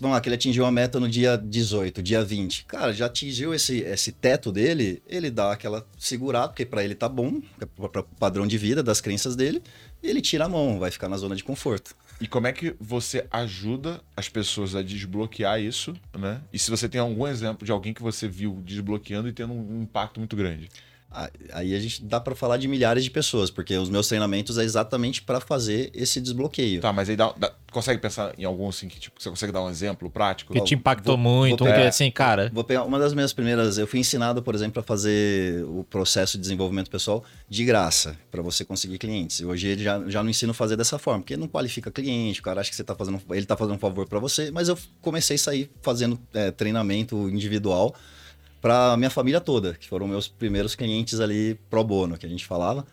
vamos 0.00 0.14
lá, 0.14 0.20
que 0.20 0.28
ele 0.28 0.36
atingiu 0.36 0.64
a 0.64 0.70
meta 0.70 0.98
no 0.98 1.08
dia 1.08 1.36
18, 1.36 2.02
dia 2.02 2.24
20. 2.24 2.64
Cara, 2.66 2.92
já 2.92 3.06
atingiu 3.06 3.54
esse, 3.54 3.80
esse 3.80 4.12
teto 4.12 4.52
dele, 4.52 5.02
ele 5.06 5.30
dá 5.30 5.52
aquela 5.52 5.86
segurada, 5.98 6.48
porque 6.48 6.66
para 6.66 6.84
ele 6.84 6.94
tá 6.94 7.08
bom, 7.08 7.40
para 7.90 8.00
o 8.00 8.04
padrão 8.18 8.46
de 8.46 8.58
vida 8.58 8.82
das 8.82 9.00
crenças 9.00 9.36
dele, 9.36 9.62
e 10.02 10.08
ele 10.08 10.20
tira 10.20 10.46
a 10.46 10.48
mão, 10.48 10.78
vai 10.78 10.90
ficar 10.90 11.08
na 11.08 11.16
zona 11.16 11.36
de 11.36 11.44
conforto. 11.44 11.94
E 12.20 12.26
como 12.28 12.46
é 12.46 12.52
que 12.52 12.74
você 12.78 13.26
ajuda 13.30 14.00
as 14.16 14.28
pessoas 14.28 14.76
a 14.76 14.82
desbloquear 14.82 15.60
isso, 15.60 15.92
né? 16.16 16.40
E 16.52 16.58
se 16.58 16.70
você 16.70 16.88
tem 16.88 17.00
algum 17.00 17.26
exemplo 17.26 17.66
de 17.66 17.72
alguém 17.72 17.92
que 17.92 18.02
você 18.02 18.28
viu 18.28 18.62
desbloqueando 18.64 19.28
e 19.28 19.32
tendo 19.32 19.52
um 19.52 19.82
impacto 19.82 20.20
muito 20.20 20.36
grande? 20.36 20.68
Aí 21.52 21.74
a 21.74 21.80
gente 21.80 22.02
dá 22.04 22.20
para 22.20 22.34
falar 22.34 22.56
de 22.56 22.66
milhares 22.66 23.04
de 23.04 23.10
pessoas, 23.10 23.50
porque 23.50 23.76
os 23.76 23.88
meus 23.88 24.08
treinamentos 24.08 24.58
é 24.58 24.64
exatamente 24.64 25.22
para 25.22 25.40
fazer 25.40 25.90
esse 25.94 26.20
desbloqueio. 26.20 26.80
Tá, 26.80 26.92
mas 26.92 27.08
aí 27.08 27.16
dá, 27.16 27.32
dá, 27.36 27.52
consegue 27.70 28.00
pensar 28.00 28.32
em 28.38 28.44
algum 28.44 28.68
assim 28.68 28.88
que 28.88 28.98
tipo, 28.98 29.20
você 29.20 29.28
consegue 29.28 29.52
dar 29.52 29.62
um 29.62 29.70
exemplo 29.70 30.08
prático? 30.10 30.52
Que 30.52 30.60
te 30.62 30.74
impactou 30.74 31.16
vou, 31.16 31.22
muito, 31.22 31.58
vou 31.58 31.66
pegar, 31.66 31.78
um 31.78 31.82
que 31.82 31.88
assim, 31.88 32.10
cara. 32.10 32.50
Vou 32.52 32.64
pegar 32.64 32.84
uma 32.84 32.98
das 32.98 33.12
minhas 33.14 33.32
primeiras, 33.32 33.78
eu 33.78 33.86
fui 33.86 34.00
ensinado, 34.00 34.42
por 34.42 34.54
exemplo, 34.54 34.80
a 34.80 34.82
fazer 34.82 35.64
o 35.64 35.84
processo 35.84 36.36
de 36.36 36.42
desenvolvimento 36.42 36.90
pessoal 36.90 37.24
de 37.48 37.64
graça, 37.64 38.16
para 38.30 38.42
você 38.42 38.64
conseguir 38.64 38.98
clientes. 38.98 39.40
E 39.40 39.44
hoje 39.44 39.68
ele 39.68 39.82
já, 39.82 40.02
já 40.08 40.22
não 40.22 40.30
ensino 40.30 40.52
a 40.52 40.54
fazer 40.54 40.76
dessa 40.76 40.98
forma, 40.98 41.20
porque 41.20 41.36
não 41.36 41.48
qualifica 41.48 41.90
cliente, 41.90 42.40
o 42.40 42.42
cara 42.42 42.60
acha 42.60 42.70
que 42.70 42.76
você 42.76 42.84
tá 42.84 42.94
fazendo, 42.94 43.20
ele 43.30 43.46
tá 43.46 43.56
fazendo 43.56 43.74
um 43.74 43.78
favor 43.78 44.06
para 44.08 44.18
você, 44.18 44.50
mas 44.50 44.68
eu 44.68 44.78
comecei 45.00 45.36
a 45.36 45.38
sair 45.38 45.70
fazendo 45.82 46.18
é, 46.32 46.50
treinamento 46.50 47.28
individual 47.28 47.94
para 48.62 48.96
minha 48.96 49.10
família 49.10 49.40
toda, 49.40 49.74
que 49.74 49.88
foram 49.88 50.06
meus 50.06 50.28
primeiros 50.28 50.76
clientes 50.76 51.18
ali 51.18 51.58
pro 51.68 51.82
bono, 51.82 52.16
que 52.16 52.24
a 52.24 52.28
gente 52.28 52.46
falava. 52.46 52.86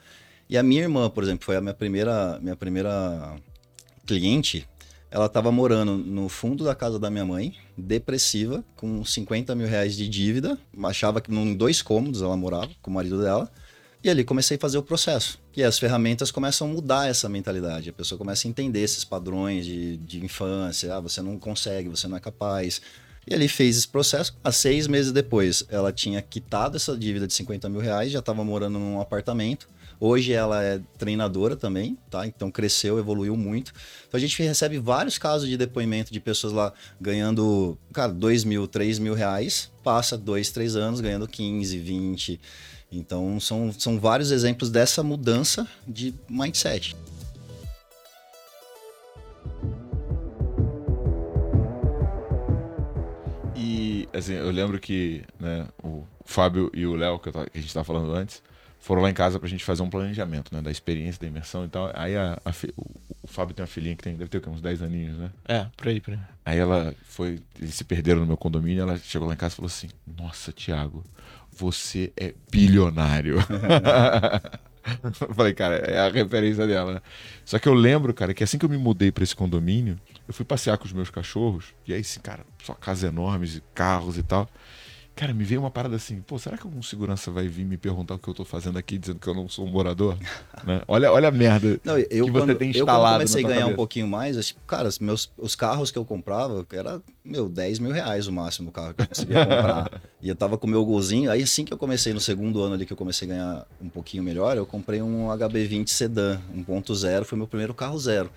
E 0.50 0.58
a 0.58 0.64
minha 0.64 0.82
irmã, 0.82 1.08
por 1.12 1.24
exemplo, 1.24 1.46
foi 1.46 1.56
a 1.56 1.62
minha 1.62 1.76
primeira, 1.76 2.40
minha 2.42 2.56
primeira 2.56 3.36
cliente. 4.08 4.68
Ela 5.12 5.28
estava 5.28 5.52
morando 5.52 5.96
no 5.96 6.28
fundo 6.28 6.64
da 6.64 6.74
casa 6.74 6.98
da 6.98 7.12
minha 7.12 7.24
mãe, 7.24 7.56
depressiva, 7.78 8.64
com 8.76 9.06
50 9.06 9.54
mil 9.54 9.68
reais 9.68 9.96
de 9.96 10.10
dívida. 10.10 10.58
Achava 10.84 11.22
que 11.22 11.32
em 11.32 11.56
dois 11.56 11.84
cômodos 11.84 12.24
ela 12.24 12.36
morava 12.36 12.72
com 12.82 12.90
o 12.90 12.94
marido 12.94 13.22
dela. 13.22 13.50
E 14.04 14.10
ali 14.10 14.24
comecei 14.24 14.58
a 14.58 14.60
fazer 14.60 14.80
o 14.80 14.84
processo. 14.84 15.40
E 15.56 15.64
as 15.64 15.78
ferramentas 15.78 16.32
começam 16.32 16.68
a 16.68 16.74
mudar 16.74 17.08
essa 17.08 17.30
mentalidade. 17.30 17.90
A 17.90 17.94
pessoa 17.94 18.18
começa 18.18 18.48
a 18.48 18.50
entender 18.50 18.80
esses 18.80 19.04
padrões 19.04 19.66
de, 19.68 19.98
de 19.98 20.26
infância. 20.26 20.96
Ah, 20.96 21.00
você 21.00 21.22
não 21.22 21.38
consegue, 21.38 21.90
você 21.90 22.08
não 22.08 22.18
é 22.18 22.20
capaz 22.20 22.82
e 23.28 23.34
ele 23.34 23.48
fez 23.48 23.78
esse 23.78 23.88
processo. 23.88 24.36
Há 24.44 24.52
seis 24.52 24.88
meses 24.88 25.12
depois, 25.12 25.64
ela 25.70 25.92
tinha 25.92 26.22
quitado 26.22 26.78
essa 26.78 26.98
dívida 26.98 27.28
de 27.28 27.34
50 27.34 27.70
mil 27.70 27.82
reais, 27.82 28.12
já 28.12 28.20
estava 28.20 28.44
morando 28.44 28.80
num 28.80 29.00
apartamento. 29.00 29.68
Hoje 30.02 30.32
ela 30.32 30.64
é 30.64 30.80
treinadora 30.98 31.58
também, 31.58 31.98
tá? 32.10 32.26
Então 32.26 32.50
cresceu, 32.50 32.98
evoluiu 32.98 33.36
muito. 33.36 33.74
Então 34.08 34.18
a 34.18 34.22
gente 34.22 34.42
recebe 34.42 34.80
vários 34.80 35.18
casos 35.18 35.50
de 35.50 35.58
depoimento 35.58 36.14
de 36.14 36.22
pessoas 36.22 36.54
lá 36.54 36.74
ganhando, 37.02 37.78
cara, 37.92 38.14
2 38.14 38.46
mil, 38.46 38.66
3 38.66 38.98
mil 38.98 39.14
reais, 39.14 39.70
passa 39.84 40.18
dois, 40.18 40.52
três 40.52 40.78
anos 40.78 41.02
ganhando 41.02 41.28
15, 41.28 41.78
20. 41.78 42.40
Então 42.90 43.40
são, 43.42 43.74
são 43.78 44.00
vários 44.00 44.32
exemplos 44.32 44.70
dessa 44.70 45.04
mudança 45.04 45.68
de 45.86 46.14
mindset. 46.30 46.96
Assim, 54.14 54.34
eu 54.34 54.52
lembro 54.52 54.80
que 54.80 55.24
né, 55.40 55.68
o 55.84 56.06
Fábio 56.26 56.70
e 56.74 56.86
o 56.86 56.96
Léo, 56.96 57.20
que, 57.20 57.32
que, 57.32 57.38
a 57.38 57.44
gente 57.56 57.68
estava 57.68 57.84
falando 57.84 58.14
antes, 58.14 58.42
foram 58.80 59.02
lá 59.02 59.10
em 59.10 59.14
casa 59.14 59.40
pra 59.40 59.50
gente 59.50 59.64
fazer 59.64 59.84
um 59.84 59.90
planejamento, 59.90 60.54
né? 60.56 60.62
Da 60.62 60.72
experiência, 60.72 61.22
da 61.22 61.28
imersão 61.28 61.66
e 61.66 61.68
tal. 61.68 61.92
Aí 61.94 62.16
a, 62.16 62.40
a, 62.46 62.52
o, 62.78 62.86
o, 63.24 63.28
Fábio 63.28 63.54
tem 63.54 63.62
uma 63.62 63.68
filhinha 63.68 63.96
que 63.96 64.04
tem, 64.04 64.16
deve 64.16 64.30
ter 64.30 64.48
uns 64.50 64.62
10 64.62 64.82
aninhos, 64.82 65.18
né? 65.18 65.30
É, 65.48 65.66
por 65.76 65.88
aí, 65.88 66.00
por 66.00 66.14
aí. 66.14 66.20
Aí 66.46 66.58
ela 66.58 66.96
foi, 67.04 67.40
eles 67.60 67.76
se 67.76 67.84
perderam 67.84 68.22
no 68.22 68.26
meu 68.26 68.38
condomínio, 68.38 68.82
ela 68.82 68.98
chegou 68.98 69.28
lá 69.28 69.34
em 69.34 69.38
casa 69.38 69.54
e 69.54 69.56
falou 69.58 69.68
assim: 69.68 69.90
Nossa, 70.18 70.52
Thiago, 70.52 71.04
você 71.52 72.12
é 72.16 72.34
bilionário. 72.50 73.38
eu 75.22 75.34
falei, 75.34 75.54
cara, 75.54 75.76
é 75.76 76.00
a 76.00 76.10
referência 76.10 76.66
dela, 76.66 76.94
né? 76.96 77.02
Só 77.44 77.60
que 77.60 77.68
eu 77.68 77.74
lembro, 77.74 78.14
cara, 78.14 78.34
que 78.34 78.44
assim 78.44 78.58
que 78.58 78.66
eu 78.66 78.70
me 78.70 78.78
mudei 78.78 79.12
para 79.12 79.24
esse 79.24 79.36
condomínio, 79.36 80.00
eu 80.30 80.34
fui 80.34 80.46
passear 80.46 80.78
com 80.78 80.86
os 80.86 80.94
meus 80.94 81.10
cachorros, 81.10 81.74
e 81.88 81.92
aí, 81.92 82.02
assim, 82.02 82.20
cara, 82.20 82.46
só 82.64 82.76
casas 82.76 83.10
enormes, 83.10 83.64
carros 83.74 84.16
e 84.16 84.22
tal. 84.22 84.48
Cara, 85.16 85.34
me 85.34 85.44
veio 85.44 85.60
uma 85.60 85.72
parada 85.72 85.96
assim, 85.96 86.22
pô, 86.22 86.38
será 86.38 86.56
que 86.56 86.64
algum 86.64 86.84
segurança 86.84 87.32
vai 87.32 87.48
vir 87.48 87.66
me 87.66 87.78
perguntar 87.78 88.14
o 88.14 88.20
que 88.20 88.28
eu 88.28 88.34
tô 88.36 88.46
fazendo 88.46 88.78
aqui, 88.78 89.00
dizendo 89.00 89.18
que 89.18 89.28
eu 89.28 89.34
não 89.34 89.50
sou 89.50 89.66
um 89.66 89.72
morador? 89.72 90.16
né? 90.64 90.84
olha, 90.88 91.12
olha 91.12 91.30
a 91.30 91.32
merda 91.32 91.82
não, 91.84 91.98
eu, 91.98 92.26
que 92.26 92.32
você 92.32 92.54
tem 92.54 92.70
instalado. 92.70 93.00
Eu 93.00 93.04
quando 93.04 93.14
comecei 93.14 93.44
a 93.44 93.48
ganhar 93.48 93.60
cabeça. 93.62 93.74
um 93.74 93.76
pouquinho 93.76 94.08
mais, 94.08 94.56
cara, 94.68 94.88
meus, 95.02 95.32
os 95.36 95.56
carros 95.56 95.90
que 95.90 95.98
eu 95.98 96.06
comprava, 96.06 96.64
era, 96.72 97.02
meu, 97.26 97.50
10 97.50 97.80
mil 97.80 97.92
reais 97.92 98.28
o 98.28 98.32
máximo 98.32 98.70
o 98.70 98.72
carro 98.72 98.94
que 98.94 99.02
eu 99.02 99.08
conseguia 99.08 99.46
comprar. 99.48 100.02
e 100.22 100.30
eu 100.30 100.36
tava 100.36 100.60
com 100.60 100.68
o 100.68 100.70
meu 100.70 100.86
golzinho, 100.86 101.32
aí 101.32 101.42
assim 101.42 101.66
que 101.66 101.74
eu 101.74 101.78
comecei, 101.78 102.14
no 102.14 102.20
segundo 102.20 102.62
ano 102.62 102.76
ali 102.76 102.86
que 102.86 102.94
eu 102.94 102.98
comecei 102.98 103.28
a 103.28 103.32
ganhar 103.32 103.68
um 103.82 103.90
pouquinho 103.90 104.22
melhor, 104.22 104.56
eu 104.56 104.66
comprei 104.66 105.02
um 105.02 105.28
HB20 105.30 105.88
Sedan 105.88 106.40
1.0, 106.56 107.24
foi 107.24 107.36
meu 107.36 107.48
primeiro 107.48 107.74
carro 107.74 107.98
zero. 107.98 108.30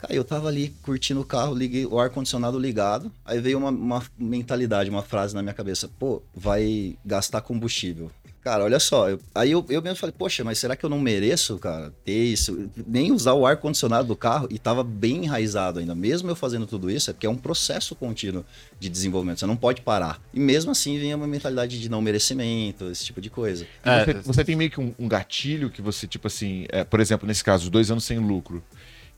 Cara, 0.00 0.14
eu 0.14 0.24
tava 0.24 0.48
ali 0.48 0.74
curtindo 0.82 1.20
o 1.20 1.24
carro, 1.24 1.54
liguei 1.54 1.84
o 1.84 1.98
ar-condicionado 1.98 2.58
ligado. 2.58 3.12
Aí 3.24 3.38
veio 3.38 3.58
uma, 3.58 3.68
uma, 3.68 4.02
mentalidade, 4.18 4.88
uma 4.88 5.02
frase 5.02 5.34
na 5.34 5.42
minha 5.42 5.54
cabeça: 5.54 5.90
pô, 5.98 6.22
vai 6.34 6.96
gastar 7.04 7.42
combustível. 7.42 8.10
Cara, 8.42 8.64
olha 8.64 8.80
só. 8.80 9.10
Eu, 9.10 9.20
aí 9.34 9.50
eu, 9.50 9.64
eu 9.68 9.82
mesmo 9.82 9.96
falei: 9.96 10.14
poxa, 10.16 10.42
mas 10.42 10.58
será 10.58 10.74
que 10.74 10.82
eu 10.82 10.88
não 10.88 10.98
mereço, 10.98 11.58
cara, 11.58 11.92
ter 12.02 12.24
isso? 12.24 12.70
Nem 12.86 13.12
usar 13.12 13.34
o 13.34 13.44
ar-condicionado 13.44 14.08
do 14.08 14.16
carro 14.16 14.48
e 14.50 14.58
tava 14.58 14.82
bem 14.82 15.24
enraizado 15.24 15.78
ainda. 15.78 15.94
Mesmo 15.94 16.30
eu 16.30 16.34
fazendo 16.36 16.66
tudo 16.66 16.90
isso, 16.90 17.10
é 17.10 17.12
porque 17.12 17.26
é 17.26 17.30
um 17.30 17.36
processo 17.36 17.94
contínuo 17.94 18.42
de 18.78 18.88
desenvolvimento. 18.88 19.40
Você 19.40 19.46
não 19.46 19.56
pode 19.56 19.82
parar. 19.82 20.18
E 20.32 20.40
mesmo 20.40 20.70
assim 20.70 20.98
vinha 20.98 21.14
uma 21.14 21.26
mentalidade 21.26 21.78
de 21.78 21.90
não 21.90 22.00
merecimento, 22.00 22.86
esse 22.86 23.04
tipo 23.04 23.20
de 23.20 23.28
coisa. 23.28 23.66
É, 23.84 24.06
você, 24.06 24.14
você, 24.14 24.44
tem 24.44 24.56
meio 24.56 24.70
que 24.70 24.80
um, 24.80 24.94
um, 24.98 25.06
gatilho 25.06 25.68
que 25.68 25.82
você, 25.82 26.06
tipo 26.06 26.26
assim, 26.26 26.64
é, 26.70 26.84
por 26.84 27.00
exemplo, 27.00 27.28
nesse 27.28 27.44
caso, 27.44 27.70
dois 27.70 27.90
anos 27.90 28.04
sem 28.04 28.18
lucro 28.18 28.62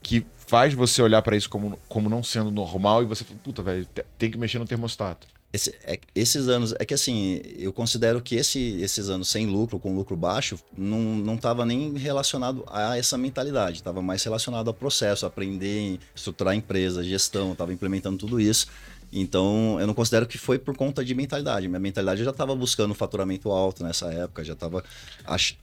que 0.03 0.27
faz 0.47 0.75
você 0.75 1.01
olhar 1.01 1.23
para 1.23 1.37
isso 1.37 1.49
como, 1.49 1.79
como 1.89 2.11
não 2.11 2.23
sendo 2.23 2.51
normal 2.51 3.03
e 3.03 3.07
você 3.07 3.25
fala, 3.25 3.39
puta, 3.43 3.63
velho, 3.63 3.87
tem 4.19 4.31
que 4.31 4.37
mexer 4.37 4.59
no 4.59 4.67
termostato. 4.67 5.27
Esse, 5.53 5.75
é, 5.85 5.99
esses 6.15 6.49
anos, 6.49 6.75
é 6.79 6.85
que 6.85 6.95
assim, 6.95 7.43
eu 7.59 7.75
considero 7.75 8.23
que 8.23 8.37
esse, 8.37 8.81
esses 8.81 9.11
anos 9.11 9.29
sem 9.29 9.47
lucro, 9.47 9.79
com 9.79 9.95
lucro 9.95 10.17
baixo, 10.17 10.59
não, 10.77 10.99
não 10.99 11.37
tava 11.37 11.67
nem 11.67 11.93
relacionado 11.93 12.65
a 12.71 12.97
essa 12.97 13.19
mentalidade, 13.19 13.77
estava 13.77 14.01
mais 14.01 14.25
relacionado 14.25 14.69
ao 14.69 14.75
processo, 14.75 15.27
aprender, 15.27 15.99
estruturar 16.15 16.55
a 16.55 16.57
empresa, 16.57 17.05
gestão, 17.05 17.53
estava 17.53 17.71
implementando 17.73 18.17
tudo 18.17 18.41
isso. 18.41 18.67
Então, 19.13 19.77
eu 19.79 19.87
não 19.87 19.93
considero 19.93 20.27
que 20.27 20.39
foi 20.39 20.59
por 20.59 20.75
conta 20.75 21.05
de 21.05 21.15
mentalidade. 21.15 21.69
Minha 21.69 21.79
mentalidade 21.79 22.21
eu 22.21 22.25
já 22.25 22.31
estava 22.31 22.55
buscando 22.57 22.95
faturamento 22.95 23.51
alto 23.51 23.85
nessa 23.85 24.07
época, 24.11 24.43
já 24.43 24.55
estava 24.55 24.83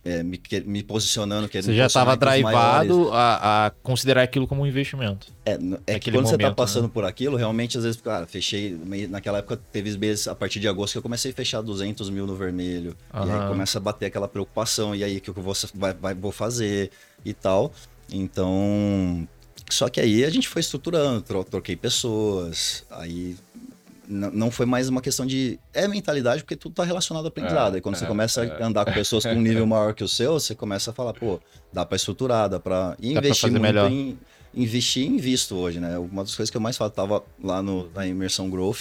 é, 0.06 0.22
me, 0.22 0.40
me, 0.66 0.84
posicionando. 0.84 1.50
Você 1.52 1.74
já 1.74 1.88
estava 1.88 2.16
drivado 2.16 3.12
a, 3.12 3.66
a, 3.66 3.72
considerar 3.82 4.22
aquilo 4.22 4.48
como 4.48 4.62
um 4.62 4.68
investimento. 4.68 5.28
É, 5.44 5.58
é 5.88 6.00
que 6.00 6.12
quando 6.12 6.28
você 6.28 6.36
está 6.36 6.52
passando 6.52 6.84
né? 6.84 6.92
por 6.94 7.04
aquilo, 7.06 7.36
realmente, 7.38 7.76
às 7.76 7.84
vezes, 7.84 8.00
cara, 8.00 8.28
fechei. 8.28 8.78
Naquela 9.10 9.40
época, 9.40 9.60
teve 9.72 9.98
meses, 9.98 10.28
a 10.28 10.36
partir 10.36 10.60
de 10.60 10.68
agosto, 10.68 10.94
que 10.94 10.98
eu 11.00 11.04
comecei 11.04 11.32
a 11.32 11.34
fechar 11.34 11.62
200 11.62 12.10
mil 12.12 12.28
no 12.28 12.36
vermelho. 12.36 12.96
Uhum. 13.12 13.28
E 13.28 13.32
aí 13.32 13.48
começa 13.48 13.80
a 13.80 13.82
bater 13.82 14.06
aquela 14.06 14.28
preocupação. 14.28 14.94
E 14.94 15.04
aí, 15.04 15.18
o 15.18 15.22
que 15.22 15.30
eu 15.32 15.34
vou, 15.34 15.56
vai, 15.74 15.94
vai, 15.94 16.14
vou 16.14 16.32
fazer 16.32 16.92
e 17.26 17.34
tal. 17.34 17.74
Então, 18.12 19.28
só 19.70 19.90
que 19.90 20.00
aí 20.00 20.24
a 20.24 20.30
gente 20.30 20.48
foi 20.48 20.60
estruturando, 20.60 21.22
tro 21.22 21.44
troquei 21.44 21.76
pessoas, 21.76 22.84
aí 22.90 23.36
não 24.10 24.50
foi 24.50 24.66
mais 24.66 24.90
uma 24.90 25.02
questão 25.02 25.26
de. 25.26 25.60
É 25.72 25.88
mentalidade, 25.88 26.42
porque 26.42 26.56
tudo 26.56 26.72
está 26.72 26.84
relacionado 26.84 27.26
ao 27.26 27.30
aprendizado. 27.30 27.76
É, 27.76 27.78
e 27.78 27.82
quando 27.82 27.96
é, 27.96 28.00
você 28.00 28.08
começa 28.08 28.44
é. 28.44 28.64
a 28.64 28.66
andar 28.66 28.84
com 28.84 28.92
pessoas 28.92 29.24
com 29.24 29.34
um 29.34 29.42
nível 29.42 29.66
maior 29.68 29.94
que 29.94 30.04
o 30.04 30.08
seu, 30.08 30.34
você 30.34 30.56
começa 30.56 30.90
a 30.90 30.94
falar, 30.94 31.14
pô, 31.14 31.40
dá 31.72 31.86
para 31.86 31.96
estruturar, 31.96 32.50
dá 32.50 32.60
para 32.60 32.98
investir 33.00 33.52
muito 33.52 33.62
melhor. 33.62 33.90
em. 33.90 34.18
Investir 34.52 35.06
em 35.06 35.18
visto 35.18 35.56
hoje, 35.56 35.80
né? 35.80 35.96
Uma 36.00 36.24
das 36.24 36.36
coisas 36.36 36.50
que 36.50 36.58
eu 36.58 36.62
mais 36.62 36.76
falo, 36.76 36.90
tava 36.90 37.24
lá 37.42 37.62
no, 37.62 37.88
na 37.94 38.08
imersão 38.08 38.50
Growth, 38.50 38.80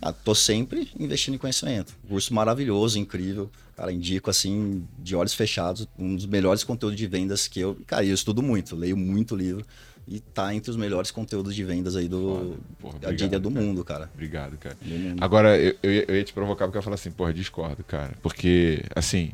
ah, 0.00 0.10
tô 0.10 0.34
sempre 0.34 0.90
investindo 0.98 1.34
em 1.34 1.38
conhecimento. 1.38 1.94
Curso 2.08 2.32
maravilhoso, 2.32 2.98
incrível. 2.98 3.50
Cara, 3.76 3.92
indico 3.92 4.30
assim, 4.30 4.88
de 4.98 5.14
olhos 5.14 5.34
fechados, 5.34 5.86
um 5.98 6.16
dos 6.16 6.24
melhores 6.24 6.64
conteúdos 6.64 6.96
de 6.96 7.06
vendas 7.06 7.46
que 7.46 7.60
eu. 7.60 7.76
Cara, 7.86 8.06
eu 8.06 8.14
estudo 8.14 8.42
muito, 8.42 8.74
leio 8.74 8.96
muito 8.96 9.36
livro 9.36 9.66
e 10.06 10.20
tá 10.20 10.54
entre 10.54 10.70
os 10.70 10.76
melhores 10.76 11.10
conteúdos 11.10 11.54
de 11.54 11.64
vendas 11.64 11.96
aí 11.96 12.08
do 12.08 12.58
porra, 12.80 12.96
obrigado, 12.96 13.16
dia 13.16 13.40
do 13.40 13.50
cara. 13.50 13.64
mundo, 13.64 13.84
cara. 13.84 14.10
Obrigado, 14.12 14.56
cara. 14.58 14.76
Agora, 15.20 15.58
eu, 15.58 15.74
eu, 15.82 15.92
ia, 15.92 16.04
eu, 16.08 16.16
ia 16.16 16.24
te 16.24 16.32
provocar 16.32 16.66
porque 16.66 16.76
eu 16.76 16.80
ia 16.80 16.84
falar 16.84 16.94
assim, 16.94 17.10
porra, 17.10 17.32
discordo, 17.32 17.84
cara. 17.84 18.12
Porque, 18.20 18.84
assim, 18.94 19.32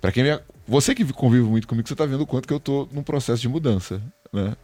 para 0.00 0.12
quem 0.12 0.22
me, 0.22 0.38
você 0.66 0.94
que 0.94 1.04
convive 1.12 1.44
muito 1.44 1.66
comigo, 1.66 1.88
você 1.88 1.94
tá 1.94 2.06
vendo 2.06 2.22
o 2.22 2.26
quanto 2.26 2.46
que 2.46 2.54
eu 2.54 2.60
tô 2.60 2.88
num 2.92 3.02
processo 3.02 3.40
de 3.40 3.48
mudança, 3.48 4.02
né? 4.32 4.56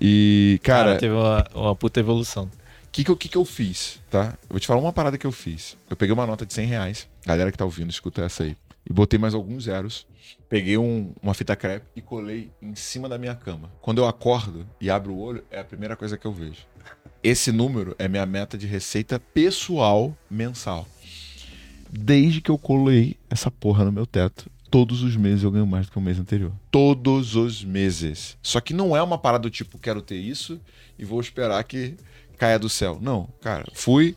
E, 0.00 0.58
cara, 0.62 0.84
cara 0.84 0.98
teve 0.98 1.14
uma, 1.14 1.46
uma 1.54 1.76
puta 1.76 2.00
evolução. 2.00 2.44
O 2.44 2.90
que 2.90 3.04
que, 3.04 3.10
eu, 3.10 3.16
que 3.16 3.28
que 3.28 3.36
eu 3.36 3.44
fiz, 3.44 4.00
tá? 4.10 4.38
Eu 4.44 4.48
vou 4.50 4.60
te 4.60 4.66
falar 4.66 4.80
uma 4.80 4.92
parada 4.92 5.18
que 5.18 5.26
eu 5.26 5.32
fiz. 5.32 5.76
Eu 5.90 5.96
peguei 5.96 6.14
uma 6.14 6.26
nota 6.26 6.46
de 6.46 6.54
100 6.54 6.66
reais, 6.66 7.08
galera 7.26 7.52
que 7.52 7.58
tá 7.58 7.64
ouvindo, 7.64 7.90
escuta 7.90 8.22
essa 8.22 8.44
aí. 8.44 8.56
E 8.88 8.92
botei 8.92 9.18
mais 9.18 9.34
alguns 9.34 9.64
zeros 9.64 10.06
peguei 10.48 10.78
um, 10.78 11.12
uma 11.22 11.34
fita 11.34 11.56
crepe 11.56 11.86
e 11.94 12.00
colei 12.00 12.50
em 12.60 12.74
cima 12.74 13.08
da 13.08 13.18
minha 13.18 13.34
cama. 13.34 13.70
Quando 13.80 13.98
eu 13.98 14.06
acordo 14.06 14.66
e 14.80 14.90
abro 14.90 15.12
o 15.12 15.18
olho, 15.18 15.44
é 15.50 15.60
a 15.60 15.64
primeira 15.64 15.96
coisa 15.96 16.16
que 16.16 16.26
eu 16.26 16.32
vejo. 16.32 16.66
Esse 17.22 17.50
número 17.50 17.94
é 17.98 18.06
minha 18.06 18.26
meta 18.26 18.56
de 18.56 18.66
receita 18.66 19.18
pessoal 19.18 20.16
mensal. 20.30 20.86
Desde 21.90 22.40
que 22.40 22.50
eu 22.50 22.58
colei 22.58 23.16
essa 23.30 23.50
porra 23.50 23.84
no 23.84 23.92
meu 23.92 24.06
teto, 24.06 24.50
todos 24.70 25.02
os 25.02 25.16
meses 25.16 25.42
eu 25.42 25.50
ganho 25.50 25.66
mais 25.66 25.86
do 25.86 25.92
que 25.92 25.98
o 25.98 26.00
mês 26.00 26.18
anterior. 26.18 26.52
Todos 26.70 27.34
os 27.34 27.64
meses. 27.64 28.36
Só 28.42 28.60
que 28.60 28.74
não 28.74 28.96
é 28.96 29.02
uma 29.02 29.18
parada 29.18 29.42
do 29.42 29.50
tipo, 29.50 29.78
quero 29.78 30.02
ter 30.02 30.16
isso 30.16 30.60
e 30.98 31.04
vou 31.04 31.20
esperar 31.20 31.62
que 31.64 31.96
caia 32.36 32.58
do 32.58 32.68
céu. 32.68 32.98
Não, 33.00 33.28
cara, 33.40 33.64
fui, 33.72 34.16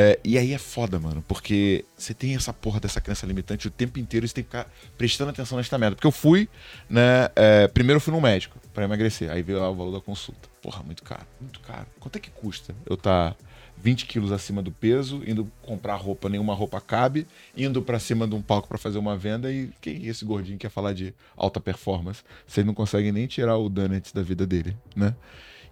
é, 0.00 0.16
e 0.22 0.38
aí 0.38 0.52
é 0.52 0.58
foda, 0.58 1.00
mano, 1.00 1.24
porque 1.26 1.84
você 1.96 2.14
tem 2.14 2.36
essa 2.36 2.52
porra 2.52 2.78
dessa 2.78 3.00
crença 3.00 3.26
limitante 3.26 3.66
o 3.66 3.70
tempo 3.70 3.98
inteiro 3.98 4.24
e 4.24 4.28
você 4.28 4.34
tem 4.36 4.44
que 4.44 4.50
ficar 4.50 4.70
prestando 4.96 5.30
atenção 5.30 5.58
nesta 5.58 5.76
merda. 5.76 5.96
Porque 5.96 6.06
eu 6.06 6.12
fui, 6.12 6.48
né? 6.88 7.28
É, 7.34 7.66
primeiro 7.66 7.96
eu 7.96 8.00
fui 8.00 8.14
no 8.14 8.20
médico 8.20 8.56
para 8.72 8.84
emagrecer. 8.84 9.28
Aí 9.28 9.42
veio 9.42 9.58
lá 9.58 9.68
o 9.68 9.74
valor 9.74 9.90
da 9.90 10.00
consulta. 10.00 10.48
Porra, 10.62 10.84
muito 10.84 11.02
caro, 11.02 11.26
muito 11.40 11.58
caro. 11.58 11.84
Quanto 11.98 12.14
é 12.14 12.20
que 12.20 12.30
custa 12.30 12.76
eu 12.86 12.96
tá 12.96 13.34
20 13.76 14.06
quilos 14.06 14.30
acima 14.30 14.62
do 14.62 14.70
peso, 14.70 15.20
indo 15.26 15.50
comprar 15.62 15.96
roupa, 15.96 16.28
nenhuma 16.28 16.54
roupa 16.54 16.80
cabe, 16.80 17.26
indo 17.56 17.82
para 17.82 17.98
cima 17.98 18.28
de 18.28 18.36
um 18.36 18.40
palco 18.42 18.68
para 18.68 18.78
fazer 18.78 18.98
uma 18.98 19.16
venda 19.16 19.50
e 19.50 19.68
quem 19.80 20.06
esse 20.06 20.24
gordinho 20.24 20.58
quer 20.58 20.70
falar 20.70 20.92
de 20.92 21.12
alta 21.36 21.58
performance? 21.58 22.22
Você 22.46 22.62
não 22.62 22.72
consegue 22.72 23.10
nem 23.10 23.26
tirar 23.26 23.56
o 23.56 23.68
donut 23.68 24.14
da 24.14 24.22
vida 24.22 24.46
dele, 24.46 24.76
né? 24.94 25.12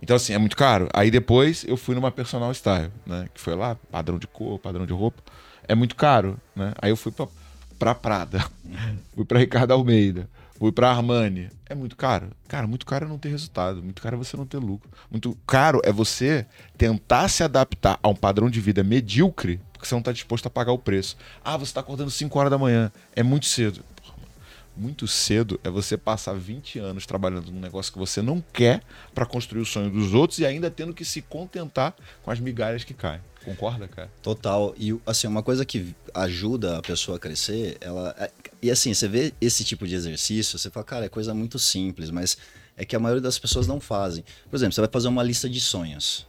Então, 0.03 0.17
assim, 0.17 0.33
é 0.33 0.39
muito 0.39 0.57
caro. 0.57 0.89
Aí 0.93 1.11
depois 1.11 1.65
eu 1.67 1.77
fui 1.77 1.95
numa 1.95 2.11
personal 2.11 2.53
style, 2.53 2.93
né? 3.07 3.29
Que 3.33 3.41
foi 3.41 3.55
lá, 3.55 3.77
padrão 3.91 4.19
de 4.19 4.27
cor, 4.27 4.59
padrão 4.59 4.87
de 4.87 4.93
roupa. 4.93 5.23
É 5.67 5.75
muito 5.75 5.97
caro, 5.97 6.39
né? 6.55 6.73
Aí 6.81 6.91
eu 6.91 6.97
fui 6.97 7.13
pra, 7.13 7.27
pra 7.79 7.95
Prada, 7.95 8.45
fui 9.15 9.25
pra 9.25 9.39
Ricardo 9.39 9.73
Almeida, 9.73 10.29
fui 10.59 10.71
pra 10.71 10.91
Armani. 10.91 11.51
É 11.69 11.75
muito 11.75 11.97
caro. 11.97 12.31
Cara, 12.47 12.67
muito 12.67 12.87
caro 12.87 13.07
é 13.07 13.09
não 13.09 13.19
ter 13.19 13.31
resultado. 13.31 13.83
Muito 13.83 14.01
caro 14.01 14.15
é 14.15 14.19
você 14.19 14.37
não 14.37 14.47
ter 14.47 14.59
lucro. 14.59 14.89
Muito 15.11 15.37
caro 15.47 15.81
é 15.83 15.91
você 15.91 16.47
tentar 16.79 17.29
se 17.29 17.43
adaptar 17.43 17.99
a 18.01 18.09
um 18.09 18.15
padrão 18.15 18.49
de 18.49 18.61
vida 18.61 18.85
medíocre 18.85 19.61
porque 19.73 19.87
você 19.87 19.95
não 19.95 20.03
tá 20.03 20.13
disposto 20.13 20.47
a 20.47 20.51
pagar 20.51 20.73
o 20.73 20.79
preço. 20.79 21.17
Ah, 21.45 21.57
você 21.57 21.75
tá 21.75 21.81
acordando 21.81 22.11
5 22.11 22.39
horas 22.39 22.51
da 22.51 22.57
manhã. 22.57 22.91
É 23.15 23.23
muito 23.23 23.47
cedo 23.47 23.85
muito 24.77 25.07
cedo 25.09 25.59
é 25.65 25.71
você 25.71 25.97
passar 25.97 26.35
20 26.35 26.79
anos 26.79 27.07
trabalhando 27.07 27.51
num 27.51 27.61
negócio 27.61 27.93
que 27.93 27.99
você 27.99 28.21
não 28.21 28.43
quer 28.53 28.83
para 29.15 29.25
construir 29.25 29.63
o 29.63 29.67
sonho 29.67 29.91
dos 29.91 30.13
outros 30.15 30.39
e 30.39 30.47
ainda 30.47 30.71
tendo 30.71 30.93
que 30.93 31.05
se 31.05 31.23
contentar 31.23 31.95
com 32.23 32.31
as 32.31 32.39
migalhas 32.39 32.85
que 32.85 32.93
caem. 32.95 33.21
Concorda, 33.45 33.87
cara? 33.89 34.11
Total. 34.23 34.75
E 34.77 34.99
assim, 35.07 35.27
uma 35.29 35.43
coisa 35.43 35.65
que 35.65 35.95
ajuda 36.13 36.79
a 36.79 36.83
pessoa 36.83 37.17
a 37.17 37.21
crescer, 37.21 37.79
ela. 37.81 38.15
é- 38.19 38.31
E 38.61 38.71
assim, 38.71 38.93
você 38.93 39.07
vê 39.07 39.33
esse 39.41 39.63
tipo 39.65 39.87
de 39.87 39.95
exercício, 39.95 40.59
você 40.59 40.69
fala, 40.71 40.85
cara, 40.85 41.05
é 41.07 41.09
coisa 41.09 41.33
muito 41.33 41.59
simples, 41.59 42.11
mas 42.11 42.37
é 42.77 42.85
que 42.85 42.97
a 42.97 42.99
maioria 42.99 43.23
das 43.23 43.39
pessoas 43.39 43.67
não 43.67 43.79
fazem. 43.81 44.25
Por 44.51 44.57
exemplo, 44.57 44.75
você 44.75 44.81
vai 44.81 44.91
fazer 44.93 45.09
uma 45.09 45.23
lista 45.23 45.49
de 45.49 45.61
sonhos. 45.61 46.27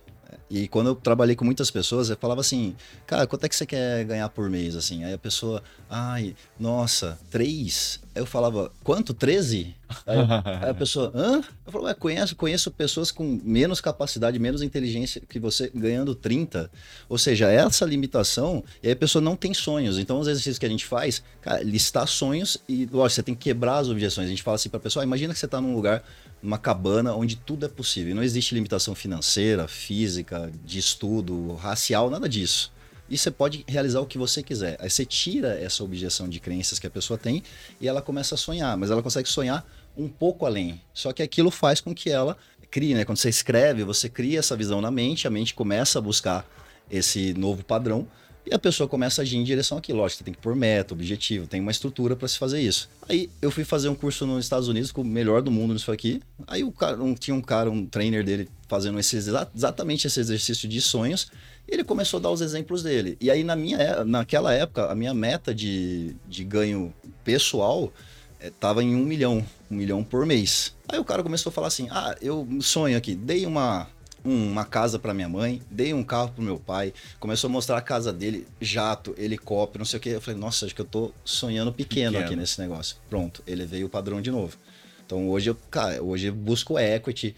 E 0.49 0.67
quando 0.69 0.87
eu 0.87 0.95
trabalhei 0.95 1.35
com 1.35 1.43
muitas 1.43 1.69
pessoas, 1.69 2.09
eu 2.09 2.15
falava 2.15 2.39
assim, 2.39 2.73
cara, 3.05 3.27
quanto 3.27 3.45
é 3.45 3.49
que 3.49 3.55
você 3.55 3.65
quer 3.65 4.05
ganhar 4.05 4.29
por 4.29 4.49
mês? 4.49 4.77
Assim, 4.77 5.03
aí 5.03 5.13
a 5.13 5.17
pessoa, 5.17 5.61
ai, 5.89 6.35
nossa, 6.57 7.19
três? 7.29 7.99
Aí 8.15 8.21
eu 8.21 8.25
falava, 8.25 8.71
quanto? 8.81 9.13
Treze? 9.13 9.75
Aí, 10.05 10.17
aí 10.63 10.69
a 10.69 10.73
pessoa, 10.73 11.11
hã? 11.13 11.41
Eu 11.65 11.71
falava, 11.71 11.89
"Ué, 11.89 11.93
conheço, 11.93 12.35
conheço 12.35 12.71
pessoas 12.71 13.11
com 13.11 13.39
menos 13.43 13.81
capacidade, 13.81 14.39
menos 14.39 14.61
inteligência 14.61 15.21
que 15.27 15.37
você 15.37 15.69
ganhando 15.75 16.15
30. 16.15 16.71
Ou 17.09 17.17
seja, 17.17 17.51
essa 17.51 17.85
limitação, 17.85 18.63
e 18.81 18.87
aí 18.87 18.93
a 18.93 18.97
pessoa 18.97 19.21
não 19.21 19.35
tem 19.35 19.53
sonhos. 19.53 19.99
Então, 19.99 20.17
os 20.19 20.27
exercícios 20.27 20.57
que 20.57 20.65
a 20.65 20.69
gente 20.69 20.85
faz, 20.85 21.21
cara, 21.41 21.61
listar 21.61 22.07
sonhos 22.07 22.57
e, 22.69 22.85
lógico, 22.85 23.15
você 23.15 23.23
tem 23.23 23.35
que 23.35 23.41
quebrar 23.41 23.79
as 23.79 23.89
objeções. 23.89 24.27
A 24.27 24.29
gente 24.29 24.43
fala 24.43 24.55
assim 24.55 24.69
pra 24.69 24.79
pessoa, 24.79 25.03
"Ah, 25.03 25.05
imagina 25.05 25.33
que 25.33 25.39
você 25.39 25.47
tá 25.47 25.59
num 25.59 25.75
lugar, 25.75 26.03
numa 26.41 26.57
cabana, 26.57 27.13
onde 27.15 27.35
tudo 27.35 27.65
é 27.65 27.69
possível. 27.69 28.15
Não 28.15 28.23
existe 28.23 28.53
limitação 28.53 28.93
financeira, 28.93 29.67
física, 29.67 30.51
de 30.63 30.79
estudo, 30.79 31.55
racial, 31.55 32.09
nada 32.09 32.27
disso. 32.27 32.71
E 33.09 33.17
você 33.17 33.31
pode 33.31 33.63
realizar 33.67 34.01
o 34.01 34.05
que 34.05 34.17
você 34.17 34.43
quiser. 34.43 34.77
Aí 34.79 34.89
você 34.89 35.05
tira 35.05 35.57
essa 35.59 35.83
objeção 35.83 36.27
de 36.27 36.39
crenças 36.39 36.77
que 36.77 36.87
a 36.87 36.89
pessoa 36.89 37.17
tem 37.17 37.41
e 37.79 37.87
ela 37.87 38.01
começa 38.01 38.35
a 38.35 38.37
sonhar. 38.37 38.75
Mas 38.75 38.91
ela 38.91 39.01
consegue 39.01 39.29
sonhar 39.29 39.65
um 39.95 40.09
pouco 40.09 40.45
além. 40.45 40.81
Só 40.93 41.13
que 41.13 41.23
aquilo 41.23 41.49
faz 41.49 41.79
com 41.79 41.95
que 41.95 42.09
ela 42.09 42.37
crie, 42.69 42.93
né? 42.93 43.05
Quando 43.05 43.17
você 43.17 43.29
escreve, 43.29 43.83
você 43.83 44.09
cria 44.09 44.39
essa 44.39 44.55
visão 44.55 44.81
na 44.81 44.91
mente, 44.91 45.25
a 45.25 45.29
mente 45.29 45.53
começa 45.53 45.99
a 45.99 46.01
buscar 46.01 46.45
esse 46.91 47.33
novo 47.33 47.63
padrão 47.63 48.07
e 48.49 48.53
a 48.53 48.59
pessoa 48.59 48.87
começa 48.87 49.21
a 49.21 49.23
agir 49.23 49.37
em 49.37 49.43
direção 49.43 49.77
àquilo. 49.77 49.99
Lógico, 49.99 50.19
você 50.19 50.23
tem 50.23 50.33
que 50.33 50.39
pôr 50.39 50.55
meta, 50.55 50.93
objetivo, 50.93 51.47
tem 51.47 51.59
uma 51.59 51.71
estrutura 51.71 52.15
para 52.15 52.27
se 52.27 52.37
fazer 52.37 52.61
isso. 52.61 52.89
Aí 53.09 53.29
eu 53.41 53.51
fui 53.51 53.63
fazer 53.63 53.89
um 53.89 53.95
curso 53.95 54.25
nos 54.25 54.45
Estados 54.45 54.67
Unidos 54.67 54.91
com 54.91 55.01
o 55.01 55.05
melhor 55.05 55.41
do 55.41 55.51
mundo 55.51 55.73
nisso 55.73 55.91
aqui. 55.91 56.21
Aí 56.47 56.63
o 56.63 56.71
cara, 56.71 57.01
um- 57.03 57.13
tinha 57.13 57.35
um 57.35 57.41
cara, 57.41 57.69
um 57.69 57.85
trainer 57.85 58.23
dele 58.23 58.47
fazendo 58.67 58.99
esse, 58.99 59.15
exa- 59.17 59.49
exatamente 59.55 60.07
esse 60.07 60.19
exercício 60.19 60.67
de 60.67 60.79
sonhos. 60.81 61.27
E 61.67 61.73
ele 61.73 61.83
começou 61.83 62.19
a 62.19 62.21
dar 62.21 62.31
os 62.31 62.39
exemplos 62.41 62.81
dele. 62.83 63.17
E 63.19 63.29
aí 63.29 63.43
na 63.43 63.55
minha, 63.55 63.77
é- 63.77 64.03
naquela 64.05 64.53
época, 64.53 64.89
a 64.89 64.95
minha 64.95 65.13
meta 65.13 65.53
de, 65.53 66.15
de 66.27 66.43
ganho 66.45 66.93
pessoal 67.25 67.91
eh, 68.39 68.51
tava 68.59 68.81
em 68.83 68.95
um 68.95 69.03
milhão, 69.03 69.43
um 69.69 69.75
milhão 69.75 70.03
por 70.03 70.25
mês. 70.25 70.73
Aí 70.87 70.97
o 70.99 71.03
cara 71.03 71.21
começou 71.23 71.49
a 71.49 71.53
falar 71.53 71.67
assim: 71.67 71.87
ah, 71.91 72.15
eu 72.21 72.47
sonho 72.61 72.95
aqui, 72.97 73.15
dei 73.15 73.45
uma, 73.45 73.83
um- 73.83 73.87
uma 74.27 74.65
casa 74.65 74.99
para 74.99 75.13
minha 75.13 75.29
mãe, 75.29 75.61
dei 75.71 75.93
um 75.93 76.03
carro 76.03 76.31
pro 76.31 76.43
meu 76.43 76.59
pai, 76.59 76.93
começou 77.19 77.47
a 77.47 77.51
mostrar 77.51 77.77
a 77.77 77.81
casa 77.81 78.11
dele, 78.11 78.45
jato, 78.59 79.15
helicóptero, 79.17 79.79
não 79.79 79.85
sei 79.85 79.97
o 79.97 80.01
que. 80.01 80.09
Eu 80.09 80.21
falei, 80.21 80.39
nossa, 80.39 80.65
acho 80.65 80.75
que 80.75 80.81
eu 80.81 80.85
tô 80.85 81.11
sonhando 81.23 81.71
pequeno, 81.71 82.11
Pequeno. 82.11 82.25
aqui 82.25 82.35
nesse 82.35 82.59
negócio. 82.59 82.97
Pronto, 83.09 83.41
ele 83.47 83.65
veio 83.65 83.87
o 83.87 83.89
padrão 83.89 84.21
de 84.21 84.29
novo. 84.29 84.57
Então 85.05 85.29
hoje 85.29 85.49
eu, 85.49 85.57
cara, 85.71 86.03
hoje 86.03 86.27
eu 86.27 86.35
busco 86.35 86.77
equity, 86.77 87.33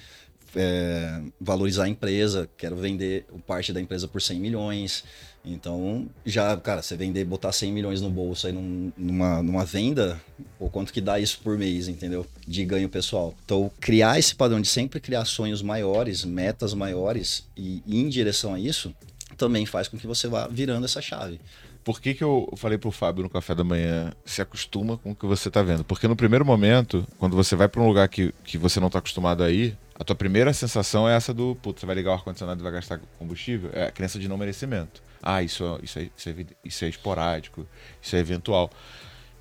é, 0.55 1.21
valorizar 1.39 1.85
a 1.85 1.89
empresa, 1.89 2.49
quero 2.57 2.75
vender 2.75 3.25
parte 3.47 3.71
da 3.73 3.79
empresa 3.81 4.07
por 4.07 4.21
100 4.21 4.39
milhões. 4.39 5.03
Então, 5.45 6.07
já, 6.25 6.55
cara, 6.57 6.81
você 6.81 6.97
vender, 6.97 7.23
botar 7.23 7.51
100 7.51 7.71
milhões 7.71 8.01
no 8.01 8.09
bolso 8.09 8.45
aí 8.47 8.53
num- 8.53 8.91
numa, 8.97 9.41
numa 9.41 9.63
venda, 9.65 10.19
ou 10.59 10.69
quanto 10.69 10.91
que 10.91 10.99
dá 10.99 11.19
isso 11.19 11.39
por 11.41 11.57
mês, 11.57 11.87
entendeu? 11.87 12.25
De 12.45 12.63
ganho 12.65 12.89
pessoal. 12.89 13.33
Então, 13.45 13.71
criar 13.79 14.19
esse 14.19 14.35
padrão 14.35 14.59
de 14.59 14.67
sempre 14.67 14.99
criar 14.99 15.23
sonhos 15.25 15.61
maiores, 15.61 16.25
metas 16.25 16.73
maiores 16.73 17.45
e 17.55 17.81
ir 17.87 18.01
em 18.01 18.09
direção 18.09 18.53
a 18.53 18.59
isso, 18.59 18.93
também 19.37 19.65
faz 19.65 19.87
com 19.87 19.97
que 19.97 20.05
você 20.05 20.27
vá 20.27 20.47
virando 20.47 20.83
essa 20.85 21.01
chave. 21.01 21.39
Por 21.83 22.01
que, 22.01 22.13
que 22.13 22.23
eu 22.23 22.51
falei 22.57 22.77
pro 22.77 22.91
Fábio 22.91 23.23
no 23.23 23.29
café 23.29 23.55
da 23.55 23.63
manhã, 23.63 24.11
se 24.25 24.41
acostuma 24.41 24.97
com 24.97 25.11
o 25.11 25.15
que 25.15 25.25
você 25.25 25.49
tá 25.49 25.61
vendo? 25.63 25.83
Porque 25.83 26.07
no 26.07 26.15
primeiro 26.15 26.45
momento, 26.45 27.07
quando 27.17 27.35
você 27.35 27.55
vai 27.55 27.67
pra 27.67 27.81
um 27.81 27.87
lugar 27.87 28.07
que, 28.07 28.33
que 28.43 28.57
você 28.57 28.79
não 28.79 28.89
tá 28.89 28.99
acostumado 28.99 29.43
a 29.43 29.49
ir, 29.49 29.77
a 29.99 30.03
tua 30.03 30.15
primeira 30.15 30.53
sensação 30.53 31.09
é 31.09 31.15
essa 31.15 31.33
do, 31.33 31.55
putz, 31.55 31.81
você 31.81 31.85
vai 31.85 31.95
ligar 31.95 32.11
o 32.11 32.13
ar-condicionado 32.13 32.61
e 32.61 32.63
vai 32.63 32.71
gastar 32.71 32.99
combustível? 33.17 33.69
É 33.73 33.87
a 33.87 33.91
crença 33.91 34.19
de 34.19 34.27
não 34.27 34.37
merecimento. 34.37 35.01
Ah, 35.21 35.43
isso, 35.43 35.79
isso, 35.83 35.99
é, 35.99 36.09
isso, 36.15 36.29
é, 36.29 36.35
isso 36.63 36.85
é 36.85 36.89
esporádico, 36.89 37.67
isso 38.01 38.15
é 38.15 38.19
eventual. 38.19 38.69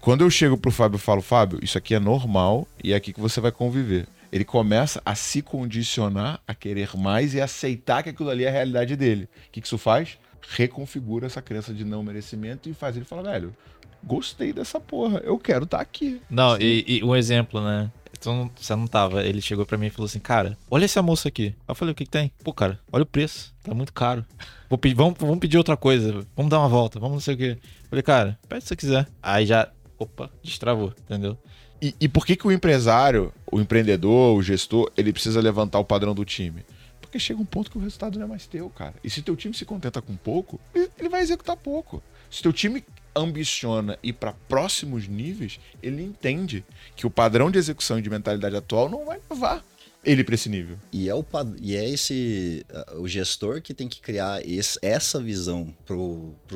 Quando 0.01 0.23
eu 0.23 0.31
chego 0.31 0.57
pro 0.57 0.71
Fábio 0.71 0.97
e 0.97 1.01
falo, 1.01 1.21
Fábio, 1.21 1.59
isso 1.63 1.77
aqui 1.77 1.95
é 1.95 1.99
normal 1.99 2.67
e 2.83 2.93
é 2.93 2.97
aqui 2.97 3.13
que 3.13 3.21
você 3.21 3.41
vai 3.41 3.53
conviver. 3.53 4.07
Ele 4.31 4.45
começa 4.45 5.01
a 5.05 5.15
se 5.15 5.43
condicionar 5.43 6.41
a 6.47 6.55
querer 6.55 6.97
mais 6.97 7.35
e 7.35 7.41
aceitar 7.41 8.03
que 8.03 8.11
aquilo 8.11 8.29
ali 8.29 8.45
é 8.45 8.49
a 8.49 8.53
realidade 8.53 8.95
dele. 8.95 9.25
O 9.25 9.51
que, 9.53 9.61
que 9.61 9.67
isso 9.67 9.79
faz? 9.79 10.19
Reconfigura 10.47 11.27
essa 11.27 11.43
crença 11.43 11.73
de 11.73 11.85
não 11.85 12.03
merecimento 12.03 12.69
e 12.69 12.75
faz 12.75 12.97
ele 12.97 13.05
falar, 13.05 13.23
velho, 13.23 13.55
gostei 14.03 14.53
dessa 14.53 14.81
porra, 14.81 15.19
eu 15.25 15.39
quero 15.39 15.65
estar 15.65 15.81
aqui. 15.81 16.21
Não, 16.31 16.57
e, 16.59 16.85
e 16.87 17.05
um 17.05 17.15
exemplo, 17.15 17.61
né? 17.61 17.91
Então, 18.19 18.51
você 18.57 18.75
não 18.75 18.87
tava. 18.87 19.23
Ele 19.23 19.41
chegou 19.41 19.65
pra 19.65 19.79
mim 19.79 19.87
e 19.87 19.91
falou 19.91 20.07
assim, 20.07 20.19
cara, 20.19 20.59
olha 20.69 20.85
esse 20.85 20.99
almoço 20.99 21.29
aqui. 21.29 21.55
Eu 21.69 21.75
falei, 21.75 21.93
o 21.93 21.95
que, 21.95 22.05
que 22.05 22.11
tem? 22.11 22.33
Pô, 22.43 22.53
cara, 22.53 22.79
olha 22.91 23.05
o 23.05 23.07
preço. 23.07 23.55
Tá 23.63 23.73
muito 23.73 23.93
caro. 23.93 24.25
Vou 24.69 24.77
pedir, 24.77 24.95
vamos, 24.95 25.17
vamos 25.19 25.39
pedir 25.39 25.57
outra 25.57 25.77
coisa. 25.77 26.27
Vamos 26.37 26.51
dar 26.51 26.59
uma 26.59 26.69
volta, 26.69 26.99
vamos 26.99 27.15
não 27.15 27.21
sei 27.21 27.35
o 27.35 27.39
quê. 27.39 27.59
Eu 27.63 27.89
falei, 27.89 28.03
cara, 28.03 28.39
pede 28.49 28.63
se 28.63 28.69
você 28.69 28.77
quiser. 28.77 29.07
Aí 29.23 29.47
já, 29.47 29.71
opa, 29.99 30.31
destravou, 30.43 30.93
entendeu? 30.99 31.39
E, 31.81 31.95
e 32.01 32.09
por 32.09 32.27
que, 32.27 32.35
que 32.35 32.47
o 32.47 32.51
empresário, 32.51 33.33
o 33.51 33.61
empreendedor, 33.61 34.37
o 34.37 34.43
gestor, 34.43 34.91
ele 34.97 35.13
precisa 35.13 35.41
levantar 35.41 35.79
o 35.79 35.85
padrão 35.85 36.13
do 36.13 36.25
time? 36.25 36.65
Porque 37.09 37.19
chega 37.19 37.41
um 37.41 37.45
ponto 37.45 37.71
que 37.71 37.79
o 37.79 37.81
resultado 37.81 38.19
não 38.19 38.27
é 38.27 38.29
mais 38.29 38.47
teu, 38.47 38.69
cara. 38.69 38.95
E 39.03 39.09
se 39.09 39.23
teu 39.23 39.35
time 39.35 39.55
se 39.55 39.65
contenta 39.65 40.03
com 40.03 40.15
pouco, 40.15 40.61
ele 40.75 41.09
vai 41.09 41.23
executar 41.23 41.57
pouco. 41.57 42.03
Se 42.31 42.43
teu 42.43 42.53
time 42.53 42.85
ambiciona 43.17 43.99
ir 44.03 44.13
para 44.13 44.35
próximos 44.47 45.09
níveis, 45.09 45.59
ele 45.83 46.03
entende 46.03 46.63
que 46.95 47.07
o 47.07 47.11
padrão 47.11 47.51
de 47.51 47.59
execução 47.59 47.99
e 47.99 48.03
de 48.03 48.11
mentalidade 48.11 48.55
atual 48.55 48.91
não 48.91 49.07
vai 49.07 49.19
levar 49.31 49.65
ele 50.05 50.23
para 50.23 50.35
esse 50.35 50.49
nível. 50.51 50.79
E 50.93 51.09
é, 51.09 51.15
o, 51.15 51.25
e 51.61 51.75
é 51.75 51.89
esse 51.89 52.65
ah, 52.73 52.95
o 52.99 53.09
gestor 53.09 53.61
que 53.63 53.73
tem 53.75 53.89
que 53.89 54.01
criar 54.01 54.47
esse- 54.47 54.79
essa 54.83 55.21
visão 55.21 55.75
para 55.87 55.97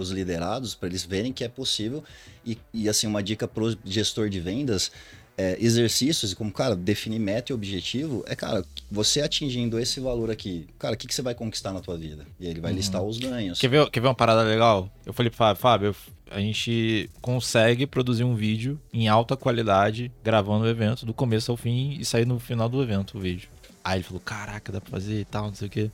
os 0.01 0.11
liderados, 0.11 0.75
para 0.75 0.89
eles 0.89 1.03
verem 1.03 1.33
que 1.33 1.43
é 1.43 1.49
possível. 1.49 2.05
E, 2.47 2.59
e, 2.75 2.89
assim, 2.89 3.07
uma 3.07 3.23
dica 3.23 3.49
para 3.49 3.65
o 3.65 3.77
gestor 3.85 4.29
de 4.29 4.39
vendas 4.39 4.93
é, 5.37 5.57
exercícios, 5.61 6.35
como, 6.35 6.53
cara, 6.53 6.77
definir 6.77 7.19
meta 7.19 7.53
e 7.53 7.55
objetivo, 7.55 8.25
é, 8.27 8.37
cara, 8.37 8.65
você 8.91 9.21
atingindo 9.21 9.79
esse 9.79 10.01
valor 10.01 10.31
aqui, 10.31 10.67
cara, 10.79 10.95
o 10.95 10.97
que, 10.97 11.07
que 11.07 11.15
você 11.15 11.23
vai 11.23 11.35
conquistar 11.35 11.73
na 11.73 11.81
tua 11.81 11.97
vida? 11.97 12.27
E 12.39 12.45
aí 12.45 12.51
ele 12.51 12.61
vai 12.61 12.73
listar 12.73 13.03
os 13.03 13.19
ganhos. 13.19 13.59
Quer 13.59 13.69
ver, 13.69 13.91
quer 13.91 14.01
ver 14.01 14.09
uma 14.09 14.15
parada 14.15 14.43
legal? 14.43 14.91
Eu 15.07 15.13
falei 15.13 15.31
pro 15.31 15.39
Fábio, 15.39 15.61
Fábio, 15.61 15.97
a 16.31 16.41
gente 16.41 17.11
consegue 17.21 17.87
produzir 17.87 18.25
um 18.25 18.35
vídeo 18.35 18.81
em 18.93 19.09
alta 19.09 19.37
qualidade, 19.37 20.11
gravando 20.25 20.65
o 20.65 20.69
evento, 20.69 21.05
do 21.05 21.13
começo 21.13 21.51
ao 21.51 21.57
fim 21.57 21.97
e 21.99 22.05
sair 22.05 22.27
no 22.27 22.39
final 22.39 22.69
do 22.69 22.83
evento 22.83 23.19
o 23.19 23.21
vídeo. 23.21 23.49
Aí 23.85 23.99
ele 23.99 24.05
falou, 24.05 24.21
caraca, 24.21 24.73
dá 24.73 24.81
pra 24.81 24.91
fazer 24.91 25.21
e 25.21 25.25
tal, 25.25 25.47
não 25.47 25.55
sei 25.55 25.69
o 25.69 25.71
quê. 25.71 25.91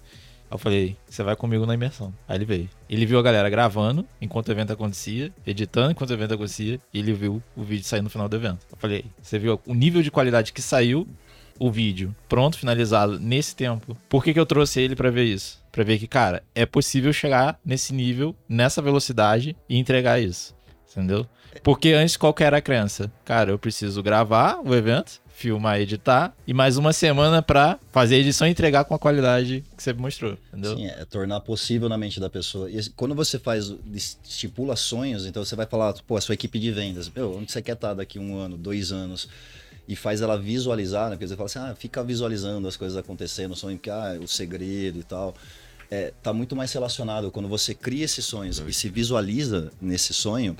Aí 0.51 0.55
eu 0.55 0.59
falei, 0.59 0.96
você 1.09 1.22
vai 1.22 1.36
comigo 1.36 1.66
na 1.66 1.74
imersão. 1.74 2.12
Aí 2.26 2.36
ele 2.36 2.44
veio. 2.44 2.70
Ele 2.88 3.05
viu 3.05 3.18
a 3.18 3.22
galera 3.22 3.51
gravando 3.51 4.05
enquanto 4.20 4.49
o 4.49 4.53
evento 4.53 4.72
acontecia, 4.72 5.32
editando 5.46 5.90
enquanto 5.90 6.11
o 6.11 6.14
evento 6.14 6.34
acontecia, 6.34 6.80
e 6.92 6.99
ele 6.99 7.12
viu 7.12 7.42
o 7.55 7.62
vídeo 7.62 7.84
sair 7.84 8.03
no 8.03 8.11
final 8.11 8.28
do 8.28 8.36
evento. 8.36 8.66
Eu 8.70 8.78
falei, 8.78 9.05
você 9.20 9.38
viu 9.38 9.61
o 9.66 9.74
nível 9.74 10.03
de 10.03 10.11
qualidade 10.11 10.53
que 10.53 10.62
saiu 10.62 11.07
o 11.59 11.70
vídeo 11.70 12.14
pronto, 12.28 12.59
finalizado 12.59 13.18
nesse 13.18 13.55
tempo. 13.55 13.96
Por 14.09 14.22
que, 14.22 14.32
que 14.32 14.40
eu 14.40 14.46
trouxe 14.46 14.80
ele 14.80 14.94
pra 14.94 15.11
ver 15.11 15.24
isso? 15.24 15.61
Pra 15.72 15.84
ver 15.84 15.99
que, 15.99 16.07
cara, 16.07 16.42
é 16.55 16.64
possível 16.64 17.12
chegar 17.12 17.59
nesse 17.64 17.92
nível, 17.92 18.34
nessa 18.49 18.80
velocidade 18.80 19.57
e 19.68 19.76
entregar 19.76 20.20
isso. 20.20 20.55
Entendeu? 20.90 21.26
Porque 21.62 21.90
antes 21.90 22.16
qual 22.16 22.34
era 22.38 22.59
a 22.59 22.62
crença? 22.62 23.11
Cara, 23.24 23.51
eu 23.51 23.59
preciso 23.59 24.03
gravar 24.03 24.61
o 24.64 24.74
evento, 24.74 25.20
filmar, 25.39 25.80
editar 25.80 26.34
e 26.45 26.53
mais 26.53 26.76
uma 26.76 26.93
semana 26.93 27.41
pra 27.41 27.78
fazer 27.93 28.16
a 28.16 28.18
edição 28.18 28.49
e 28.49 28.51
entregar 28.51 28.84
com 28.84 28.93
a 28.93 28.99
qualidade 28.99 29.64
que 29.76 29.80
você 29.80 29.93
mostrou, 29.93 30.36
entendeu? 30.49 30.76
Sim, 30.76 30.86
é 30.89 31.05
tornar 31.05 31.39
possível 31.39 31.89
na 31.89 31.97
mente 31.97 32.18
da 32.18 32.28
pessoa. 32.28 32.68
E 32.68 32.91
quando 32.91 33.14
você 33.14 33.39
faz, 33.39 33.72
estipula 33.95 34.74
sonhos, 34.74 35.26
então 35.26 35.45
você 35.45 35.55
vai 35.55 35.64
falar, 35.64 35.95
pô, 36.09 36.16
a 36.16 36.20
sua 36.20 36.34
equipe 36.34 36.59
de 36.59 36.72
vendas, 36.72 37.09
meu, 37.09 37.36
onde 37.36 37.53
você 37.53 37.62
quer 37.62 37.74
estar 37.74 37.95
daqui 37.95 38.18
um 38.18 38.36
ano, 38.36 38.57
dois 38.57 38.91
anos? 38.91 39.28
E 39.86 39.95
faz 39.95 40.20
ela 40.20 40.36
visualizar, 40.36 41.09
né? 41.09 41.14
Porque 41.14 41.28
você 41.28 41.36
fala 41.36 41.47
assim, 41.47 41.59
ah, 41.61 41.74
fica 41.78 42.03
visualizando 42.03 42.66
as 42.66 42.76
coisas 42.76 42.99
acontecendo, 42.99 43.55
sonho 43.55 43.78
que, 43.78 43.89
ah, 43.89 44.18
o 44.20 44.26
segredo 44.26 44.99
e 44.99 45.05
tal. 45.05 45.36
É, 45.89 46.12
tá 46.20 46.32
muito 46.32 46.57
mais 46.57 46.72
relacionado 46.72 47.30
quando 47.30 47.49
você 47.49 47.74
cria 47.74 48.05
esses 48.05 48.24
sonhos 48.24 48.59
e 48.59 48.72
se 48.72 48.89
visualiza 48.89 49.70
nesse 49.80 50.12
sonho, 50.12 50.57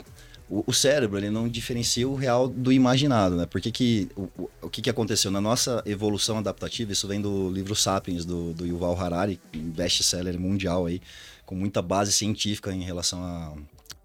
o, 0.51 0.72
cérebro 0.72 1.18
ele 1.18 1.30
não 1.30 1.49
diferencia 1.49 2.09
o 2.09 2.14
real 2.14 2.49
do 2.49 2.72
imaginado, 2.72 3.36
né? 3.36 3.46
Porque 3.46 3.70
que, 3.70 4.09
o, 4.16 4.49
o, 4.62 4.70
que, 4.70 4.80
que 4.80 4.90
aconteceu 4.90 5.30
na 5.30 5.40
nossa 5.40 5.82
evolução 5.84 6.38
adaptativa? 6.38 6.92
Isso 6.92 7.07
vem 7.07 7.20
do 7.20 7.51
livro 7.51 7.76
Sapiens 7.76 8.24
do, 8.24 8.55
do 8.55 8.66
Yuval 8.66 8.99
Harari, 8.99 9.40
best-seller 9.53 10.38
mundial 10.38 10.86
aí, 10.86 11.03
com 11.44 11.55
muita 11.55 11.82
base 11.82 12.12
científica 12.12 12.72
em 12.72 12.82
relação 12.82 13.22
à 13.22 13.55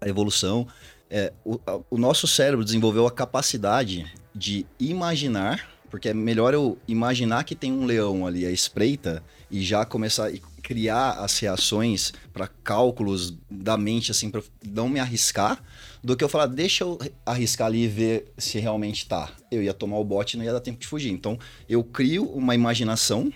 à 0.04 0.08
evolução. 0.08 0.66
É, 1.10 1.32
o, 1.44 1.58
a, 1.66 1.80
o 1.90 1.98
nosso 1.98 2.26
cérebro 2.26 2.64
desenvolveu 2.64 3.06
a 3.06 3.10
capacidade 3.10 4.06
de 4.34 4.66
imaginar, 4.78 5.68
porque 5.90 6.08
é 6.08 6.14
melhor 6.14 6.54
eu 6.54 6.78
imaginar 6.86 7.44
que 7.44 7.54
tem 7.54 7.72
um 7.72 7.84
leão 7.84 8.26
ali 8.26 8.44
à 8.44 8.50
espreita 8.50 9.22
e 9.50 9.62
já 9.62 9.84
começar 9.84 10.28
a 10.28 10.32
criar 10.62 11.12
as 11.12 11.38
reações 11.38 12.12
para 12.32 12.48
cálculos 12.48 13.34
da 13.50 13.76
mente, 13.76 14.10
assim, 14.10 14.30
para 14.30 14.42
não 14.66 14.88
me 14.88 14.98
arriscar, 14.98 15.62
do 16.04 16.14
que 16.14 16.22
eu 16.22 16.28
falar, 16.28 16.46
deixa 16.46 16.84
eu 16.84 16.98
arriscar 17.24 17.66
ali 17.66 17.84
e 17.84 17.88
ver 17.88 18.26
se 18.36 18.58
realmente 18.58 19.08
tá. 19.08 19.32
Eu 19.50 19.62
ia 19.62 19.72
tomar 19.72 19.96
o 19.96 20.04
bote 20.04 20.36
e 20.36 20.38
não 20.38 20.44
ia 20.44 20.52
dar 20.52 20.60
tempo 20.60 20.78
de 20.78 20.86
fugir. 20.86 21.10
Então, 21.10 21.38
eu 21.66 21.82
crio 21.82 22.24
uma 22.26 22.54
imaginação 22.54 23.32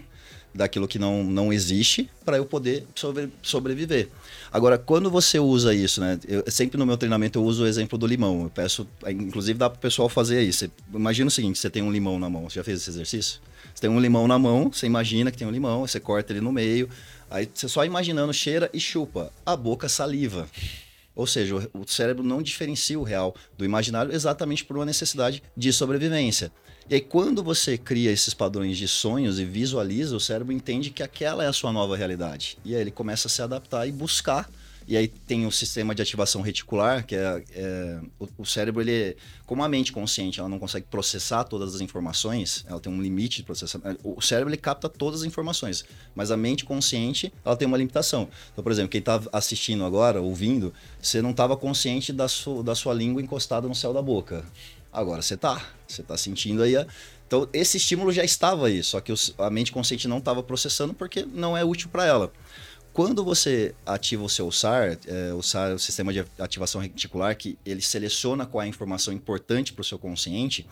daquilo 0.55 0.87
que 0.87 0.99
não, 0.99 1.25
não 1.25 1.51
existe 1.51 2.11
para 2.27 2.37
eu 2.37 2.45
poder 2.45 2.85
sobre, 2.95 3.31
sobreviver. 3.43 4.09
Agora, 4.53 4.77
quando 4.77 5.11
você 5.11 5.39
usa 5.39 5.75
isso, 5.75 6.01
né? 6.01 6.19
Eu, 6.29 6.45
sempre 6.51 6.77
no 6.77 6.85
meu 6.85 6.99
treinamento 6.99 7.39
eu 7.39 7.45
uso 7.45 7.65
o 7.65 7.67
exemplo 7.67 7.97
do 7.97 8.07
limão. 8.07 8.43
Eu 8.43 8.51
peço, 8.51 8.87
inclusive 9.09 9.59
dá 9.59 9.71
para 9.71 9.79
o 9.79 9.81
pessoal 9.81 10.09
fazer 10.09 10.43
isso. 10.43 10.71
imagina 10.93 11.29
o 11.29 11.31
seguinte, 11.31 11.59
você 11.59 11.71
tem 11.71 11.83
um 11.83 11.91
limão 11.91 12.19
na 12.19 12.29
mão. 12.29 12.51
Você 12.51 12.57
já 12.57 12.65
fez 12.65 12.83
esse 12.83 12.91
exercício? 12.91 13.41
Você 13.75 13.81
tem 13.81 13.91
um 13.91 14.01
limão 14.01 14.29
na 14.29 14.39
mão, 14.39 14.71
você 14.71 14.85
imagina 14.85 15.31
que 15.31 15.39
tem 15.39 15.47
um 15.47 15.51
limão, 15.51 15.87
você 15.87 16.01
corta 16.01 16.33
ele 16.33 16.41
no 16.41 16.53
meio, 16.53 16.89
aí 17.31 17.49
você 17.53 17.69
só 17.69 17.85
imaginando 17.85 18.35
cheira 18.35 18.69
e 18.75 18.81
chupa. 18.81 19.33
A 19.47 19.57
boca 19.57 19.89
saliva. 19.89 20.49
Ou 21.19 21.27
seja, 21.27 21.57
o 21.75 21.85
cérebro 21.85 22.23
não 22.23 22.41
diferencia 22.41 22.97
o 22.97 23.03
real 23.03 23.35
do 23.57 23.65
imaginário 23.65 24.15
exatamente 24.15 24.65
por 24.65 24.77
uma 24.77 24.87
necessidade 24.87 25.43
de 25.57 25.73
sobrevivência. 25.73 26.53
E 26.89 26.95
aí, 26.95 27.01
quando 27.01 27.43
você 27.43 27.77
cria 27.77 28.13
esses 28.13 28.33
padrões 28.33 28.79
de 28.79 28.87
sonhos 28.87 29.41
e 29.41 29.45
visualiza, 29.45 30.15
o 30.15 30.21
cérebro 30.21 30.53
entende 30.53 30.91
que 30.91 31.03
aquela 31.03 31.43
é 31.43 31.49
a 31.49 31.53
sua 31.53 31.73
nova 31.73 31.97
realidade. 31.97 32.57
E 32.65 32.73
aí 32.73 32.81
ele 32.81 32.93
começa 32.93 33.27
a 33.27 33.31
se 33.31 33.43
adaptar 33.43 33.89
e 33.89 33.91
buscar. 33.91 34.49
E 34.89 34.97
aí 34.97 35.07
tem 35.07 35.45
o 35.45 35.53
sistema 35.53 35.95
de 35.95 36.01
ativação 36.01 36.41
reticular, 36.41 37.05
que 37.05 37.15
é, 37.15 37.45
é 37.53 38.01
o, 38.19 38.27
o, 38.39 38.47
cérebro, 38.47 38.81
ele, 38.81 39.19
como 39.45 39.63
a 39.63 39.69
mente 39.69 39.93
consciente, 39.93 40.41
ela 40.41 40.49
não 40.49 40.59
consegue 40.59 40.87
processar 40.87 41.45
todas 41.45 41.75
as 41.75 41.83
informações, 41.83 42.65
ela 42.67 42.81
tem 42.81 42.91
um 42.91 43.03
limite 43.03 43.37
de 43.37 43.43
processamento. 43.43 44.01
O 44.03 44.23
cérebro 44.23 44.49
ele 44.49 44.57
capta 44.57 44.89
todas 44.89 45.21
as 45.21 45.27
informações, 45.27 45.85
mas 46.15 46.31
a 46.31 46.39
mente 46.39 46.65
consciente, 46.65 47.31
ela 47.45 47.55
tem 47.55 47.69
uma 47.69 47.77
limitação. 47.77 48.31
Então, 48.51 48.65
por 48.65 48.73
exemplo, 48.73 48.89
quem 48.89 49.01
está 49.01 49.21
assistindo 49.31 49.85
agora, 49.85 50.23
ouvindo, 50.23 50.73
você 51.03 51.21
não 51.21 51.33
estava 51.33 51.55
consciente 51.55 52.11
da, 52.11 52.27
su, 52.27 52.63
da 52.63 52.75
sua 52.75 52.95
língua 52.95 53.21
encostada 53.21 53.69
no 53.69 53.75
céu 53.75 53.93
da 53.93 54.01
boca. 54.01 54.43
Agora 54.91 55.21
você 55.21 55.37
tá. 55.37 55.69
Você 55.87 56.03
tá 56.03 56.17
sentindo 56.17 56.63
aí. 56.63 56.75
A... 56.79 56.87
Então, 57.27 57.47
esse 57.53 57.77
estímulo 57.77 58.11
já 58.11 58.25
estava 58.25 58.69
aí, 58.69 58.83
só 58.83 59.03
que 59.03 59.13
a 59.37 59.51
mente 59.51 59.71
consciente 59.71 60.09
não 60.09 60.17
estava 60.17 60.43
processando 60.43 60.95
porque 60.95 61.27
não 61.27 61.55
é 61.55 61.63
útil 61.63 61.91
para 61.91 62.07
ela. 62.07 62.33
Quando 62.99 63.23
você 63.23 63.77
ativa 63.87 64.25
o 64.25 64.29
seu 64.29 64.51
SAR, 64.51 64.99
é, 65.07 65.33
o 65.33 65.41
SAR 65.41 65.71
é 65.71 65.75
o 65.75 65.79
sistema 65.79 66.13
de 66.13 66.25
ativação 66.37 66.81
reticular, 66.81 67.37
que 67.37 67.57
ele 67.65 67.81
seleciona 67.81 68.45
qual 68.45 68.61
é 68.61 68.65
a 68.65 68.69
informação 68.69 69.15
importante 69.15 69.73
para 69.73 69.83
o 69.83 69.85
seu 69.85 70.01
consciente, 70.01 70.67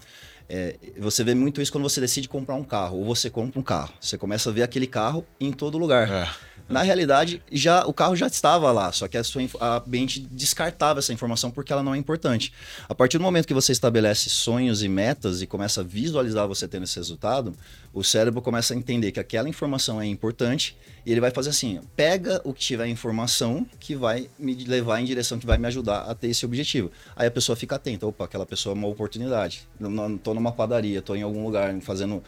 é, 0.48 0.74
você 0.98 1.22
vê 1.22 1.36
muito 1.36 1.62
isso 1.62 1.70
quando 1.70 1.84
você 1.84 2.00
decide 2.00 2.28
comprar 2.28 2.56
um 2.56 2.64
carro, 2.64 2.98
ou 2.98 3.04
você 3.04 3.30
compra 3.30 3.60
um 3.60 3.62
carro. 3.62 3.94
Você 4.00 4.18
começa 4.18 4.50
a 4.50 4.52
ver 4.52 4.64
aquele 4.64 4.88
carro 4.88 5.24
em 5.38 5.52
todo 5.52 5.78
lugar. 5.78 6.10
É. 6.10 6.28
Na 6.68 6.82
realidade, 6.82 7.40
já 7.50 7.86
o 7.86 7.92
carro 7.92 8.16
já 8.16 8.26
estava 8.26 8.72
lá, 8.72 8.90
só 8.90 9.06
que 9.06 9.16
a 9.16 9.22
sua 9.22 9.42
a 9.60 9.82
mente 9.86 10.18
descartava 10.18 10.98
essa 10.98 11.12
informação 11.12 11.48
porque 11.48 11.72
ela 11.72 11.82
não 11.82 11.94
é 11.94 11.98
importante. 11.98 12.52
A 12.88 12.94
partir 12.94 13.18
do 13.18 13.24
momento 13.24 13.46
que 13.46 13.54
você 13.54 13.70
estabelece 13.70 14.28
sonhos 14.28 14.82
e 14.82 14.88
metas 14.88 15.42
e 15.42 15.46
começa 15.46 15.82
a 15.82 15.84
visualizar 15.84 16.48
você 16.48 16.66
tendo 16.66 16.82
esse 16.82 16.96
resultado, 16.96 17.54
o 17.94 18.02
cérebro 18.02 18.42
começa 18.42 18.74
a 18.74 18.76
entender 18.76 19.12
que 19.12 19.20
aquela 19.20 19.48
informação 19.48 20.00
é 20.00 20.06
importante 20.06 20.76
e 21.04 21.12
ele 21.12 21.20
vai 21.20 21.30
fazer 21.30 21.50
assim: 21.50 21.80
pega 21.94 22.40
o 22.42 22.52
que 22.52 22.60
tiver 22.60 22.88
informação 22.88 23.64
que 23.78 23.94
vai 23.94 24.28
me 24.36 24.54
levar 24.64 25.00
em 25.00 25.04
direção 25.04 25.38
que 25.38 25.46
vai 25.46 25.58
me 25.58 25.68
ajudar 25.68 26.00
a 26.00 26.14
ter 26.16 26.28
esse 26.28 26.44
objetivo. 26.44 26.90
Aí 27.14 27.28
a 27.28 27.30
pessoa 27.30 27.54
fica 27.54 27.76
atenta: 27.76 28.06
opa, 28.06 28.24
aquela 28.24 28.44
pessoa 28.44 28.74
é 28.74 28.76
uma 28.76 28.88
oportunidade. 28.88 29.68
Estou 30.16 30.34
numa 30.34 30.50
padaria, 30.50 30.98
estou 30.98 31.14
em 31.14 31.22
algum 31.22 31.44
lugar 31.44 31.80
fazendo 31.80 32.24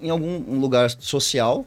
em 0.00 0.08
algum 0.08 0.42
um 0.50 0.58
lugar 0.58 0.90
social 0.90 1.66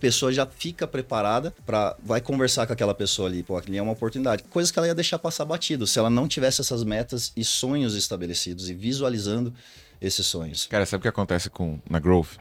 pessoa 0.00 0.32
já 0.32 0.46
fica 0.46 0.86
preparada 0.86 1.54
para 1.64 1.96
vai 2.02 2.20
conversar 2.20 2.66
com 2.66 2.72
aquela 2.72 2.94
pessoa 2.94 3.28
ali, 3.28 3.42
pô, 3.42 3.56
ali 3.56 3.76
é 3.76 3.82
uma 3.82 3.92
oportunidade. 3.92 4.42
Coisas 4.44 4.70
que 4.70 4.78
ela 4.78 4.88
ia 4.88 4.94
deixar 4.94 5.18
passar 5.18 5.44
batido 5.44 5.86
se 5.86 5.98
ela 5.98 6.10
não 6.10 6.28
tivesse 6.28 6.60
essas 6.60 6.84
metas 6.84 7.32
e 7.36 7.44
sonhos 7.44 7.94
estabelecidos 7.94 8.68
e 8.68 8.74
visualizando 8.74 9.52
esses 10.00 10.26
sonhos. 10.26 10.66
Cara, 10.66 10.84
sabe 10.84 11.00
o 11.00 11.02
que 11.02 11.08
acontece 11.08 11.48
com 11.48 11.80
na 11.88 11.98
Growth? 11.98 12.36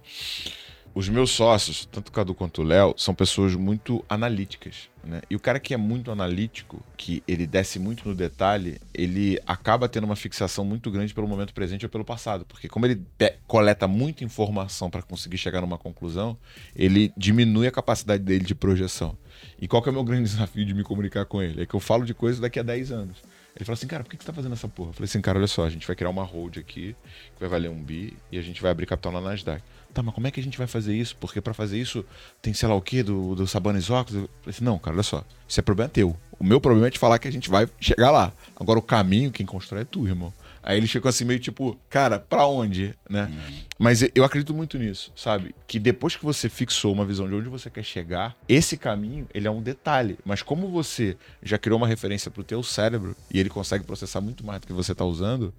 Os 0.95 1.09
meus 1.09 1.31
sócios, 1.31 1.85
tanto 1.91 2.07
o 2.07 2.11
Cadu 2.13 2.33
quanto 2.33 2.61
o 2.61 2.63
Léo, 2.63 2.93
são 2.95 3.13
pessoas 3.13 3.53
muito 3.53 4.01
analíticas. 4.07 4.89
Né? 5.03 5.21
E 5.29 5.35
o 5.35 5.39
cara 5.41 5.59
que 5.59 5.73
é 5.73 5.77
muito 5.77 6.09
analítico, 6.09 6.81
que 6.95 7.21
ele 7.27 7.45
desce 7.45 7.77
muito 7.77 8.07
no 8.07 8.15
detalhe, 8.15 8.79
ele 8.93 9.37
acaba 9.45 9.89
tendo 9.89 10.05
uma 10.05 10.15
fixação 10.15 10.63
muito 10.63 10.89
grande 10.89 11.13
pelo 11.13 11.27
momento 11.27 11.53
presente 11.53 11.85
ou 11.85 11.89
pelo 11.89 12.05
passado. 12.05 12.45
Porque 12.45 12.69
como 12.69 12.85
ele 12.85 13.01
coleta 13.45 13.89
muita 13.89 14.23
informação 14.23 14.89
para 14.89 15.01
conseguir 15.01 15.37
chegar 15.37 15.59
numa 15.59 15.77
conclusão, 15.77 16.37
ele 16.73 17.11
diminui 17.17 17.67
a 17.67 17.71
capacidade 17.71 18.23
dele 18.23 18.45
de 18.45 18.55
projeção. 18.55 19.17
E 19.59 19.67
qual 19.67 19.83
que 19.83 19.89
é 19.89 19.91
o 19.91 19.93
meu 19.93 20.03
grande 20.05 20.23
desafio 20.31 20.65
de 20.65 20.73
me 20.73 20.83
comunicar 20.83 21.25
com 21.25 21.41
ele? 21.41 21.63
É 21.63 21.65
que 21.65 21.73
eu 21.73 21.79
falo 21.81 22.05
de 22.05 22.13
coisas 22.13 22.39
daqui 22.39 22.57
a 22.57 22.63
10 22.63 22.93
anos. 22.93 23.17
Ele 23.53 23.63
falou 23.63 23.75
assim, 23.75 23.87
cara, 23.87 24.03
por 24.03 24.09
que, 24.09 24.17
você 24.17 24.27
tá 24.27 24.33
fazendo 24.33 24.53
essa 24.53 24.67
porra? 24.67 24.89
Eu 24.89 24.93
falei 24.93 25.05
assim, 25.05 25.21
cara, 25.21 25.37
olha 25.37 25.47
só, 25.47 25.65
a 25.65 25.69
gente 25.69 25.87
vai 25.87 25.95
criar 25.95 26.09
uma 26.09 26.23
hold 26.23 26.57
aqui, 26.57 26.95
que 27.33 27.39
vai 27.39 27.47
valer 27.47 27.69
um 27.69 27.81
bi, 27.81 28.15
e 28.29 28.37
a 28.37 28.41
gente 28.41 28.61
vai 28.61 28.69
abrir 28.69 28.85
capital 28.85 29.13
na 29.13 29.21
Nasdaq. 29.21 29.63
Tá, 29.95 30.03
mas 30.03 30.13
como 30.13 30.27
é 30.27 30.31
que 30.31 30.41
a 30.41 30.43
gente 30.43 30.57
vai 30.57 30.67
fazer 30.67 30.93
isso? 30.93 31.15
Porque 31.15 31.39
para 31.39 31.53
fazer 31.53 31.79
isso 31.79 32.03
tem 32.41 32.53
sei 32.53 32.67
lá 32.67 32.75
o 32.75 32.81
que 32.81 33.01
do, 33.01 33.33
do 33.33 33.47
Sabanes 33.47 33.87
falei 33.87 34.05
assim, 34.45 34.61
não, 34.61 34.77
cara, 34.77 34.93
olha 34.93 35.03
só, 35.03 35.23
isso 35.47 35.57
é 35.57 35.63
problema 35.63 35.89
teu. 35.89 36.17
O 36.37 36.43
meu 36.43 36.59
problema 36.59 36.87
é 36.87 36.91
te 36.91 36.99
falar 36.99 37.17
que 37.17 37.29
a 37.29 37.31
gente 37.31 37.49
vai 37.49 37.65
chegar 37.79 38.11
lá. 38.11 38.33
Agora 38.57 38.77
o 38.77 38.81
caminho, 38.81 39.31
quem 39.31 39.45
constrói 39.45 39.83
é 39.83 39.85
tu, 39.85 40.05
irmão. 40.05 40.33
Aí 40.61 40.77
ele 40.77 40.85
chegou 40.87 41.07
assim 41.07 41.23
meio 41.23 41.39
tipo, 41.39 41.79
cara, 41.89 42.19
pra 42.19 42.45
onde, 42.45 42.93
né? 43.09 43.31
Uhum. 43.31 43.55
Mas 43.79 44.03
eu 44.13 44.25
acredito 44.25 44.53
muito 44.53 44.77
nisso, 44.77 45.13
sabe? 45.15 45.55
Que 45.65 45.79
depois 45.79 46.17
que 46.17 46.25
você 46.25 46.49
fixou 46.49 46.91
uma 46.91 47.05
visão 47.05 47.29
de 47.29 47.35
onde 47.35 47.47
você 47.47 47.69
quer 47.69 47.83
chegar, 47.83 48.35
esse 48.49 48.75
caminho, 48.75 49.27
ele 49.33 49.47
é 49.47 49.51
um 49.51 49.61
detalhe. 49.61 50.17
Mas 50.25 50.41
como 50.41 50.67
você 50.67 51.15
já 51.41 51.57
criou 51.57 51.77
uma 51.77 51.87
referência 51.87 52.29
pro 52.29 52.43
teu 52.43 52.61
cérebro 52.63 53.15
e 53.31 53.39
ele 53.39 53.49
consegue 53.49 53.85
processar 53.85 54.19
muito 54.19 54.45
mais 54.45 54.59
do 54.59 54.67
que 54.67 54.73
você 54.73 54.93
tá 54.93 55.05
usando, 55.05 55.53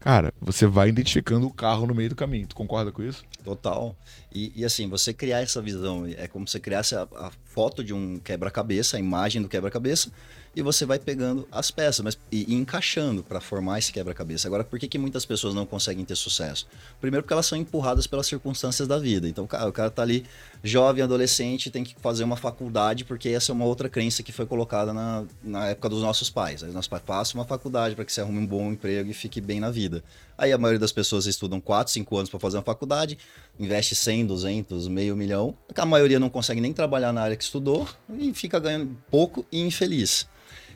cara, 0.00 0.32
você 0.40 0.66
vai 0.66 0.88
identificando 0.88 1.46
o 1.46 1.52
carro 1.52 1.86
no 1.86 1.94
meio 1.94 2.08
do 2.08 2.16
caminho. 2.16 2.46
Tu 2.46 2.56
concorda 2.56 2.90
com 2.90 3.02
isso? 3.02 3.22
Total. 3.44 3.94
E, 4.32 4.52
e 4.56 4.64
assim, 4.64 4.88
você 4.88 5.12
criar 5.12 5.40
essa 5.40 5.60
visão, 5.62 6.06
é 6.06 6.26
como 6.26 6.46
se 6.46 6.52
você 6.52 6.60
criasse 6.60 6.94
a, 6.96 7.06
a 7.16 7.30
foto 7.44 7.84
de 7.84 7.94
um 7.94 8.18
quebra-cabeça, 8.18 8.96
a 8.96 9.00
imagem 9.00 9.42
do 9.42 9.48
quebra-cabeça, 9.48 10.10
e 10.54 10.62
você 10.62 10.84
vai 10.84 10.98
pegando 10.98 11.46
as 11.50 11.70
peças 11.70 12.00
mas, 12.00 12.18
e, 12.30 12.52
e 12.52 12.54
encaixando 12.54 13.22
para 13.22 13.40
formar 13.40 13.78
esse 13.78 13.92
quebra-cabeça. 13.92 14.48
Agora, 14.48 14.64
por 14.64 14.78
que, 14.78 14.88
que 14.88 14.98
muitas 14.98 15.24
pessoas 15.24 15.54
não 15.54 15.64
conseguem 15.64 16.04
ter 16.04 16.16
sucesso? 16.16 16.66
Primeiro, 17.00 17.22
porque 17.22 17.32
elas 17.32 17.46
são 17.46 17.56
empurradas 17.56 18.06
pelas 18.06 18.26
circunstâncias 18.26 18.88
da 18.88 18.98
vida. 18.98 19.28
Então, 19.28 19.46
cara, 19.46 19.68
o 19.68 19.72
cara 19.72 19.90
tá 19.90 20.02
ali, 20.02 20.24
jovem, 20.62 21.02
adolescente, 21.02 21.70
tem 21.70 21.82
que 21.82 21.94
fazer 22.00 22.24
uma 22.24 22.36
faculdade, 22.36 23.04
porque 23.04 23.28
essa 23.28 23.52
é 23.52 23.54
uma 23.54 23.64
outra 23.64 23.88
crença 23.88 24.22
que 24.22 24.32
foi 24.32 24.46
colocada 24.46 24.92
na, 24.92 25.24
na 25.42 25.68
época 25.68 25.88
dos 25.88 26.02
nossos 26.02 26.28
pais. 26.28 26.62
Aí, 26.62 26.70
nossos 26.70 26.88
pais 26.88 27.02
passam 27.04 27.40
uma 27.40 27.46
faculdade 27.46 27.94
para 27.94 28.04
que 28.04 28.12
você 28.12 28.20
arrume 28.20 28.38
um 28.38 28.46
bom 28.46 28.70
emprego 28.70 29.10
e 29.10 29.14
fique 29.14 29.40
bem 29.40 29.60
na 29.60 29.70
vida. 29.70 30.02
Aí 30.36 30.52
a 30.52 30.58
maioria 30.58 30.78
das 30.78 30.92
pessoas 30.92 31.26
estudam 31.26 31.60
4, 31.60 31.92
5 31.92 32.16
anos 32.16 32.30
para 32.30 32.40
fazer 32.40 32.56
uma 32.56 32.62
faculdade, 32.62 33.18
investe 33.58 33.94
100, 33.94 34.26
200, 34.26 34.88
meio 34.88 35.16
milhão. 35.16 35.54
A 35.74 35.86
maioria 35.86 36.18
não 36.18 36.30
consegue 36.30 36.60
nem 36.60 36.72
trabalhar 36.72 37.12
na 37.12 37.22
área 37.22 37.36
que 37.36 37.44
estudou 37.44 37.88
e 38.08 38.32
fica 38.34 38.58
ganhando 38.58 38.96
pouco 39.10 39.44
e 39.50 39.60
infeliz. 39.60 40.26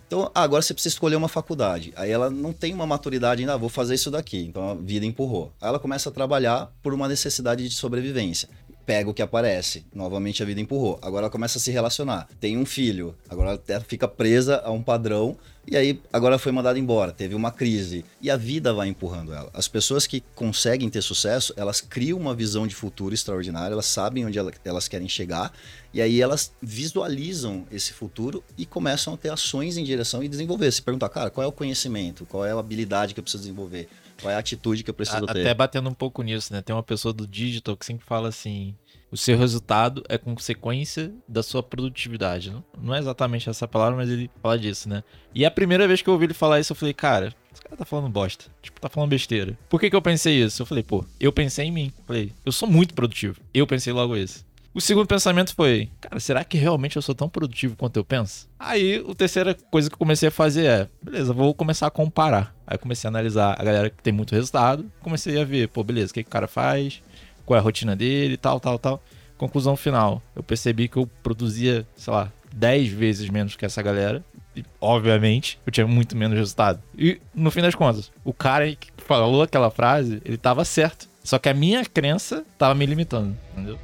Então, 0.07 0.31
agora 0.35 0.63
você 0.63 0.75
precisa 0.75 0.95
escolher 0.95 1.17
uma 1.17 1.29
faculdade. 1.29 1.93
Aí 1.97 2.11
ela 2.11 2.31
não 2.31 2.53
tem 2.53 2.75
uma 2.75 2.87
maturidade 2.87 3.41
ainda, 3.41 3.55
ah, 3.55 3.57
vou 3.57 3.69
fazer 3.69 3.95
isso 3.95 4.11
daqui. 4.11 4.39
Então 4.39 4.71
a 4.71 4.75
vida 4.75 5.07
empurrou. 5.07 5.53
Aí 5.61 5.69
ela 5.69 5.79
começa 5.79 6.09
a 6.09 6.13
trabalhar 6.13 6.71
por 6.83 6.93
uma 6.93 7.09
necessidade 7.09 7.67
de 7.69 7.75
sobrevivência. 7.75 8.49
Pega 8.87 9.09
o 9.09 9.15
que 9.15 9.23
aparece. 9.23 9.85
Novamente 9.95 10.43
a 10.43 10.47
vida 10.47 10.61
empurrou. 10.61 10.99
Agora 11.03 11.25
ela 11.25 11.31
começa 11.31 11.59
a 11.59 11.61
se 11.61 11.71
relacionar. 11.71 12.29
Tem 12.39 12.57
um 12.57 12.67
filho. 12.67 13.15
Agora 13.29 13.61
ela 13.67 13.81
fica 13.81 14.07
presa 14.07 14.61
a 14.65 14.71
um 14.71 14.83
padrão 14.83 15.37
e 15.67 15.79
aí, 15.79 15.99
agora 16.13 16.39
foi 16.39 16.53
mandada 16.53 16.79
embora, 16.79 17.11
teve 17.11 17.35
uma 17.35 17.51
crise. 17.51 18.05
E 18.21 18.31
a 18.31 18.37
vida 18.37 18.75
vai 18.75 18.89
empurrando 18.89 19.33
ela. 19.33 19.51
As 19.55 19.67
pessoas 19.67 20.07
que 20.07 20.23
conseguem 20.35 20.91
ter 20.91 21.01
sucesso, 21.01 21.55
elas 21.57 21.81
criam 21.81 22.19
uma 22.19 22.35
visão 22.35 22.67
de 22.67 22.75
futuro 22.75 23.15
extraordinária, 23.15 23.73
elas 23.73 23.87
sabem 23.87 24.27
onde 24.27 24.39
elas 24.63 24.89
querem 24.89 25.09
chegar, 25.09 25.53
e 25.93 26.03
aí 26.03 26.21
elas 26.21 26.53
visualizam 26.61 27.67
esse 27.73 27.95
futuro 27.95 28.45
e 28.59 28.67
começam 28.67 29.15
a 29.15 29.17
ter 29.17 29.31
ações 29.31 29.79
em 29.79 29.85
direção 29.85 30.23
e 30.23 30.29
desenvolver. 30.29 30.71
Se 30.71 30.83
perguntar, 30.83 31.09
cara, 31.09 31.31
qual 31.31 31.45
é 31.45 31.49
o 31.49 31.53
conhecimento? 31.53 32.27
Qual 32.27 32.45
é 32.45 32.53
a 32.53 32.59
habilidade 32.59 33.15
que 33.15 33.21
eu 33.21 33.25
preciso 33.25 33.45
desenvolver? 33.45 33.89
Qual 34.25 34.33
é 34.33 34.37
a 34.37 34.39
atitude 34.39 34.83
que 34.83 34.89
eu 34.89 34.95
preciso 34.95 35.25
a, 35.25 35.35
ter? 35.35 35.43
Até 35.43 35.53
batendo 35.53 35.91
um 35.91 35.93
pouco 35.93 36.23
nisso, 36.23 36.51
né? 36.51 36.63
Tem 36.63 36.75
uma 36.75 36.83
pessoa 36.83 37.13
do 37.13 37.27
digital 37.27 37.77
que 37.77 37.85
sempre 37.85 38.07
fala 38.07 38.29
assim: 38.29 38.75
o 39.11 39.19
seu 39.19 39.37
resultado 39.37 40.03
é 40.09 40.17
consequência 40.17 41.13
da 41.29 41.43
sua 41.43 41.63
produtividade. 41.63 42.51
Não, 42.51 42.65
não 42.81 42.95
é 42.95 42.99
exatamente 42.99 43.51
essa 43.51 43.69
palavra, 43.69 43.97
mas 43.97 44.09
ele 44.09 44.31
fala 44.41 44.59
disso, 44.59 44.89
né? 44.89 45.05
E 45.35 45.45
a 45.45 45.51
primeira 45.51 45.87
vez 45.87 46.01
que 46.01 46.09
eu 46.09 46.15
ouvi 46.15 46.25
ele 46.25 46.33
falar 46.33 46.59
isso, 46.59 46.73
eu 46.73 46.77
falei, 46.77 46.95
cara, 46.95 47.35
esse 47.53 47.61
cara 47.61 47.77
tá 47.77 47.85
falando 47.85 48.09
bosta. 48.09 48.47
Tipo, 48.63 48.81
tá 48.81 48.89
falando 48.89 49.11
besteira. 49.11 49.59
Por 49.69 49.79
que, 49.79 49.91
que 49.91 49.97
eu 49.97 50.01
pensei 50.01 50.43
isso? 50.43 50.63
Eu 50.63 50.67
falei, 50.67 50.83
pô, 50.83 51.05
eu 51.21 51.31
pensei 51.31 51.67
em 51.67 51.71
mim. 51.71 51.93
Falei, 52.07 52.33
eu 52.47 52.51
sou 52.51 52.67
muito 52.67 52.95
produtivo. 52.95 53.39
Eu 53.53 53.67
pensei 53.67 53.93
logo 53.93 54.17
isso. 54.17 54.43
O 54.75 54.81
segundo 54.81 55.07
pensamento 55.07 55.55
foi, 55.55 55.89
cara, 56.01 56.19
será 56.19 56.43
que 56.43 56.59
realmente 56.59 56.97
eu 56.97 57.03
sou 57.03 57.15
tão 57.15 57.29
produtivo 57.29 57.77
quanto 57.77 57.97
eu 57.97 58.05
penso? 58.05 58.49
Aí, 58.59 59.05
a 59.09 59.15
terceira 59.15 59.55
coisa 59.71 59.89
que 59.89 59.95
eu 59.95 59.99
comecei 59.99 60.29
a 60.29 60.33
fazer 60.33 60.67
é, 60.67 60.89
beleza, 61.01 61.33
vou 61.33 61.55
começar 61.55 61.87
a 61.87 61.91
comparar. 61.93 62.53
Aí 62.67 62.77
comecei 62.77 63.07
a 63.07 63.11
analisar 63.13 63.55
a 63.57 63.63
galera 63.63 63.89
que 63.89 64.03
tem 64.03 64.13
muito 64.13 64.35
resultado, 64.35 64.91
comecei 65.01 65.41
a 65.41 65.45
ver, 65.45 65.69
pô, 65.69 65.85
beleza, 65.85 66.11
o 66.11 66.15
que, 66.15 66.25
que 66.25 66.29
o 66.29 66.33
cara 66.33 66.49
faz, 66.49 67.01
qual 67.47 67.57
é 67.57 67.61
a 67.61 67.63
rotina 67.63 67.95
dele, 67.95 68.37
tal, 68.37 68.59
tal, 68.59 68.77
tal. 68.77 69.01
Conclusão 69.39 69.77
final, 69.77 70.21
eu 70.35 70.43
percebi 70.43 70.89
que 70.89 70.97
eu 70.97 71.09
produzia, 71.23 71.87
sei 71.95 72.13
lá, 72.13 72.33
10 72.53 72.89
vezes 72.89 73.31
menos 73.31 73.55
que 73.55 73.65
essa 73.65 73.81
galera. 73.81 74.25
E, 74.57 74.65
obviamente, 74.81 75.57
eu 75.65 75.71
tinha 75.71 75.87
muito 75.87 76.17
menos 76.17 76.37
resultado. 76.37 76.83
E, 76.99 77.21
no 77.33 77.53
fim 77.53 77.61
das 77.61 77.77
contas, 77.77 78.11
o 78.25 78.33
cara 78.33 78.75
que 78.75 78.89
falou 78.97 79.43
aquela 79.43 79.71
frase, 79.71 80.21
ele 80.25 80.37
tava 80.37 80.65
certo. 80.65 81.09
Só 81.23 81.39
que 81.39 81.49
a 81.49 81.55
minha 81.55 81.85
crença 81.85 82.45
tava 82.59 82.75
me 82.75 82.85
limitando, 82.85 83.37
entendeu? 83.53 83.79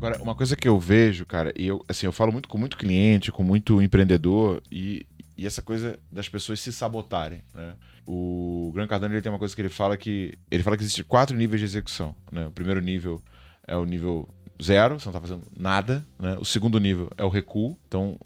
Agora, 0.00 0.22
uma 0.22 0.34
coisa 0.34 0.56
que 0.56 0.66
eu 0.66 0.80
vejo, 0.80 1.26
cara, 1.26 1.52
e 1.54 1.66
eu, 1.66 1.84
assim, 1.86 2.06
eu 2.06 2.12
falo 2.12 2.32
muito 2.32 2.48
com 2.48 2.56
muito 2.56 2.78
cliente, 2.78 3.30
com 3.30 3.42
muito 3.44 3.82
empreendedor, 3.82 4.62
e, 4.72 5.06
e 5.36 5.46
essa 5.46 5.60
coisa 5.60 5.98
das 6.10 6.26
pessoas 6.26 6.58
se 6.58 6.72
sabotarem, 6.72 7.42
né? 7.54 7.74
O 8.06 8.72
Grant 8.74 8.88
Cardano 8.88 9.14
ele 9.14 9.20
tem 9.20 9.30
uma 9.30 9.38
coisa 9.38 9.54
que 9.54 9.60
ele 9.60 9.68
fala 9.68 9.96
que 9.96 10.38
ele 10.50 10.62
fala 10.62 10.76
que 10.76 10.82
existe 10.82 11.04
quatro 11.04 11.36
níveis 11.36 11.60
de 11.60 11.66
execução, 11.66 12.16
né? 12.32 12.46
O 12.46 12.50
primeiro 12.50 12.80
nível 12.80 13.22
é 13.66 13.76
o 13.76 13.84
nível 13.84 14.26
zero, 14.60 14.98
você 14.98 15.06
não 15.06 15.10
está 15.10 15.20
fazendo 15.20 15.42
nada, 15.54 16.04
né? 16.18 16.36
O 16.40 16.46
segundo 16.46 16.80
nível 16.80 17.10
é 17.18 17.24
o 17.24 17.28
recuo, 17.28 17.76
então 17.86 18.18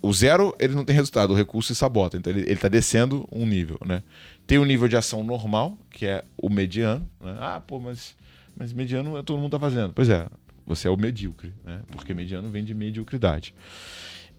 o 0.00 0.12
zero 0.12 0.54
ele 0.58 0.74
não 0.74 0.84
tem 0.84 0.94
resultado, 0.94 1.32
o 1.32 1.34
recuo 1.34 1.62
se 1.62 1.74
sabota, 1.74 2.16
então 2.16 2.32
ele 2.32 2.50
está 2.50 2.68
descendo 2.68 3.28
um 3.30 3.44
nível, 3.44 3.78
né? 3.84 4.04
Tem 4.46 4.56
o 4.58 4.64
nível 4.64 4.86
de 4.86 4.96
ação 4.96 5.24
normal, 5.24 5.76
que 5.90 6.06
é 6.06 6.24
o 6.36 6.48
mediano, 6.48 7.08
né? 7.20 7.36
Ah, 7.40 7.60
pô, 7.60 7.80
mas 7.80 8.16
mas 8.56 8.72
mediano 8.72 9.22
todo 9.22 9.36
mundo 9.36 9.56
está 9.56 9.60
fazendo. 9.60 9.92
Pois 9.92 10.08
é, 10.08 10.26
você 10.68 10.86
é 10.86 10.90
o 10.90 10.96
medíocre, 10.96 11.52
né? 11.64 11.80
Porque 11.90 12.12
mediano 12.12 12.50
vem 12.50 12.62
de 12.62 12.74
mediocridade. 12.74 13.54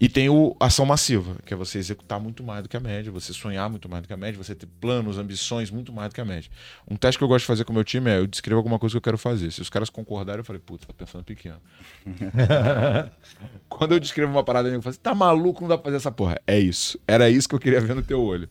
E 0.02 0.08
tem 0.08 0.30
o 0.30 0.56
ação 0.62 0.86
massiva, 0.86 1.36
que 1.46 1.54
é 1.54 1.58
você 1.58 1.78
executar 1.78 2.22
muito 2.22 2.42
mais 2.42 2.64
do 2.64 2.70
que 2.70 2.78
a 2.78 2.80
média, 2.80 3.12
você 3.12 3.34
sonhar 3.34 3.70
muito 3.70 3.90
mais 3.90 4.02
do 4.02 4.08
que 4.08 4.14
a 4.14 4.18
média, 4.18 4.42
você 4.42 4.56
ter 4.56 4.66
planos, 4.80 5.18
ambições 5.18 5.70
muito 5.70 5.92
mais 5.92 6.08
do 6.08 6.16
que 6.16 6.22
a 6.22 6.26
média. 6.26 6.50
Um 6.90 6.96
teste 6.96 7.18
que 7.18 7.24
eu 7.24 7.28
gosto 7.28 7.42
de 7.42 7.48
fazer 7.48 7.66
com 7.66 7.74
o 7.74 7.76
meu 7.76 7.84
time 7.84 8.10
é 8.10 8.18
eu 8.18 8.26
descrevo 8.26 8.60
alguma 8.60 8.80
coisa 8.80 8.94
que 8.94 8.98
eu 8.98 9.02
quero 9.02 9.18
fazer. 9.18 9.52
Se 9.52 9.62
os 9.62 9.70
caras 9.70 9.90
concordarem, 9.90 10.40
eu 10.40 10.46
falei, 10.46 10.62
puta, 10.66 10.88
tá 10.88 10.94
pensando 10.94 11.26
pequeno. 11.26 11.60
Quando 13.68 13.92
eu 13.92 14.00
descrevo 14.00 14.32
uma 14.32 14.44
parada, 14.44 14.70
eu 14.70 14.82
falo 14.82 14.92
assim, 14.92 15.02
tá 15.02 15.14
maluco, 15.14 15.62
não 15.62 15.68
dá 15.68 15.78
pra 15.78 15.86
fazer 15.86 15.98
essa 15.98 16.12
porra. 16.12 16.40
É 16.48 16.58
isso. 16.58 16.98
Era 17.06 17.30
isso 17.30 17.50
que 17.50 17.56
eu 17.56 17.60
queria 17.60 17.82
ver 17.82 17.94
no 17.94 18.02
teu 18.02 18.22
olho. 18.22 18.48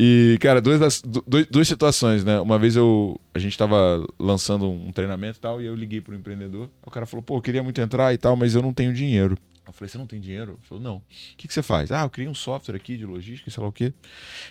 E, 0.00 0.38
cara, 0.40 0.60
duas, 0.60 1.02
duas, 1.02 1.46
duas 1.46 1.66
situações, 1.66 2.24
né? 2.24 2.38
Uma 2.38 2.56
vez 2.56 2.76
eu, 2.76 3.20
a 3.34 3.38
gente 3.40 3.58
tava 3.58 4.06
lançando 4.16 4.70
um 4.70 4.92
treinamento 4.92 5.38
e 5.38 5.40
tal, 5.40 5.60
e 5.60 5.66
eu 5.66 5.74
liguei 5.74 6.00
pro 6.00 6.14
empreendedor. 6.14 6.70
O 6.86 6.90
cara 6.90 7.04
falou, 7.04 7.20
pô, 7.20 7.36
eu 7.38 7.42
queria 7.42 7.64
muito 7.64 7.80
entrar 7.80 8.14
e 8.14 8.16
tal, 8.16 8.36
mas 8.36 8.54
eu 8.54 8.62
não 8.62 8.72
tenho 8.72 8.94
dinheiro. 8.94 9.36
Eu 9.66 9.72
falei, 9.72 9.88
você 9.90 9.98
não 9.98 10.06
tem 10.06 10.20
dinheiro? 10.20 10.52
Ele 10.52 10.66
falou, 10.68 10.82
não. 10.82 10.96
O 10.98 11.02
que, 11.36 11.48
que 11.48 11.52
você 11.52 11.64
faz? 11.64 11.90
Ah, 11.90 12.02
eu 12.02 12.10
criei 12.10 12.28
um 12.28 12.34
software 12.34 12.76
aqui 12.76 12.96
de 12.96 13.04
logística, 13.04 13.50
sei 13.50 13.60
lá 13.60 13.68
o 13.68 13.72
quê. 13.72 13.92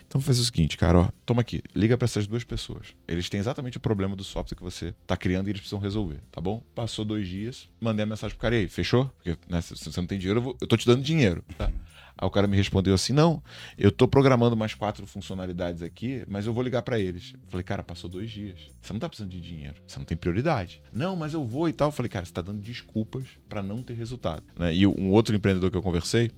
Então 0.06 0.20
faz 0.20 0.38
o 0.38 0.44
seguinte, 0.44 0.76
cara, 0.76 1.00
ó, 1.00 1.10
toma 1.26 1.42
aqui, 1.42 1.64
liga 1.74 1.98
para 1.98 2.06
essas 2.06 2.28
duas 2.28 2.44
pessoas. 2.44 2.88
Eles 3.08 3.30
têm 3.30 3.40
exatamente 3.40 3.78
o 3.78 3.80
problema 3.80 4.18
do 4.18 4.26
software 4.26 4.56
que 4.58 4.64
você 4.64 4.94
tá 5.08 5.16
criando 5.16 5.48
e 5.48 5.52
eles 5.52 5.62
precisam 5.62 5.80
resolver, 5.80 6.20
tá 6.30 6.42
bom? 6.42 6.62
Passou 6.76 7.06
dois 7.06 7.26
dias, 7.26 7.70
mandei 7.80 8.04
a 8.04 8.06
mensagem 8.06 8.36
pro 8.36 8.42
cara 8.42 8.56
e 8.58 8.60
aí, 8.60 8.68
fechou? 8.68 9.06
Porque 9.16 9.38
né, 9.50 9.62
se 9.62 9.76
você 9.76 10.00
não 10.00 10.08
tem 10.08 10.20
dinheiro, 10.20 10.40
eu, 10.40 10.44
vou, 10.44 10.58
eu 10.60 10.68
tô 10.68 10.76
te 10.76 10.86
dando 10.86 11.02
dinheiro, 11.02 11.44
tá? 11.58 11.72
Aí 12.18 12.28
o 12.28 12.32
cara 12.32 12.48
me 12.48 12.58
respondeu 12.58 12.94
assim: 12.94 13.14
não, 13.14 13.42
eu 13.78 13.92
tô 13.92 14.08
programando 14.08 14.58
mais 14.58 14.74
quatro 14.74 15.06
funcionalidades 15.06 15.82
aqui, 15.82 16.24
mas 16.28 16.48
eu 16.48 16.54
vou 16.54 16.64
ligar 16.64 16.82
para 16.82 17.00
eles. 17.00 17.34
Falei, 17.48 17.64
cara, 17.64 17.84
passou 17.84 18.10
dois 18.10 18.32
dias. 18.32 18.60
Você 18.82 18.92
não 18.94 19.00
tá 19.00 19.08
precisando 19.08 19.32
de 19.32 19.40
dinheiro, 19.40 19.76
você 19.86 20.00
não 20.00 20.06
tem 20.06 20.18
prioridade. 20.18 20.82
Não, 20.92 21.16
mas 21.16 21.34
eu 21.34 21.46
vou 21.46 21.70
e 21.70 21.74
tal. 21.74 21.92
Falei, 21.92 22.10
cara, 22.10 22.26
você 22.26 22.34
tá 22.34 22.42
dando 22.42 22.62
desculpas 22.62 23.26
para 23.48 23.62
não 23.62 23.84
ter 23.84 23.94
resultado. 23.94 24.44
Né? 24.58 24.76
E 24.76 24.88
um 24.88 25.12
outro 25.12 25.36
empreendedor 25.36 25.70
que 25.70 25.78
eu 25.78 25.84
conversei, 25.84 26.32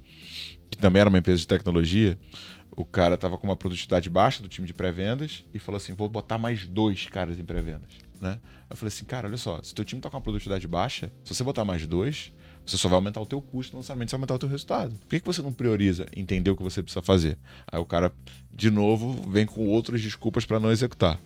que 0.69 0.77
também 0.77 0.99
era 0.99 1.09
uma 1.09 1.17
empresa 1.17 1.39
de 1.39 1.47
tecnologia, 1.47 2.17
o 2.71 2.85
cara 2.85 3.17
tava 3.17 3.37
com 3.37 3.47
uma 3.47 3.55
produtividade 3.55 4.09
baixa 4.09 4.41
do 4.41 4.49
time 4.49 4.67
de 4.67 4.73
pré-vendas 4.73 5.45
e 5.53 5.59
falou 5.59 5.77
assim: 5.77 5.93
vou 5.93 6.09
botar 6.09 6.37
mais 6.37 6.67
dois 6.67 7.07
caras 7.07 7.39
em 7.39 7.45
pré-vendas. 7.45 8.09
Né? 8.19 8.37
Eu 8.69 8.75
falei 8.75 8.89
assim, 8.89 9.05
cara, 9.05 9.27
olha 9.27 9.37
só, 9.37 9.61
se 9.63 9.73
teu 9.73 9.85
time 9.85 10.01
tá 10.01 10.09
com 10.09 10.17
uma 10.17 10.21
produtividade 10.21 10.67
baixa, 10.67 11.11
se 11.23 11.33
você 11.33 11.43
botar 11.43 11.63
mais 11.63 11.87
dois, 11.87 12.33
você 12.65 12.77
só 12.77 12.87
vai 12.87 12.97
aumentar 12.97 13.21
o 13.21 13.25
teu 13.25 13.41
custo, 13.41 13.73
não 13.73 13.79
necessariamente 13.79 14.11
você 14.11 14.15
vai 14.15 14.19
aumentar 14.19 14.35
o 14.35 14.39
teu 14.39 14.49
resultado. 14.49 14.91
Por 14.91 15.07
que, 15.09 15.19
que 15.19 15.25
você 15.25 15.41
não 15.41 15.51
prioriza 15.51 16.05
entender 16.15 16.51
o 16.51 16.55
que 16.55 16.63
você 16.63 16.83
precisa 16.83 17.01
fazer? 17.01 17.37
Aí 17.71 17.79
o 17.79 17.85
cara, 17.85 18.11
de 18.53 18.69
novo, 18.69 19.13
vem 19.29 19.45
com 19.45 19.67
outras 19.67 20.01
desculpas 20.01 20.45
para 20.45 20.59
não 20.59 20.71
executar. 20.71 21.19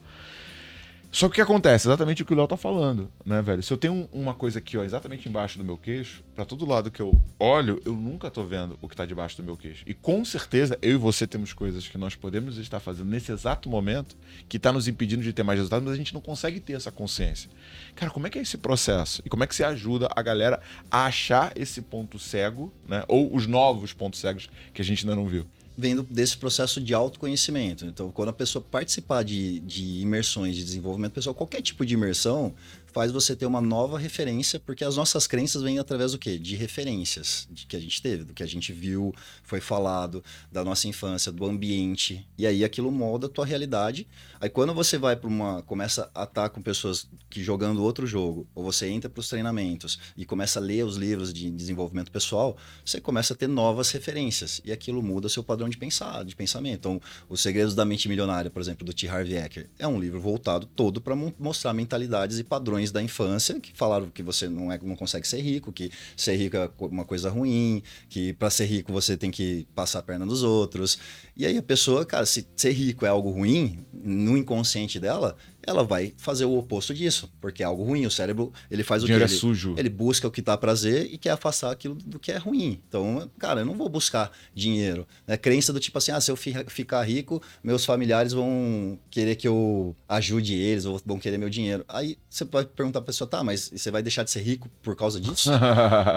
Só 1.14 1.28
que 1.28 1.34
o 1.34 1.36
que 1.36 1.42
acontece? 1.42 1.88
Exatamente 1.88 2.24
o 2.24 2.26
que 2.26 2.34
o 2.34 2.36
Léo 2.36 2.48
tá 2.48 2.58
falando, 2.58 3.08
né, 3.24 3.40
velho? 3.40 3.62
Se 3.62 3.72
eu 3.72 3.78
tenho 3.78 4.10
uma 4.12 4.34
coisa 4.34 4.58
aqui, 4.58 4.76
ó, 4.80 4.84
exatamente 4.84 5.30
embaixo 5.30 5.60
do 5.60 5.64
meu 5.64 5.78
queixo, 5.78 6.24
para 6.34 6.44
todo 6.44 6.66
lado 6.66 6.90
que 6.90 7.00
eu 7.00 7.14
olho, 7.40 7.80
eu 7.86 7.94
nunca 7.94 8.32
tô 8.32 8.44
vendo 8.44 8.80
o 8.82 8.90
que 8.90 8.96
tá 8.96 9.06
debaixo 9.06 9.38
do 9.38 9.44
meu 9.44 9.56
queixo. 9.56 9.84
E 9.86 9.94
com 9.94 10.26
certeza, 10.26 10.76
eu 10.82 10.94
e 10.94 10.98
você 10.98 11.28
temos 11.28 11.54
coisas 11.54 11.88
que 11.88 12.00
nós 12.00 12.16
podemos 12.16 12.58
estar 12.58 12.80
fazendo 12.80 13.12
nesse 13.12 13.32
exato 13.32 13.70
momento 13.70 14.18
que 14.50 14.58
tá 14.58 14.72
nos 14.72 14.88
impedindo 14.88 15.22
de 15.22 15.32
ter 15.32 15.44
mais 15.44 15.60
resultados, 15.60 15.86
mas 15.86 15.94
a 15.94 15.98
gente 15.98 16.16
não 16.16 16.22
consegue 16.22 16.60
ter 16.60 16.74
essa 16.74 16.92
consciência. 16.92 17.48
Cara, 17.94 18.10
como 18.10 18.26
é 18.26 18.32
que 18.32 18.40
é 18.40 18.42
esse 18.42 18.58
processo? 18.58 19.22
E 19.24 19.30
como 19.30 19.44
é 19.44 19.48
que 19.48 19.54
você 19.54 19.64
ajuda 19.64 20.10
a 20.16 20.22
galera 20.24 20.60
a 20.90 21.06
achar 21.06 21.54
esse 21.56 21.80
ponto 21.84 22.18
cego, 22.18 22.74
né? 22.88 23.04
Ou 23.08 23.36
os 23.36 23.46
novos 23.46 23.94
pontos 23.94 24.20
cegos 24.20 24.50
que 24.74 24.82
a 24.82 24.86
gente 24.86 25.06
ainda 25.06 25.16
não 25.16 25.28
viu? 25.28 25.46
Vendo 25.78 26.04
desse 26.04 26.38
processo 26.38 26.80
de 26.80 26.94
autoconhecimento. 26.94 27.86
Então, 27.86 28.12
quando 28.12 28.30
a 28.30 28.34
pessoa 28.34 28.64
participar 28.64 29.24
de, 29.24 29.60
de 29.62 30.02
imersões 30.02 30.56
de 30.56 30.64
desenvolvimento 30.64 31.14
pessoal, 31.14 31.34
qualquer 31.34 31.62
tipo 31.62 31.86
de 31.86 31.94
imersão, 31.96 32.54
faz 32.94 33.12
você 33.12 33.36
ter 33.36 33.46
uma 33.46 33.60
nova 33.60 33.98
referência, 33.98 34.60
porque 34.60 34.86
as 34.86 34.96
nossas 34.96 35.26
crenças 35.26 35.62
vêm 35.64 35.80
através 35.80 36.12
do 36.12 36.20
quê? 36.20 36.38
De 36.38 36.56
referências 36.56 37.48
de 37.50 37.66
que 37.66 37.76
a 37.76 37.80
gente 37.80 38.02
teve, 38.02 38.24
do 38.24 38.34
que 38.34 38.44
a 38.44 38.46
gente 38.46 38.72
viu, 38.72 39.14
foi 39.42 39.60
falado, 39.60 40.24
da 40.52 40.64
nossa 40.64 40.88
infância, 40.88 41.32
do 41.32 41.46
ambiente. 41.46 42.26
E 42.38 42.46
aí 42.46 42.64
aquilo 42.64 42.92
molda 42.92 43.28
a 43.28 43.30
tua 43.30 43.46
realidade. 43.46 44.08
Aí 44.40 44.50
quando 44.50 44.74
você 44.74 44.98
vai 44.98 45.16
para 45.16 45.28
uma. 45.28 45.64
começa 45.64 46.10
a 46.14 46.24
estar 46.24 46.50
com 46.50 46.62
pessoas 46.62 47.08
que 47.30 47.44
jogando 47.44 47.84
outro 47.84 48.06
jogo, 48.06 48.48
ou 48.54 48.64
você 48.64 48.88
entra 48.88 49.10
para 49.10 49.20
os 49.20 49.28
treinamentos 49.28 49.98
e 50.16 50.26
começa 50.26 50.60
a 50.60 50.62
ler 50.62 50.86
os 50.86 50.96
livros 50.96 51.34
de 51.34 51.50
desenvolvimento 51.50 52.12
pessoal, 52.12 52.56
você 52.86 53.02
começa 53.02 53.34
a 53.34 53.36
ter 53.38 53.48
novas 53.48 53.90
referências. 53.92 54.62
E 54.64 54.72
aquilo 54.72 55.02
muda 55.02 55.28
seu 55.30 55.44
padrão 55.44 55.68
de 55.68 55.78
pensar, 55.78 56.24
de 56.24 56.36
pensamento. 56.36 56.76
Então, 56.76 57.02
Os 57.28 57.42
Segredos 57.42 57.74
da 57.74 57.86
Mente 57.86 58.08
Milionária, 58.08 58.52
por 58.52 58.62
exemplo, 58.62 58.86
do 58.86 58.94
T. 58.94 59.08
Harv 59.08 59.32
Eker, 59.32 59.70
é 59.80 59.88
um 59.88 60.00
livro 60.00 60.20
voltado 60.20 60.68
todo 60.68 61.02
para 61.02 61.16
mostrar 61.16 61.74
mentalidades 61.74 62.38
e 62.38 62.44
padrões 62.44 62.83
da 62.92 63.02
infância 63.02 63.60
que 63.60 63.72
falaram 63.76 64.10
que 64.10 64.24
você 64.24 64.48
não, 64.50 64.72
é, 64.72 64.80
não 64.82 64.96
consegue 64.96 65.28
ser 65.28 65.42
rico, 65.42 65.72
que 65.72 65.92
ser 66.16 66.36
rico 66.36 66.58
é 66.58 66.70
uma 66.80 67.06
coisa 67.06 67.30
ruim, 67.30 67.82
que 68.10 68.34
para 68.34 68.50
ser 68.50 68.66
rico 68.66 68.92
você 68.92 69.16
tem 69.18 69.32
que 69.32 69.68
passar 69.76 70.00
a 70.00 70.04
perna 70.04 70.26
dos 70.26 70.44
outros. 70.44 70.98
E 71.36 71.46
aí 71.46 71.58
a 71.58 71.64
pessoa, 71.64 72.06
cara, 72.06 72.26
se 72.26 72.48
ser 72.56 72.72
rico 72.72 73.06
é 73.06 73.10
algo 73.10 73.30
ruim, 73.32 73.86
no 73.94 74.38
inconsciente 74.38 75.00
dela, 75.00 75.36
ela 75.66 75.84
vai 75.84 76.14
fazer 76.18 76.46
o 76.46 76.58
oposto 76.58 76.94
disso, 76.94 77.32
porque 77.40 77.64
é 77.64 77.66
algo 77.66 77.84
ruim. 77.84 78.06
O 78.06 78.12
cérebro, 78.12 78.52
ele 78.70 78.84
faz 78.84 79.04
o, 79.04 79.06
o 79.06 79.08
que? 79.08 79.14
Ele, 79.14 79.24
é 79.24 79.28
sujo. 79.28 79.76
ele 79.78 79.90
busca 79.90 80.28
o 80.28 80.32
que 80.32 80.42
dá 80.42 80.58
prazer 80.58 81.10
e 81.12 81.18
quer 81.18 81.32
afastar 81.32 81.72
aquilo 81.72 81.96
do 81.96 82.20
que 82.20 82.32
é 82.32 82.38
ruim. 82.38 82.82
Então, 82.88 83.30
cara, 83.40 83.62
eu 83.62 83.66
não 83.66 83.76
vou 83.76 83.90
buscar 83.90 84.32
dinheiro. 84.54 85.08
É 85.28 85.38
crença 85.38 85.72
do 85.72 85.80
tipo 85.80 85.98
assim, 85.98 86.12
ah, 86.12 86.22
se 86.22 86.30
eu 86.30 86.36
ficar 86.36 87.04
rico, 87.04 87.42
meus 87.64 87.86
familiares 87.86 88.34
vão 88.34 89.00
querer 89.10 89.36
que 89.36 89.48
eu 89.48 89.96
ajude 90.08 90.54
eles, 90.54 90.86
ou 90.86 91.02
vão 91.06 91.20
querer 91.20 91.38
meu 91.38 91.50
dinheiro. 91.50 91.86
Aí 91.88 92.18
você 92.30 92.46
pode 92.46 92.70
perguntar 92.70 93.02
pra 93.02 93.08
pessoa, 93.08 93.28
tá, 93.28 93.44
mas 93.44 93.72
você 93.74 93.90
vai 93.90 94.02
deixar 94.04 94.24
de 94.24 94.32
ser 94.32 94.42
rico 94.42 94.70
por 94.82 94.96
causa 94.96 95.20
disso? 95.20 95.50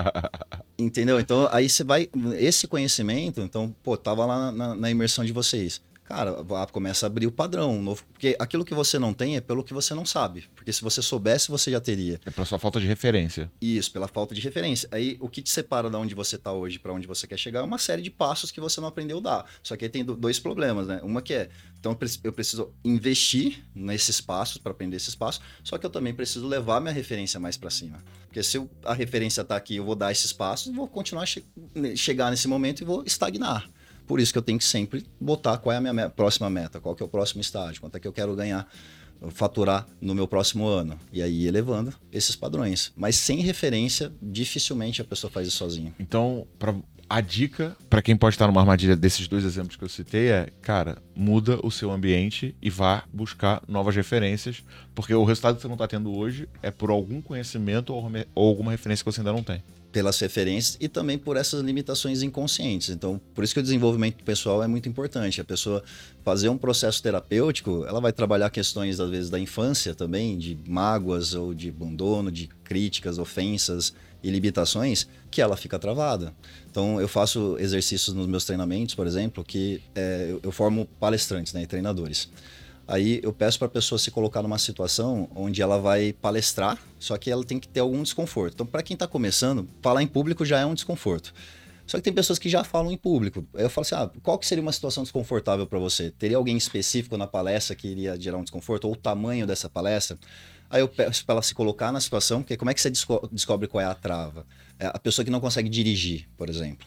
Entendeu? 0.78 1.18
Então, 1.18 1.49
aí 1.51 1.68
você 1.68 1.84
vai. 1.84 2.09
Esse 2.38 2.66
conhecimento, 2.66 3.40
então, 3.40 3.74
pô, 3.82 3.97
tava 3.97 4.26
lá 4.26 4.53
na, 4.53 4.74
na 4.74 4.90
imersão 4.90 5.24
de 5.24 5.32
vocês 5.32 5.80
cara, 6.09 6.36
começa 6.72 7.07
a 7.07 7.09
abrir 7.09 7.26
o 7.26 7.32
padrão 7.32 7.80
novo. 7.82 8.04
Porque 8.12 8.36
aquilo 8.38 8.64
que 8.64 8.74
você 8.74 8.98
não 8.98 9.12
tem 9.12 9.36
é 9.36 9.40
pelo 9.40 9.62
que 9.62 9.74
você 9.74 9.94
não 9.94 10.07
sabe. 10.07 10.44
Porque 10.54 10.72
se 10.72 10.82
você 10.82 11.02
soubesse, 11.02 11.50
você 11.50 11.70
já 11.70 11.80
teria. 11.80 12.20
É 12.24 12.30
pela 12.30 12.46
sua 12.46 12.59
falta 12.59 12.80
de 12.80 12.86
referência. 12.86 13.50
Isso, 13.61 13.92
pela 13.92 14.09
falta 14.09 14.34
de 14.34 14.40
referência. 14.40 14.88
Aí 14.92 15.16
o 15.20 15.28
que 15.28 15.42
te 15.42 15.50
separa 15.50 15.90
de 15.90 15.96
onde 15.96 16.14
você 16.14 16.36
está 16.36 16.52
hoje 16.52 16.78
para 16.78 16.92
onde 16.92 17.07
você 17.07 17.26
quer 17.26 17.38
chegar 17.38 17.61
é 17.61 17.62
uma 17.62 17.78
série 17.78 18.02
de 18.02 18.11
passos 18.11 18.50
que 18.50 18.61
você 18.61 18.80
não 18.80 18.88
aprendeu 18.88 19.18
a 19.18 19.20
dar. 19.20 19.46
Só 19.62 19.76
que 19.76 19.84
aí 19.84 19.90
tem 19.90 20.04
dois 20.04 20.38
problemas, 20.38 20.86
né? 20.86 21.00
Uma 21.02 21.20
que 21.20 21.34
é, 21.34 21.48
então 21.78 21.96
eu 22.24 22.32
preciso 22.32 22.72
investir 22.84 23.64
nesses 23.74 24.20
passos 24.20 24.59
para 24.59 24.72
aprender 24.72 24.96
esses 24.96 25.14
passos, 25.14 25.40
só 25.62 25.78
que 25.78 25.86
eu 25.86 25.90
também 25.90 26.14
preciso 26.14 26.46
levar 26.46 26.80
minha 26.80 26.92
referência 26.92 27.38
mais 27.38 27.57
para 27.57 27.70
cima. 27.70 28.02
Porque 28.26 28.42
se 28.42 28.57
eu, 28.57 28.68
a 28.84 28.92
referência 28.92 29.42
está 29.42 29.57
aqui, 29.57 29.76
eu 29.76 29.84
vou 29.84 29.94
dar 29.94 30.12
esses 30.12 30.32
passos, 30.32 30.74
vou 30.74 30.88
continuar 30.88 31.26
che 31.26 31.44
chegar 31.96 32.30
nesse 32.30 32.48
momento 32.48 32.82
e 32.82 32.84
vou 32.84 33.02
estagnar. 33.07 33.68
Por 34.07 34.20
isso 34.20 34.32
que 34.32 34.38
eu 34.38 34.42
tenho 34.42 34.59
que 34.59 34.64
sempre 34.64 35.04
botar 35.20 35.59
qual 35.59 35.72
é 35.72 35.76
a 35.76 35.80
minha 35.80 36.09
próxima 36.09 36.48
meta, 36.48 36.80
qual 36.80 36.94
que 36.94 37.02
é 37.02 37.07
o 37.07 37.09
próximo 37.09 37.40
estágio, 37.40 37.80
quanto 37.80 37.96
é 37.96 38.00
que 38.00 38.07
eu 38.07 38.12
quero 38.12 38.34
ganhar, 38.34 38.68
faturar 39.30 39.86
no 40.00 40.14
meu 40.14 40.28
próximo 40.28 40.66
ano. 40.66 40.98
E 41.12 41.22
aí 41.22 41.46
elevando 41.46 41.92
esses 42.12 42.36
padrões. 42.36 42.92
Mas 42.96 43.16
sem 43.16 43.40
referência, 43.40 44.12
dificilmente 44.22 45.00
a 45.00 45.04
pessoa 45.04 45.30
faz 45.30 45.48
isso 45.48 45.57
sozinha. 45.57 45.94
Então, 45.98 46.46
para 46.59 46.74
a 47.09 47.20
dica 47.20 47.76
para 47.88 48.02
quem 48.02 48.16
pode 48.16 48.34
estar 48.34 48.48
numa 48.48 48.61
armadilha 48.61 48.96
desses 48.96 49.28
dois 49.28 49.44
exemplos 49.44 49.76
que 49.76 49.84
eu 49.84 49.88
citei 49.88 50.28
é, 50.28 50.48
cara, 50.61 50.98
muda 51.14 51.59
o 51.62 51.70
seu 51.70 51.92
ambiente 51.92 52.57
e 52.61 52.68
vá 52.68 53.04
buscar 53.12 53.62
novas 53.68 53.94
referências, 53.94 54.64
porque 54.94 55.14
o 55.14 55.24
resultado 55.24 55.57
que 55.57 55.62
você 55.62 55.68
não 55.68 55.76
está 55.76 55.86
tendo 55.86 56.12
hoje 56.12 56.48
é 56.62 56.70
por 56.70 56.90
algum 56.90 57.22
conhecimento 57.22 57.94
ou, 57.94 58.11
ou 58.34 58.48
alguma 58.48 58.72
referência 58.72 59.04
que 59.04 59.12
você 59.12 59.20
ainda 59.20 59.32
não 59.32 59.42
tem 59.42 59.62
pelas 59.97 60.18
referências 60.20 60.76
e 60.78 60.90
também 60.90 61.16
por 61.16 61.38
essas 61.38 61.62
limitações 61.62 62.22
inconscientes. 62.22 62.90
Então, 62.90 63.18
por 63.34 63.42
isso 63.42 63.55
que 63.55 63.61
o 63.61 63.62
desenvolvimento 63.62 64.22
pessoal 64.24 64.62
é 64.62 64.66
muito 64.66 64.86
importante. 64.90 65.40
A 65.40 65.44
pessoa 65.44 65.82
fazer 66.22 66.51
um 66.51 66.59
processo 66.59 67.03
terapêutico, 67.03 67.82
ela 67.88 67.99
vai 67.99 68.12
trabalhar 68.12 68.51
questões, 68.51 69.01
às 69.01 69.09
vezes, 69.09 69.30
da 69.30 69.40
infância 69.40 69.94
também, 69.94 70.36
de 70.36 70.59
mágoas 70.68 71.32
ou 71.32 71.55
de 71.55 71.70
abandono, 71.70 72.30
de 72.30 72.47
críticas, 72.62 73.16
ofensas 73.16 73.94
e 74.22 74.28
limitações, 74.28 75.09
que 75.30 75.40
ela 75.40 75.57
fica 75.57 75.78
travada. 75.78 76.34
Então, 76.70 77.01
eu 77.01 77.09
faço 77.09 77.57
exercícios 77.59 78.14
nos 78.14 78.26
meus 78.26 78.44
treinamentos, 78.44 78.94
por 78.94 79.07
exemplo, 79.07 79.42
que 79.42 79.80
é, 79.94 80.36
eu, 80.42 80.53
formo 80.53 80.86
palestrantes 81.01 81.55
né, 81.55 81.62
e 81.62 81.66
treinadores. 81.66 82.28
Aí 82.89 83.20
eu 83.22 83.32
peço 83.32 83.59
para 83.59 83.66
a 83.66 83.70
pessoa 83.70 83.99
se 83.99 84.11
colocar 84.11 84.43
numa 84.43 84.59
situação 84.59 85.28
onde 85.34 85.61
ela 85.61 85.78
vai 85.78 86.12
palestrar, 86.12 86.78
só 87.01 87.16
que 87.18 87.30
ela 87.30 87.45
tem 87.45 87.59
que 87.59 87.66
ter 87.66 87.80
algum 87.80 88.03
desconforto. 88.03 88.55
Então, 88.55 88.66
para 88.66 88.82
quem 88.82 88.95
está 88.95 89.09
começando, 89.09 89.68
falar 89.82 90.03
em 90.03 90.07
público 90.07 90.45
já 90.45 90.61
é 90.61 90.66
um 90.66 90.74
desconforto. 90.74 91.34
Só 91.87 91.99
que 91.99 92.03
tem 92.03 92.12
pessoas 92.12 92.39
que 92.39 92.49
já 92.49 92.64
falam 92.64 92.91
em 92.91 92.97
público. 92.97 93.47
Aí 93.55 93.62
eu 93.62 93.70
falo 93.70 93.82
assim: 93.82 93.95
ah, 93.95 94.11
qual 94.22 94.39
que 94.39 94.47
seria 94.47 94.62
uma 94.62 94.72
situação 94.72 95.03
desconfortável 95.05 95.66
para 95.66 95.78
você? 95.78 96.11
Teria 96.11 96.37
alguém 96.37 96.57
específico 96.57 97.16
na 97.16 97.26
palestra 97.26 97.76
que 97.76 97.87
iria 97.87 98.18
gerar 98.20 98.39
um 98.39 98.43
desconforto? 98.43 98.87
Ou 98.87 98.95
o 98.95 98.97
tamanho 98.97 99.47
dessa 99.47 99.68
palestra? 99.68 100.18
Aí 100.68 100.80
eu 100.80 100.89
peço 100.89 101.24
para 101.24 101.34
ela 101.34 101.43
se 101.43 101.55
colocar 101.55 101.93
na 101.93 102.01
situação, 102.01 102.43
porque 102.43 102.57
como 102.57 102.70
é 102.70 102.74
que 102.74 102.80
você 102.80 102.91
descobre 103.30 103.68
qual 103.68 103.80
é 103.80 103.84
a 103.84 103.95
trava? 103.95 104.45
É 104.78 104.87
a 104.87 104.99
pessoa 104.99 105.24
que 105.24 105.30
não 105.30 105.41
consegue 105.41 105.68
dirigir, 105.68 106.28
por 106.37 106.51
exemplo. 106.51 106.87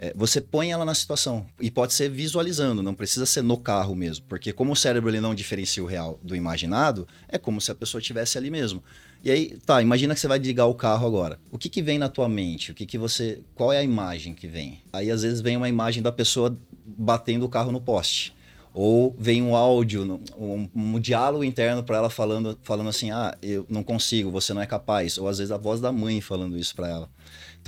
É, 0.00 0.12
você 0.14 0.40
põe 0.40 0.70
ela 0.70 0.84
na 0.84 0.94
situação 0.94 1.44
e 1.60 1.70
pode 1.70 1.92
ser 1.92 2.08
visualizando, 2.08 2.82
não 2.82 2.94
precisa 2.94 3.26
ser 3.26 3.42
no 3.42 3.56
carro 3.56 3.96
mesmo, 3.96 4.24
porque 4.28 4.52
como 4.52 4.72
o 4.72 4.76
cérebro 4.76 5.10
ele 5.10 5.20
não 5.20 5.34
diferencia 5.34 5.82
o 5.82 5.86
real 5.86 6.20
do 6.22 6.36
imaginado, 6.36 7.06
é 7.28 7.36
como 7.36 7.60
se 7.60 7.72
a 7.72 7.74
pessoa 7.74 8.00
estivesse 8.00 8.38
ali 8.38 8.48
mesmo. 8.48 8.82
E 9.24 9.30
aí, 9.30 9.58
tá, 9.66 9.82
imagina 9.82 10.14
que 10.14 10.20
você 10.20 10.28
vai 10.28 10.38
ligar 10.38 10.66
o 10.66 10.74
carro 10.74 11.04
agora. 11.04 11.40
O 11.50 11.58
que, 11.58 11.68
que 11.68 11.82
vem 11.82 11.98
na 11.98 12.08
tua 12.08 12.28
mente? 12.28 12.70
O 12.70 12.74
que, 12.74 12.86
que 12.86 12.96
você. 12.96 13.40
Qual 13.54 13.72
é 13.72 13.78
a 13.78 13.82
imagem 13.82 14.32
que 14.32 14.46
vem? 14.46 14.80
Aí 14.92 15.10
às 15.10 15.22
vezes 15.22 15.40
vem 15.40 15.56
uma 15.56 15.68
imagem 15.68 16.00
da 16.00 16.12
pessoa 16.12 16.56
batendo 16.86 17.44
o 17.44 17.48
carro 17.48 17.72
no 17.72 17.80
poste. 17.80 18.32
Ou 18.72 19.16
vem 19.18 19.42
um 19.42 19.56
áudio, 19.56 20.20
um, 20.38 20.68
um 20.72 21.00
diálogo 21.00 21.42
interno 21.42 21.82
para 21.82 21.96
ela 21.96 22.08
falando, 22.08 22.56
falando 22.62 22.88
assim: 22.90 23.10
ah, 23.10 23.36
eu 23.42 23.66
não 23.68 23.82
consigo, 23.82 24.30
você 24.30 24.54
não 24.54 24.62
é 24.62 24.66
capaz. 24.66 25.18
Ou 25.18 25.26
às 25.26 25.38
vezes 25.38 25.50
a 25.50 25.56
voz 25.56 25.80
da 25.80 25.90
mãe 25.90 26.20
falando 26.20 26.56
isso 26.56 26.76
para 26.76 26.88
ela. 26.88 27.10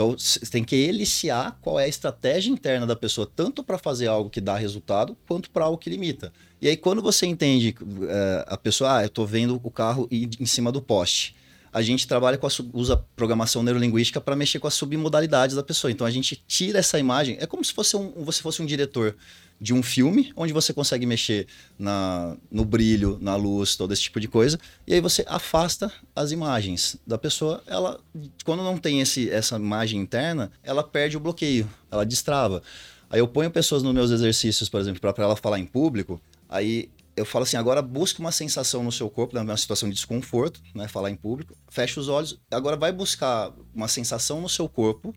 Então, 0.00 0.16
você 0.16 0.40
tem 0.46 0.64
que 0.64 0.74
eliciar 0.74 1.58
qual 1.60 1.78
é 1.78 1.84
a 1.84 1.88
estratégia 1.88 2.50
interna 2.50 2.86
da 2.86 2.96
pessoa, 2.96 3.30
tanto 3.36 3.62
para 3.62 3.76
fazer 3.76 4.06
algo 4.06 4.30
que 4.30 4.40
dá 4.40 4.56
resultado, 4.56 5.14
quanto 5.28 5.50
para 5.50 5.66
algo 5.66 5.76
que 5.76 5.90
limita. 5.90 6.32
E 6.58 6.68
aí, 6.68 6.74
quando 6.74 7.02
você 7.02 7.26
entende 7.26 7.76
uh, 7.78 8.06
a 8.46 8.56
pessoa, 8.56 8.96
ah, 8.96 9.02
eu 9.02 9.08
estou 9.08 9.26
vendo 9.26 9.60
o 9.62 9.70
carro 9.70 10.08
em 10.10 10.46
cima 10.46 10.72
do 10.72 10.80
poste. 10.80 11.36
A 11.70 11.82
gente 11.82 12.08
trabalha 12.08 12.38
com 12.38 12.46
a, 12.46 12.50
usa 12.72 12.96
programação 13.14 13.62
neurolinguística 13.62 14.22
para 14.22 14.34
mexer 14.34 14.58
com 14.58 14.66
as 14.66 14.72
submodalidades 14.72 15.54
da 15.54 15.62
pessoa. 15.62 15.90
Então 15.90 16.06
a 16.06 16.10
gente 16.10 16.42
tira 16.48 16.78
essa 16.78 16.98
imagem, 16.98 17.36
é 17.38 17.44
como 17.44 17.62
se 17.62 17.72
fosse 17.74 17.94
um, 17.94 18.10
você 18.24 18.40
fosse 18.40 18.62
um 18.62 18.66
diretor 18.66 19.14
de 19.60 19.74
um 19.74 19.82
filme, 19.82 20.32
onde 20.34 20.52
você 20.52 20.72
consegue 20.72 21.04
mexer 21.04 21.46
na, 21.78 22.36
no 22.50 22.64
brilho, 22.64 23.18
na 23.20 23.36
luz, 23.36 23.76
todo 23.76 23.92
esse 23.92 24.02
tipo 24.02 24.18
de 24.18 24.26
coisa, 24.26 24.58
e 24.86 24.94
aí 24.94 25.00
você 25.00 25.24
afasta 25.28 25.92
as 26.16 26.32
imagens 26.32 26.96
da 27.06 27.18
pessoa. 27.18 27.62
Ela, 27.66 28.00
quando 28.44 28.62
não 28.62 28.78
tem 28.78 29.00
esse, 29.00 29.28
essa 29.28 29.56
imagem 29.56 30.00
interna, 30.00 30.50
ela 30.62 30.82
perde 30.82 31.16
o 31.16 31.20
bloqueio, 31.20 31.68
ela 31.90 32.06
destrava. 32.06 32.62
Aí 33.10 33.18
eu 33.20 33.28
ponho 33.28 33.50
pessoas 33.50 33.82
nos 33.82 33.92
meus 33.92 34.10
exercícios, 34.10 34.68
por 34.68 34.80
exemplo, 34.80 35.00
para 35.00 35.24
ela 35.24 35.36
falar 35.36 35.58
em 35.58 35.66
público, 35.66 36.20
aí 36.48 36.88
eu 37.16 37.26
falo 37.26 37.42
assim, 37.42 37.56
agora 37.56 37.82
busca 37.82 38.20
uma 38.20 38.32
sensação 38.32 38.82
no 38.82 38.90
seu 38.90 39.10
corpo, 39.10 39.38
uma 39.38 39.56
situação 39.56 39.90
de 39.90 39.94
desconforto, 39.94 40.60
né, 40.74 40.88
falar 40.88 41.10
em 41.10 41.16
público, 41.16 41.54
fecha 41.68 42.00
os 42.00 42.08
olhos, 42.08 42.40
agora 42.50 42.76
vai 42.76 42.92
buscar 42.92 43.52
uma 43.74 43.88
sensação 43.88 44.40
no 44.40 44.48
seu 44.48 44.68
corpo, 44.68 45.14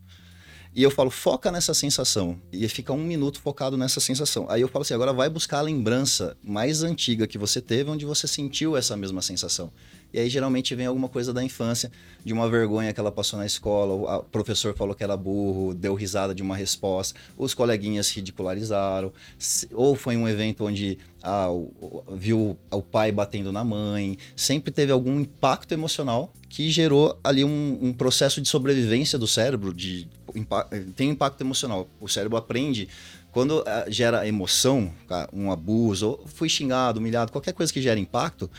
e 0.76 0.82
eu 0.82 0.90
falo, 0.90 1.12
foca 1.12 1.52
nessa 1.52 1.74
sensação. 1.74 2.40
E 2.52 2.68
fica 2.68 2.92
um 2.92 3.04
minuto 3.04 3.40
focado 3.40 3.78
nessa 3.78 4.00
sensação. 4.00 4.48
Aí 4.50 4.62
eu 4.62 4.68
falo 4.68 4.82
assim, 4.82 4.96
agora 4.96 5.14
vai 5.14 5.30
buscar 5.30 5.60
a 5.60 5.62
lembrança 5.62 6.36
mais 6.44 6.82
antiga 6.82 7.28
que 7.28 7.38
você 7.38 7.62
teve, 7.62 7.92
onde 7.92 8.06
você 8.06 8.28
sentiu 8.28 8.76
essa 8.76 8.98
mesma 8.98 9.22
sensação. 9.22 9.72
E 10.14 10.20
aí 10.20 10.30
geralmente 10.30 10.76
vem 10.76 10.86
alguma 10.86 11.10
coisa 11.10 11.34
da 11.34 11.44
infância, 11.44 11.92
de 12.24 12.32
uma 12.32 12.48
vergonha 12.50 12.94
que 12.94 13.00
ela 13.00 13.12
passou 13.12 13.40
na 13.40 13.46
escola, 13.46 14.20
o 14.20 14.24
professor 14.24 14.76
falou 14.76 14.94
que 14.94 15.04
era 15.04 15.18
burro, 15.18 15.74
deu 15.74 15.96
risada 15.96 16.36
de 16.36 16.44
uma 16.44 16.56
resposta, 16.56 17.20
os 17.38 17.54
coleguinhas 17.54 18.10
ridicularizaram, 18.12 19.12
ou 19.72 19.96
foi 19.96 20.16
um 20.16 20.28
evento 20.28 20.66
onde 20.66 21.00
ah, 21.24 21.48
viu 22.12 22.58
o 22.70 22.82
pai 22.82 23.12
batendo 23.12 23.52
na 23.52 23.64
mãe, 23.64 24.18
sempre 24.36 24.72
teve 24.72 24.92
algum 24.92 25.20
impacto 25.20 25.72
emocional 25.72 26.32
que 26.48 26.70
gerou 26.70 27.18
ali 27.24 27.44
um, 27.44 27.80
um 27.82 27.92
processo 27.92 28.40
de 28.40 28.48
sobrevivência 28.48 29.18
do 29.18 29.28
cérebro, 29.28 29.74
de, 29.74 30.08
tem 30.96 31.10
impacto 31.10 31.42
emocional. 31.42 31.88
O 32.00 32.08
cérebro 32.08 32.38
aprende 32.38 32.88
quando 33.32 33.62
uh, 33.62 33.66
gera 33.88 34.28
emoção, 34.28 34.94
um 35.34 35.52
abuso, 35.52 36.10
ou 36.10 36.28
fui 36.28 36.48
xingado, 36.48 37.00
humilhado, 37.00 37.32
qualquer 37.32 37.54
coisa 37.54 37.74
que 37.74 37.82
gera 37.82 38.00
impacto, 38.00 38.50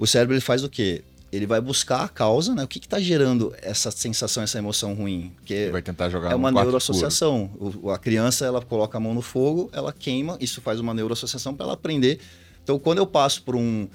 o 0.00 0.06
cérebro 0.06 0.34
ele 0.34 0.40
faz 0.40 0.64
o 0.64 0.68
quê? 0.68 1.04
Ele 1.30 1.46
vai 1.46 1.60
buscar 1.60 2.02
a 2.04 2.08
causa, 2.08 2.54
né? 2.54 2.64
O 2.64 2.66
que 2.66 2.78
está 2.78 2.98
gerando 2.98 3.54
essa 3.60 3.90
sensação, 3.90 4.42
essa 4.42 4.58
emoção 4.58 4.94
ruim? 4.94 5.30
Porque 5.36 5.52
ele 5.52 5.72
vai 5.72 5.82
tentar 5.82 6.08
jogar 6.08 6.32
É 6.32 6.34
uma 6.34 6.50
neuroassociação. 6.50 7.50
O, 7.60 7.90
a 7.90 7.98
criança 7.98 8.46
ela 8.46 8.62
coloca 8.62 8.96
a 8.96 9.00
mão 9.00 9.12
no 9.12 9.20
fogo, 9.20 9.68
ela 9.72 9.92
queima, 9.92 10.38
isso 10.40 10.60
faz 10.62 10.80
uma 10.80 10.94
neuroassociação 10.94 11.54
para 11.54 11.66
ela 11.66 11.74
aprender. 11.74 12.18
Então, 12.64 12.78
quando 12.78 12.98
eu 12.98 13.06
passo 13.06 13.42
por 13.42 13.54
um. 13.54 13.88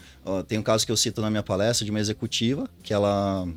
Tem 0.47 0.60
um 0.60 0.64
caso 0.64 0.86
que 0.86 0.91
eu 0.91 0.97
cito 0.97 1.22
na 1.22 1.30
minha 1.30 1.43
palestra 1.43 1.84
de 1.84 1.89
uma 1.91 1.99
executiva 1.99 2.70
que 2.84 2.93
ela 2.93 3.47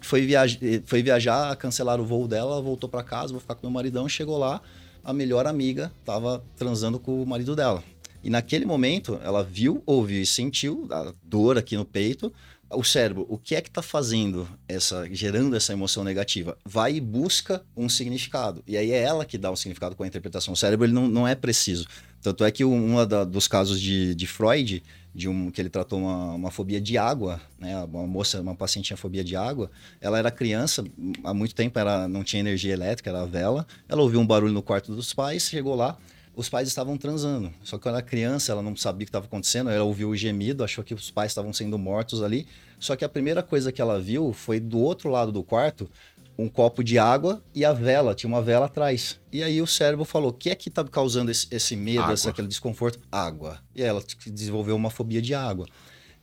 foi, 0.00 0.24
viaja, 0.24 0.58
foi 0.84 1.02
viajar, 1.02 1.56
cancelaram 1.56 2.04
o 2.04 2.06
voo 2.06 2.28
dela, 2.28 2.62
voltou 2.62 2.88
para 2.88 3.02
casa, 3.02 3.32
vou 3.32 3.40
ficar 3.40 3.56
com 3.56 3.66
meu 3.66 3.70
maridão, 3.72 4.08
chegou 4.08 4.38
lá, 4.38 4.60
a 5.04 5.12
melhor 5.12 5.46
amiga 5.46 5.92
estava 6.00 6.42
transando 6.56 6.98
com 6.98 7.22
o 7.22 7.26
marido 7.26 7.56
dela. 7.56 7.82
E 8.26 8.30
naquele 8.30 8.66
momento, 8.66 9.20
ela 9.22 9.44
viu, 9.44 9.84
ouviu 9.86 10.20
e 10.20 10.26
sentiu 10.26 10.88
a 10.90 11.14
dor 11.22 11.56
aqui 11.56 11.76
no 11.76 11.84
peito. 11.84 12.32
O 12.68 12.82
cérebro, 12.82 13.24
o 13.28 13.38
que 13.38 13.54
é 13.54 13.60
que 13.60 13.68
está 13.68 13.80
fazendo 13.80 14.48
essa, 14.66 15.08
gerando 15.12 15.54
essa 15.54 15.72
emoção 15.72 16.02
negativa? 16.02 16.58
Vai 16.64 16.96
e 16.96 17.00
busca 17.00 17.62
um 17.76 17.88
significado. 17.88 18.64
E 18.66 18.76
aí 18.76 18.90
é 18.90 19.00
ela 19.00 19.24
que 19.24 19.38
dá 19.38 19.48
o 19.48 19.52
um 19.52 19.56
significado 19.56 19.94
com 19.94 20.02
a 20.02 20.08
interpretação. 20.08 20.54
O 20.54 20.56
cérebro 20.56 20.84
ele 20.84 20.92
não, 20.92 21.06
não 21.06 21.28
é 21.28 21.36
preciso. 21.36 21.86
Tanto 22.20 22.44
é 22.44 22.50
que 22.50 22.64
um 22.64 22.96
dos 23.30 23.46
casos 23.46 23.80
de, 23.80 24.12
de 24.16 24.26
Freud, 24.26 24.82
de 25.14 25.28
um 25.28 25.48
que 25.48 25.60
ele 25.60 25.70
tratou 25.70 26.00
uma, 26.00 26.32
uma 26.32 26.50
fobia 26.50 26.80
de 26.80 26.98
água, 26.98 27.40
né? 27.60 27.78
Uma 27.84 28.08
moça, 28.08 28.40
uma 28.40 28.56
paciente 28.56 28.86
tinha 28.86 28.96
fobia 28.96 29.22
de 29.22 29.36
água. 29.36 29.70
Ela 30.00 30.18
era 30.18 30.32
criança, 30.32 30.84
há 31.22 31.32
muito 31.32 31.54
tempo 31.54 31.78
ela 31.78 32.08
não 32.08 32.24
tinha 32.24 32.40
energia 32.40 32.72
elétrica, 32.72 33.08
era 33.08 33.24
vela. 33.24 33.64
Ela 33.88 34.02
ouviu 34.02 34.18
um 34.18 34.26
barulho 34.26 34.52
no 34.52 34.62
quarto 34.62 34.96
dos 34.96 35.14
pais, 35.14 35.44
chegou 35.44 35.76
lá, 35.76 35.96
os 36.36 36.50
pais 36.50 36.68
estavam 36.68 36.98
transando. 36.98 37.52
Só 37.62 37.76
que 37.76 37.82
quando 37.82 37.94
ela 37.94 37.98
era 37.98 38.06
criança, 38.06 38.52
ela 38.52 38.62
não 38.62 38.76
sabia 38.76 39.04
o 39.04 39.06
que 39.06 39.08
estava 39.08 39.24
acontecendo, 39.24 39.70
ela 39.70 39.84
ouviu 39.84 40.10
o 40.10 40.16
gemido, 40.16 40.62
achou 40.62 40.84
que 40.84 40.92
os 40.92 41.10
pais 41.10 41.32
estavam 41.32 41.52
sendo 41.52 41.78
mortos 41.78 42.22
ali. 42.22 42.46
Só 42.78 42.94
que 42.94 43.04
a 43.04 43.08
primeira 43.08 43.42
coisa 43.42 43.72
que 43.72 43.80
ela 43.80 43.98
viu 43.98 44.34
foi 44.34 44.60
do 44.60 44.78
outro 44.78 45.08
lado 45.08 45.32
do 45.32 45.42
quarto 45.42 45.90
um 46.38 46.48
copo 46.50 46.84
de 46.84 46.98
água 46.98 47.42
e 47.54 47.64
a 47.64 47.72
vela, 47.72 48.14
tinha 48.14 48.28
uma 48.28 48.42
vela 48.42 48.66
atrás. 48.66 49.18
E 49.32 49.42
aí 49.42 49.62
o 49.62 49.66
cérebro 49.66 50.04
falou: 50.04 50.28
o 50.28 50.32
que 50.34 50.50
é 50.50 50.54
que 50.54 50.68
está 50.68 50.84
causando 50.84 51.30
esse, 51.30 51.46
esse 51.50 51.74
medo, 51.74 52.12
esse, 52.12 52.28
aquele 52.28 52.46
desconforto? 52.46 52.98
Água. 53.10 53.58
E 53.74 53.82
ela 53.82 54.04
desenvolveu 54.26 54.76
uma 54.76 54.90
fobia 54.90 55.22
de 55.22 55.34
água. 55.34 55.66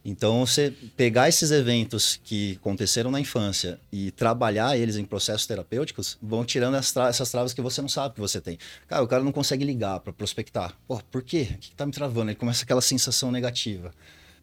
Então, 0.05 0.45
você 0.45 0.73
pegar 0.97 1.29
esses 1.29 1.49
eventos 1.51 2.19
que 2.23 2.57
aconteceram 2.59 3.09
na 3.09 3.19
infância 3.19 3.79
e 3.91 4.11
trabalhar 4.11 4.77
eles 4.77 4.97
em 4.97 5.05
processos 5.05 5.47
terapêuticos, 5.47 6.17
vão 6.21 6.43
tirando 6.43 6.79
tra 6.91 7.07
essas 7.07 7.31
travas 7.31 7.53
que 7.53 7.61
você 7.61 7.81
não 7.81 7.87
sabe 7.87 8.15
que 8.15 8.21
você 8.21 8.41
tem. 8.41 8.57
Cara, 8.87 9.03
o 9.03 9.07
cara 9.07 9.23
não 9.23 9.31
consegue 9.31 9.63
ligar 9.63 10.01
para 10.01 10.11
prospectar. 10.11 10.77
Pô, 10.87 10.99
por 11.11 11.23
quê? 11.23 11.47
O 11.53 11.57
que 11.57 11.69
está 11.69 11.85
me 11.85 11.91
travando? 11.91 12.31
Ele 12.31 12.37
começa 12.37 12.63
aquela 12.63 12.81
sensação 12.81 13.31
negativa. 13.31 13.91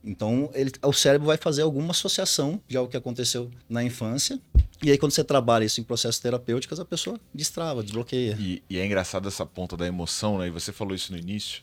Então, 0.03 0.51
ele, 0.55 0.73
o 0.83 0.93
cérebro 0.95 1.27
vai 1.27 1.37
fazer 1.37 1.61
alguma 1.61 1.91
associação 1.91 2.59
de 2.67 2.79
algo 2.79 2.91
que 2.91 2.97
aconteceu 2.97 3.51
na 3.69 3.85
infância 3.85 4.41
e 4.83 4.91
aí, 4.91 4.97
quando 4.97 5.13
você 5.13 5.23
trabalha 5.23 5.65
isso 5.65 5.79
em 5.79 5.85
processos 5.85 6.19
terapêuticos, 6.19 6.81
a 6.81 6.87
pessoa 6.87 7.21
destrava, 7.35 7.83
desbloqueia. 7.83 8.35
E, 8.41 8.63
e, 8.69 8.79
é 8.79 8.87
engraçado 8.87 9.29
essa 9.29 9.45
ponta 9.45 9.77
da 9.77 9.87
emoção, 9.87 10.39
né? 10.39 10.47
E 10.47 10.51
você 10.51 10.73
falou 10.73 10.95
isso 10.95 11.13
no 11.13 11.19
início, 11.19 11.63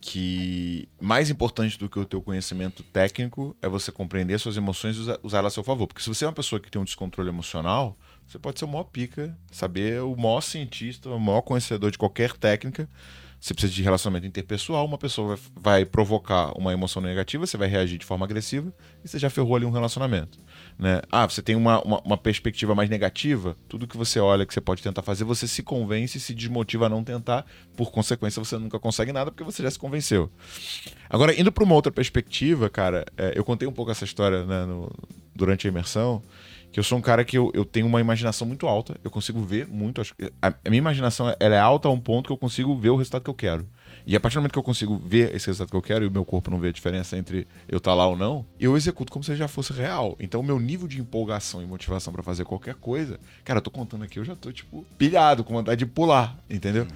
que 0.00 0.88
mais 0.98 1.28
importante 1.28 1.78
do 1.78 1.88
que 1.88 1.98
o 1.98 2.04
teu 2.06 2.22
conhecimento 2.22 2.82
técnico 2.82 3.54
é 3.60 3.68
você 3.68 3.92
compreender 3.92 4.38
suas 4.40 4.56
emoções 4.56 4.96
e 4.96 5.00
usar, 5.22 5.38
elas 5.38 5.52
a 5.52 5.54
seu 5.54 5.62
favor. 5.62 5.86
Porque 5.86 6.02
se 6.02 6.08
você 6.08 6.24
é 6.24 6.28
uma 6.28 6.32
pessoa 6.32 6.58
que 6.58 6.70
tem 6.70 6.80
um 6.80 6.84
descontrole 6.84 7.28
emocional, 7.28 7.96
você 8.26 8.38
pode 8.38 8.58
ser 8.58 8.64
o 8.64 8.68
maior 8.68 8.84
pica, 8.84 9.36
saber 9.50 10.00
o 10.02 10.16
maior 10.16 10.40
cientista, 10.40 11.10
o 11.10 11.20
maior 11.20 11.42
conhecedor 11.42 11.90
de 11.90 11.98
qualquer 11.98 12.32
técnica. 12.32 12.88
Você 13.38 13.54
precisa 13.54 13.72
de 13.72 13.82
relacionamento 13.82 14.26
interpessoal, 14.26 14.84
uma 14.86 14.98
pessoa 14.98 15.36
vai, 15.36 15.44
vai 15.56 15.84
provocar 15.84 16.56
uma 16.58 16.72
emoção 16.72 17.00
negativa, 17.02 17.46
você 17.46 17.56
vai 17.56 17.68
reagir 17.68 17.98
de 17.98 18.04
forma 18.04 18.24
agressiva 18.24 18.72
e 19.04 19.08
você 19.08 19.18
já 19.18 19.30
ferrou 19.30 19.56
ali 19.56 19.64
um 19.64 19.70
relacionamento. 19.70 20.38
Né? 20.80 21.02
Ah, 21.12 21.28
você 21.28 21.42
tem 21.42 21.54
uma, 21.54 21.82
uma, 21.82 22.00
uma, 22.00 22.16
perspectiva 22.16 22.74
mais 22.74 22.88
negativa, 22.88 23.54
tudo 23.68 23.86
que 23.86 23.98
você 23.98 24.18
olha 24.18 24.46
que 24.46 24.54
você 24.54 24.62
pode 24.62 24.82
tentar 24.82 25.02
fazer, 25.02 25.24
você 25.24 25.46
se 25.46 25.62
convence 25.62 26.16
e 26.16 26.20
se 26.20 26.32
desmotiva 26.32 26.86
a 26.86 26.88
não 26.88 27.04
tentar, 27.04 27.44
por 27.76 27.90
consequência 27.90 28.42
você 28.42 28.56
nunca 28.56 28.78
consegue 28.78 29.12
nada 29.12 29.30
porque 29.30 29.44
você 29.44 29.62
já 29.62 29.70
se 29.70 29.78
convenceu. 29.78 30.30
Agora, 31.10 31.38
indo 31.38 31.52
para 31.52 31.64
uma 31.64 31.74
outra 31.74 31.92
perspectiva, 31.92 32.70
cara, 32.70 33.04
é, 33.14 33.34
eu 33.36 33.44
contei 33.44 33.68
um 33.68 33.72
pouco 33.72 33.90
essa 33.90 34.06
história 34.06 34.46
né, 34.46 34.64
no, 34.64 34.90
durante 35.34 35.66
a 35.66 35.70
imersão, 35.70 36.22
que 36.72 36.80
eu 36.80 36.84
sou 36.84 36.96
um 36.96 37.02
cara 37.02 37.26
que 37.26 37.36
eu, 37.36 37.50
eu 37.52 37.66
tenho 37.66 37.86
uma 37.86 38.00
imaginação 38.00 38.46
muito 38.46 38.66
alta, 38.66 38.96
eu 39.04 39.10
consigo 39.10 39.42
ver 39.42 39.68
muito, 39.68 40.00
a, 40.40 40.48
a 40.48 40.70
minha 40.70 40.78
imaginação 40.78 41.34
ela 41.38 41.54
é 41.54 41.60
alta 41.60 41.88
a 41.88 41.90
um 41.90 42.00
ponto 42.00 42.28
que 42.28 42.32
eu 42.32 42.38
consigo 42.38 42.74
ver 42.74 42.88
o 42.88 42.96
resultado 42.96 43.22
que 43.22 43.30
eu 43.30 43.34
quero. 43.34 43.68
E 44.06 44.16
a 44.16 44.20
partir 44.20 44.36
do 44.36 44.40
momento 44.40 44.52
que 44.52 44.58
eu 44.58 44.62
consigo 44.62 44.98
ver 44.98 45.34
esse 45.34 45.46
resultado 45.46 45.70
que 45.70 45.76
eu 45.76 45.82
quero 45.82 46.04
e 46.04 46.08
o 46.08 46.10
meu 46.10 46.24
corpo 46.24 46.50
não 46.50 46.58
vê 46.58 46.68
a 46.68 46.72
diferença 46.72 47.16
entre 47.16 47.46
eu 47.68 47.78
estar 47.78 47.90
tá 47.90 47.94
lá 47.94 48.06
ou 48.06 48.16
não, 48.16 48.44
eu 48.58 48.76
executo 48.76 49.12
como 49.12 49.24
se 49.24 49.34
já 49.36 49.48
fosse 49.48 49.72
real. 49.72 50.16
Então, 50.18 50.40
o 50.40 50.44
meu 50.44 50.58
nível 50.58 50.88
de 50.88 51.00
empolgação 51.00 51.62
e 51.62 51.66
motivação 51.66 52.12
para 52.12 52.22
fazer 52.22 52.44
qualquer 52.44 52.74
coisa, 52.74 53.18
cara, 53.44 53.58
eu 53.58 53.62
tô 53.62 53.70
contando 53.70 54.04
aqui, 54.04 54.18
eu 54.18 54.24
já 54.24 54.34
tô, 54.34 54.52
tipo, 54.52 54.84
pilhado, 54.98 55.44
com 55.44 55.54
vontade 55.54 55.78
de 55.78 55.86
pular, 55.86 56.38
entendeu? 56.48 56.86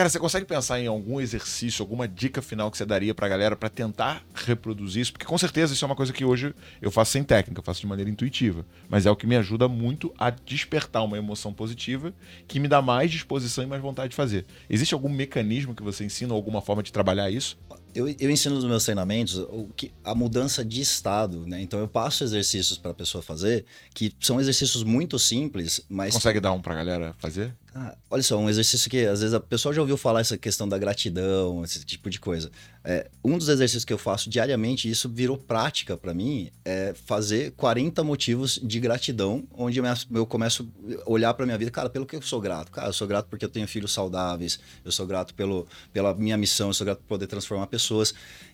Cara, 0.00 0.08
você 0.08 0.18
consegue 0.18 0.46
pensar 0.46 0.80
em 0.80 0.86
algum 0.86 1.20
exercício, 1.20 1.82
alguma 1.82 2.08
dica 2.08 2.40
final 2.40 2.70
que 2.70 2.78
você 2.78 2.86
daria 2.86 3.14
pra 3.14 3.28
galera 3.28 3.54
para 3.54 3.68
tentar 3.68 4.24
reproduzir 4.32 5.02
isso? 5.02 5.12
Porque 5.12 5.26
com 5.26 5.36
certeza 5.36 5.74
isso 5.74 5.84
é 5.84 5.86
uma 5.86 5.94
coisa 5.94 6.10
que 6.10 6.24
hoje 6.24 6.54
eu 6.80 6.90
faço 6.90 7.12
sem 7.12 7.22
técnica, 7.22 7.60
eu 7.60 7.62
faço 7.62 7.82
de 7.82 7.86
maneira 7.86 8.10
intuitiva. 8.10 8.64
Mas 8.88 9.04
é 9.04 9.10
o 9.10 9.14
que 9.14 9.26
me 9.26 9.36
ajuda 9.36 9.68
muito 9.68 10.10
a 10.16 10.30
despertar 10.30 11.04
uma 11.04 11.18
emoção 11.18 11.52
positiva 11.52 12.14
que 12.48 12.58
me 12.58 12.66
dá 12.66 12.80
mais 12.80 13.10
disposição 13.10 13.62
e 13.62 13.66
mais 13.66 13.82
vontade 13.82 14.08
de 14.08 14.16
fazer. 14.16 14.46
Existe 14.70 14.94
algum 14.94 15.10
mecanismo 15.10 15.74
que 15.74 15.82
você 15.82 16.02
ensina, 16.02 16.32
alguma 16.32 16.62
forma 16.62 16.82
de 16.82 16.90
trabalhar 16.90 17.30
isso? 17.30 17.58
Eu, 17.94 18.08
eu 18.18 18.30
ensino 18.30 18.54
nos 18.54 18.64
meus 18.64 18.84
treinamentos 18.84 19.36
o 19.36 19.68
que, 19.76 19.92
a 20.04 20.14
mudança 20.14 20.64
de 20.64 20.80
estado, 20.80 21.46
né? 21.46 21.60
Então 21.60 21.78
eu 21.78 21.88
passo 21.88 22.24
exercícios 22.24 22.78
para 22.78 22.90
a 22.92 22.94
pessoa 22.94 23.22
fazer 23.22 23.64
que 23.94 24.12
são 24.20 24.40
exercícios 24.40 24.82
muito 24.82 25.18
simples, 25.18 25.80
mas. 25.88 26.14
Consegue 26.14 26.40
dar 26.40 26.52
um 26.52 26.60
para 26.60 26.74
a 26.74 26.76
galera 26.76 27.14
fazer? 27.18 27.54
Ah, 27.72 27.96
olha 28.10 28.22
só, 28.22 28.36
um 28.36 28.50
exercício 28.50 28.90
que 28.90 29.06
às 29.06 29.20
vezes 29.20 29.32
a 29.32 29.38
pessoa 29.38 29.72
já 29.72 29.80
ouviu 29.80 29.96
falar 29.96 30.20
essa 30.20 30.36
questão 30.36 30.68
da 30.68 30.76
gratidão, 30.76 31.62
esse 31.62 31.84
tipo 31.84 32.10
de 32.10 32.18
coisa. 32.18 32.50
É, 32.82 33.08
um 33.22 33.38
dos 33.38 33.48
exercícios 33.48 33.84
que 33.84 33.92
eu 33.92 33.98
faço 33.98 34.28
diariamente, 34.28 34.88
e 34.88 34.90
isso 34.90 35.08
virou 35.08 35.38
prática 35.38 35.96
para 35.96 36.12
mim, 36.12 36.50
é 36.64 36.92
fazer 37.06 37.52
40 37.52 38.02
motivos 38.02 38.58
de 38.60 38.80
gratidão, 38.80 39.46
onde 39.52 39.80
eu 40.12 40.26
começo 40.26 40.68
a 41.06 41.10
olhar 41.10 41.32
para 41.34 41.46
minha 41.46 41.58
vida, 41.58 41.70
cara, 41.70 41.88
pelo 41.88 42.06
que 42.06 42.16
eu 42.16 42.22
sou 42.22 42.40
grato. 42.40 42.72
Cara, 42.72 42.88
eu 42.88 42.92
sou 42.92 43.06
grato 43.06 43.28
porque 43.28 43.44
eu 43.44 43.48
tenho 43.48 43.68
filhos 43.68 43.92
saudáveis, 43.92 44.58
eu 44.84 44.90
sou 44.90 45.06
grato 45.06 45.32
pelo, 45.34 45.66
pela 45.92 46.12
minha 46.12 46.36
missão, 46.36 46.68
eu 46.68 46.74
sou 46.74 46.84
grato 46.84 46.98
por 46.98 47.08
poder 47.08 47.28
transformar 47.28 47.68
pessoas. 47.68 47.79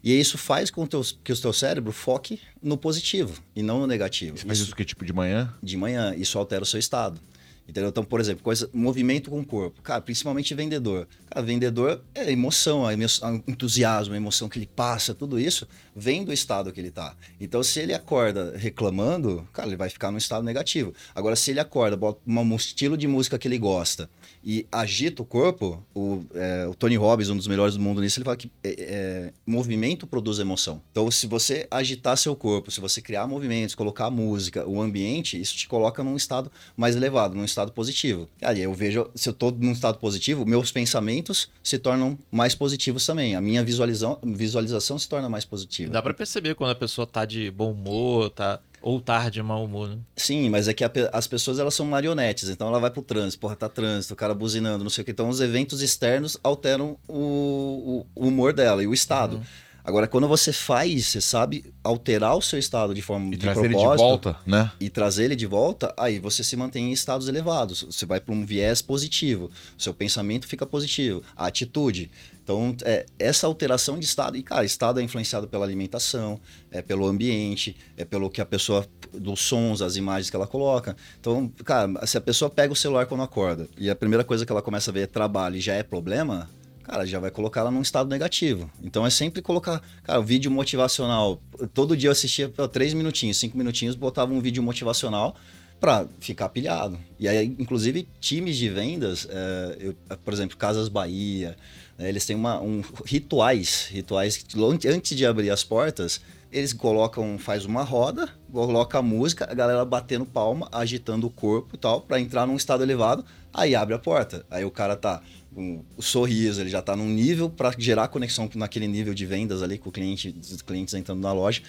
E 0.03 0.19
isso 0.19 0.39
faz 0.39 0.71
com 0.71 0.87
teu, 0.87 1.03
que 1.25 1.33
o 1.33 1.37
teu 1.37 1.53
cérebro 1.53 1.93
foque 1.93 2.41
no 2.63 2.77
positivo 2.77 3.43
e 3.55 3.63
não 3.63 3.81
no 3.81 3.87
negativo. 3.87 4.39
Você 4.39 4.47
faz 4.47 4.59
isso 4.61 4.75
que 4.75 4.85
tipo 4.85 5.05
de 5.05 5.13
manhã? 5.13 5.53
De 5.63 5.77
manhã, 5.77 6.15
isso 6.17 6.39
altera 6.39 6.63
o 6.63 6.67
seu 6.67 6.79
estado. 6.79 7.21
Entendeu? 7.69 7.91
Então, 7.91 8.05
por 8.05 8.21
exemplo, 8.21 8.45
coisa, 8.45 8.71
movimento 8.73 9.29
com 9.29 9.41
o 9.41 9.45
corpo. 9.45 9.83
Cara, 9.83 10.01
principalmente 10.01 10.55
vendedor. 10.55 11.09
Cara, 11.29 11.45
vendedor 11.45 12.01
é 12.15 12.31
emoção, 12.31 12.89
emoção, 12.91 13.43
entusiasmo, 13.49 14.15
a 14.15 14.17
emoção 14.17 14.49
que 14.49 14.57
ele 14.57 14.69
passa, 14.69 15.13
tudo 15.13 15.41
isso 15.41 15.67
vem 15.97 16.23
do 16.23 16.33
estado 16.33 16.71
que 16.71 16.79
ele 16.79 16.89
está. 16.89 17.17
Então, 17.41 17.63
se 17.63 17.81
ele 17.81 17.95
acorda 17.95 18.53
reclamando, 18.57 19.49
cara, 19.53 19.67
ele 19.67 19.77
vai 19.77 19.89
ficar 19.89 20.11
num 20.11 20.19
estado 20.19 20.45
negativo. 20.45 20.93
Agora, 21.15 21.35
se 21.35 21.51
ele 21.51 21.61
acorda, 21.61 21.97
bota 21.97 22.21
um 22.27 22.55
estilo 22.55 22.99
de 22.99 23.09
música 23.09 23.39
que 23.39 23.49
ele 23.49 23.59
gosta 23.59 24.11
e 24.45 24.67
agita 24.71 25.23
o 25.23 25.25
corpo, 25.25 25.83
o, 25.95 26.23
é, 26.35 26.67
o 26.69 26.75
Tony 26.75 26.97
Robbins, 26.97 27.31
um 27.31 27.37
dos 27.37 27.49
melhores 27.49 27.75
do 27.75 27.81
mundo 27.81 28.01
nisso, 28.01 28.19
ele 28.19 28.25
fala 28.25 28.37
que 28.37 28.51
é, 28.63 28.75
é, 28.79 29.33
movimento 29.47 30.07
produz 30.07 30.39
emoção. 30.39 30.81
Então, 30.93 31.11
se 31.11 31.27
você 31.27 31.67
agitar 31.71 32.17
seu 32.17 32.37
corpo, 32.37 32.71
se 32.71 32.81
você 32.81 33.01
criar 33.01 33.27
movimentos, 33.27 33.75
colocar 33.75 34.11
música, 34.11 34.65
o 34.69 34.81
ambiente, 34.81 35.41
isso 35.41 35.57
te 35.57 35.67
coloca 35.67 36.05
num 36.05 36.17
estado 36.17 36.51
mais 36.77 36.95
elevado, 36.95 37.35
num 37.35 37.45
estado 37.45 37.73
positivo. 37.73 38.29
Aí 38.43 38.61
eu 38.61 38.73
vejo, 38.75 39.11
se 39.15 39.29
eu 39.29 39.33
estou 39.33 39.51
num 39.51 39.73
estado 39.73 39.99
positivo, 39.99 40.45
meus 40.45 40.71
pensamentos 40.71 41.49
se 41.63 41.79
tornam 41.79 42.19
mais 42.31 42.55
positivos 42.55 43.05
também. 43.05 43.35
A 43.35 43.41
minha 43.41 43.65
visualização, 43.65 44.19
visualização 44.23 44.99
se 44.99 45.09
torna 45.09 45.29
mais 45.29 45.45
positiva. 45.45 45.86
Dá 45.89 46.03
para 46.03 46.15
perceber 46.15 46.55
quando 46.55 46.71
a 46.71 46.75
pessoa 46.75 47.07
tá 47.07 47.25
de 47.25 47.51
bom 47.51 47.73
humor, 47.73 48.31
tá 48.31 48.61
ou 48.83 49.01
tarde, 49.01 49.43
mau 49.43 49.65
humor, 49.65 49.89
né? 49.89 49.99
Sim, 50.15 50.49
mas 50.49 50.69
é 50.69 50.73
que 50.73 50.85
a, 50.85 50.91
as 51.13 51.27
pessoas 51.27 51.59
elas 51.59 51.75
são 51.75 51.85
marionetes, 51.85 52.49
então 52.49 52.69
ela 52.69 52.79
vai 52.79 52.89
pro 52.89 53.03
trânsito, 53.03 53.41
porra, 53.41 53.57
tá 53.57 53.69
trânsito, 53.69 54.15
o 54.15 54.17
cara 54.17 54.33
buzinando, 54.33 54.85
não 54.85 54.91
sei 54.91 55.03
o 55.03 55.05
que. 55.05 55.11
Então 55.11 55.29
os 55.29 55.41
eventos 55.41 55.83
externos 55.83 56.39
alteram 56.43 56.97
o, 57.09 58.07
o 58.15 58.29
humor 58.29 58.53
dela 58.53 58.83
e 58.83 58.87
o 58.87 58.95
estado. 58.95 59.37
Uhum. 59.37 59.43
Agora, 59.87 60.09
quando 60.09 60.27
você 60.27 60.53
faz, 60.53 61.07
você 61.07 61.21
sabe 61.21 61.73
alterar 61.85 62.37
o 62.37 62.43
seu 62.43 62.59
estado 62.59 62.93
de 62.93 63.01
forma 63.01 63.29
e 63.29 63.31
de 63.31 63.39
trazer 63.39 63.67
ele 63.67 63.77
de 63.77 63.85
volta, 63.85 64.37
né? 64.45 64.73
E 64.81 64.91
trazer 64.91 65.25
ele 65.27 65.37
de 65.37 65.47
volta, 65.47 65.95
aí 65.97 66.19
você 66.19 66.43
se 66.43 66.57
mantém 66.57 66.91
em 66.91 66.93
estados 66.93 67.29
elevados. 67.29 67.85
Você 67.85 68.05
vai 68.05 68.19
para 68.19 68.35
um 68.35 68.45
viés 68.45 68.83
positivo. 68.83 69.49
Seu 69.79 69.95
pensamento 69.95 70.49
fica 70.49 70.67
positivo. 70.67 71.23
A 71.37 71.47
atitude. 71.47 72.11
Então, 72.43 72.75
é, 72.83 73.07
essa 73.17 73.47
alteração 73.47 73.97
de 73.97 74.05
estado, 74.05 74.37
e 74.37 74.43
cara, 74.43 74.65
estado 74.65 74.99
é 74.99 75.05
influenciado 75.05 75.47
pela 75.47 75.65
alimentação, 75.65 76.41
é 76.73 76.83
pelo 76.83 77.07
ambiente, 77.07 77.77
é 77.97 78.05
pelo 78.05 78.29
que 78.29 78.41
a 78.41 78.47
pessoa, 78.47 78.85
dos 79.15 79.41
sons, 79.41 79.83
as 79.83 79.95
imagens 79.95 80.31
que 80.31 80.35
ela 80.35 80.49
coloca. 80.49 80.97
Então, 81.21 81.49
cara, 81.65 82.05
se 82.07 82.19
a 82.19 82.21
pessoa 82.21 82.51
pega 82.51 82.73
o 82.73 82.77
celular 82.77 83.07
quando 83.07 83.23
acorda 83.23 83.69
e 83.79 83.89
a 83.89 83.95
primeira 83.95 84.25
coisa 84.25 84.45
que 84.45 84.51
ela 84.51 84.63
começa 84.63 84.91
a 84.91 84.95
ver 84.95 85.03
é 85.03 85.07
trabalho 85.07 85.55
e 85.55 85.61
já 85.61 85.75
é 85.75 85.85
problema, 85.85 86.51
cara, 86.87 87.05
já 87.05 87.19
vai 87.19 87.33
colocar 87.33 87.61
ela 87.63 87.71
num 87.71 87.83
estado 87.83 88.09
negativo. 88.09 88.71
Então 88.81 89.05
é 89.05 89.11
sempre 89.11 89.43
colocar, 89.43 89.83
cara, 90.05 90.21
vídeo 90.21 90.51
motivacional. 90.51 91.43
Todo 91.75 91.97
dia 91.97 92.09
eu 92.09 92.13
assistia 92.13 92.49
três 92.73 92.95
minutinhos, 92.95 93.37
cinco 93.37 93.59
minutinhos, 93.59 93.97
botava 93.97 94.33
um 94.33 94.41
vídeo 94.41 94.63
motivacional 94.63 95.35
para 95.81 96.07
ficar 96.21 96.49
pilhado. 96.49 96.99
E 97.19 97.27
aí, 97.27 97.55
inclusive, 97.59 98.09
times 98.21 98.57
de 98.57 98.69
vendas, 98.69 99.27
é, 99.29 99.77
eu, 99.81 99.97
por 100.25 100.33
exemplo, 100.33 100.57
Casas 100.57 100.89
Bahia, 100.89 101.57
né, 101.99 102.09
eles 102.09 102.25
têm 102.25 102.37
uma, 102.37 102.61
um, 102.61 102.83
rituais, 103.05 103.89
rituais 103.91 104.37
que 104.37 104.57
antes 104.89 105.17
de 105.17 105.27
abrir 105.27 105.51
as 105.51 105.65
portas, 105.65 106.21
eles 106.53 106.73
colocam, 106.73 107.37
faz 107.37 107.65
uma 107.65 107.83
roda, 107.83 108.29
coloca 108.53 108.99
a 108.99 109.03
música, 109.03 109.51
a 109.51 109.55
galera 109.55 109.85
batendo 109.85 110.25
palma, 110.25 110.69
agitando 110.71 111.27
o 111.27 111.31
corpo 111.31 111.75
e 111.75 111.79
tal, 111.79 112.01
para 112.01 112.21
entrar 112.21 112.47
num 112.47 112.57
estado 112.57 112.83
elevado, 112.83 113.25
aí 113.53 113.75
abre 113.75 113.95
a 113.95 113.99
porta. 113.99 114.47
Aí 114.49 114.65
o 114.65 114.71
cara 114.71 114.97
tá 114.97 115.21
com 115.57 115.83
o 115.97 116.03
sorriso, 116.03 116.61
ele 116.61 116.69
já 116.69 116.81
está 116.81 116.95
num 116.95 117.09
nível 117.09 117.49
para 117.49 117.75
gerar 117.79 118.09
conexão 118.09 118.47
naquele 118.55 118.87
nível 118.87 119.15
de 119.15 119.25
vendas 119.25 119.63
ali 119.63 119.79
com 119.79 119.89
o 119.89 119.93
cliente, 119.93 120.37
os 120.39 120.61
clientes 120.61 120.93
entrando 120.93 121.23
na 121.23 121.33
loja. 121.33 121.63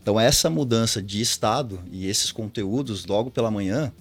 Então 0.00 0.18
essa 0.18 0.48
mudança 0.48 1.02
de 1.02 1.20
estado 1.20 1.78
e 1.92 2.06
esses 2.06 2.32
conteúdos 2.32 3.04
logo 3.04 3.30
pela 3.30 3.50
manhã 3.50 3.92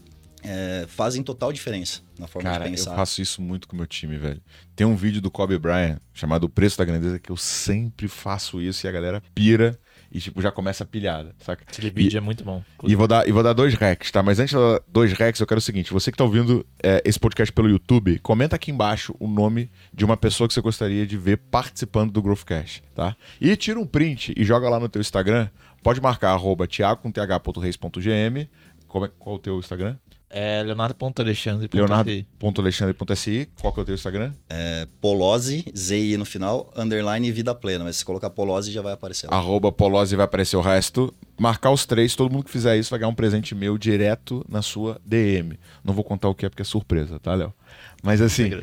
é, 0.42 0.86
fazem 0.88 1.22
total 1.22 1.52
diferença 1.52 2.00
na 2.18 2.26
forma 2.26 2.50
Cara, 2.50 2.64
de 2.64 2.72
pensar. 2.72 2.92
eu 2.92 2.96
faço 2.96 3.22
isso 3.22 3.42
muito 3.42 3.68
com 3.68 3.76
o 3.76 3.78
meu 3.78 3.86
time, 3.86 4.18
velho. 4.18 4.42
Tem 4.78 4.88
um 4.88 4.96
vídeo 4.96 5.22
do 5.22 5.30
Kobe 5.30 5.58
Bryant 5.58 6.00
chamado 6.14 6.46
O 6.46 6.50
Preço 6.50 6.78
da 6.78 6.86
Grandeza 6.86 7.20
que 7.20 7.30
eu 7.30 7.38
sempre 7.38 8.08
faço 8.08 8.62
isso 8.62 8.86
e 8.86 8.88
a 8.88 8.94
galera 8.94 9.22
pira 9.36 9.78
e 10.14 10.20
tipo, 10.20 10.40
já 10.42 10.52
começa 10.52 10.84
a 10.84 10.88
pilhada, 10.88 11.36
saca? 11.40 11.66
Aquele 11.68 11.90
vídeo 11.90 12.20
é 12.20 12.22
muito 12.22 12.44
bom. 12.44 12.64
E 12.84 12.96
vou, 12.96 13.08
dar, 13.08 13.28
e 13.28 13.32
vou 13.32 13.42
dar 13.42 13.54
dois 13.54 13.74
recs, 13.74 14.12
tá? 14.12 14.22
Mas 14.22 14.40
antes 14.40 14.56
de 14.56 14.62
dar 14.62 14.80
dois 14.88 15.12
recs, 15.12 15.42
eu 15.42 15.48
quero 15.48 15.58
o 15.58 15.62
seguinte: 15.62 15.92
você 15.92 16.12
que 16.12 16.18
tá 16.18 16.24
ouvindo 16.24 16.64
é, 16.84 17.02
esse 17.04 17.20
podcast 17.20 17.52
pelo 17.52 17.68
YouTube, 17.68 18.20
comenta 18.20 18.56
aqui 18.56 18.70
embaixo 18.70 19.16
o 19.20 19.28
nome 19.28 19.72
de 19.92 20.06
uma 20.06 20.16
pessoa 20.16 20.48
que 20.48 20.54
você 20.54 20.62
gostaria 20.62 21.08
de 21.08 21.18
ver 21.18 21.38
participando 21.38 22.12
do 22.12 22.22
Growthcast, 22.22 22.84
tá? 22.94 23.18
E 23.42 23.56
tira 23.56 23.80
um 23.80 23.88
print 23.88 24.34
e 24.38 24.44
joga 24.44 24.70
lá 24.70 24.80
no 24.80 24.88
teu 24.88 25.02
Instagram. 25.02 25.50
Pode 25.82 26.00
marcar 26.00 26.32
arroba 26.32 26.68
thiago.th.reis.gm. 26.68 28.48
Qual 28.88 29.06
é 29.06 29.10
o 29.26 29.40
teu 29.40 29.58
Instagram? 29.58 29.98
É 30.36 30.64
leonardo.alexandre. 30.64 31.70
Leonardo.alexandre.si. 31.72 33.48
Qual 33.62 33.72
que 33.72 33.80
é 33.80 33.84
o 33.84 33.86
teu 33.86 33.94
Instagram? 33.94 34.34
É 34.50 34.88
Polose, 35.00 35.64
ZI 35.78 36.18
no 36.18 36.26
final, 36.26 36.74
underline 36.76 37.32
vida 37.32 37.54
plena. 37.54 37.84
Mas 37.84 37.98
se 37.98 38.06
colocar 38.06 38.32
Polose 38.32 38.72
já 38.72 38.82
vai 38.82 38.94
aparecer 38.94 39.30
lá. 39.30 39.38
Arroba 39.38 39.72
Polose 39.72 40.16
vai 40.16 40.26
aparecer 40.26 40.58
o 40.58 40.62
resto. 40.62 41.14
Marcar 41.40 41.70
os 41.70 41.86
três, 41.86 42.16
todo 42.16 42.32
mundo 42.32 42.46
que 42.46 42.50
fizer 42.50 42.76
isso 42.78 42.90
vai 42.90 42.98
ganhar 42.98 43.10
um 43.10 43.16
presente 43.16 43.54
meu 43.54 43.78
direto 43.78 44.44
na 44.50 44.64
sua 44.64 45.00
DM. 45.06 45.60
Não 45.84 45.94
vou 45.94 46.04
contar 46.04 46.30
o 46.30 46.34
que 46.36 46.48
é 46.48 46.50
porque 46.50 46.64
é 46.64 46.66
surpresa, 46.66 47.20
tá, 47.20 47.36
Léo? 47.36 47.54
Mas 48.02 48.20
assim. 48.20 48.60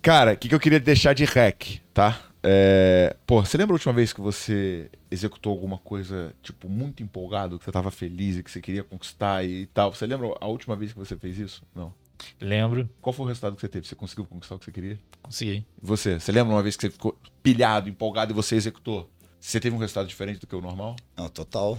Cara, 0.00 0.34
o 0.34 0.36
que, 0.36 0.48
que 0.48 0.54
eu 0.54 0.60
queria 0.60 0.78
deixar 0.78 1.14
de 1.14 1.24
rec, 1.24 1.80
tá? 1.92 2.29
É... 2.42 3.16
Pô, 3.26 3.44
você 3.44 3.56
lembra 3.58 3.74
a 3.74 3.76
última 3.76 3.92
vez 3.92 4.12
que 4.12 4.20
você 4.20 4.90
executou 5.10 5.52
alguma 5.52 5.78
coisa, 5.78 6.34
tipo, 6.42 6.68
muito 6.68 7.02
empolgado, 7.02 7.58
que 7.58 7.64
você 7.64 7.72
tava 7.72 7.90
feliz 7.90 8.36
e 8.36 8.42
que 8.42 8.50
você 8.50 8.60
queria 8.60 8.82
conquistar 8.82 9.44
e 9.44 9.66
tal? 9.66 9.92
Você 9.92 10.06
lembra 10.06 10.34
a 10.40 10.46
última 10.46 10.76
vez 10.76 10.92
que 10.92 10.98
você 10.98 11.16
fez 11.16 11.38
isso? 11.38 11.62
Não. 11.74 11.92
Lembro. 12.40 12.88
Qual 13.00 13.12
foi 13.12 13.24
o 13.24 13.28
resultado 13.28 13.54
que 13.54 13.60
você 13.60 13.68
teve? 13.68 13.86
Você 13.86 13.94
conseguiu 13.94 14.24
conquistar 14.24 14.54
o 14.54 14.58
que 14.58 14.64
você 14.66 14.72
queria? 14.72 14.98
Consegui. 15.22 15.66
E 15.82 15.86
você? 15.86 16.18
Você 16.18 16.32
lembra 16.32 16.54
uma 16.54 16.62
vez 16.62 16.76
que 16.76 16.82
você 16.82 16.90
ficou 16.90 17.18
pilhado, 17.42 17.88
empolgado 17.88 18.32
e 18.32 18.34
você 18.34 18.56
executou? 18.56 19.10
Você 19.40 19.58
teve 19.58 19.74
um 19.74 19.78
resultado 19.78 20.06
diferente 20.06 20.38
do 20.38 20.46
que 20.46 20.54
o 20.54 20.60
normal? 20.60 20.96
Não, 21.16 21.28
total. 21.28 21.78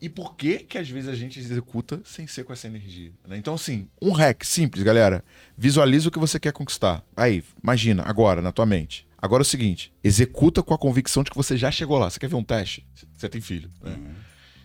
E 0.00 0.08
por 0.08 0.34
que 0.34 0.58
que 0.58 0.76
às 0.76 0.90
vezes 0.90 1.08
a 1.08 1.14
gente 1.14 1.38
executa 1.38 2.00
sem 2.04 2.26
ser 2.26 2.44
com 2.44 2.52
essa 2.52 2.66
energia? 2.66 3.12
Né? 3.26 3.36
Então, 3.36 3.54
assim, 3.54 3.88
um 4.00 4.10
hack 4.10 4.44
simples, 4.44 4.82
galera. 4.82 5.24
Visualiza 5.56 6.08
o 6.08 6.12
que 6.12 6.18
você 6.18 6.40
quer 6.40 6.52
conquistar. 6.52 7.04
Aí, 7.16 7.42
imagina, 7.62 8.02
agora, 8.04 8.42
na 8.42 8.50
tua 8.50 8.66
mente. 8.66 9.06
Agora 9.22 9.40
é 9.40 9.44
o 9.44 9.46
seguinte: 9.46 9.92
executa 10.02 10.62
com 10.62 10.74
a 10.74 10.78
convicção 10.78 11.22
de 11.22 11.30
que 11.30 11.36
você 11.36 11.56
já 11.56 11.70
chegou 11.70 11.96
lá. 11.98 12.10
Você 12.10 12.18
quer 12.18 12.28
ver 12.28 12.34
um 12.36 12.42
teste? 12.44 12.84
Você 13.16 13.28
tem 13.28 13.40
filho, 13.40 13.70
né? 13.80 13.92
Uhum. 13.92 14.14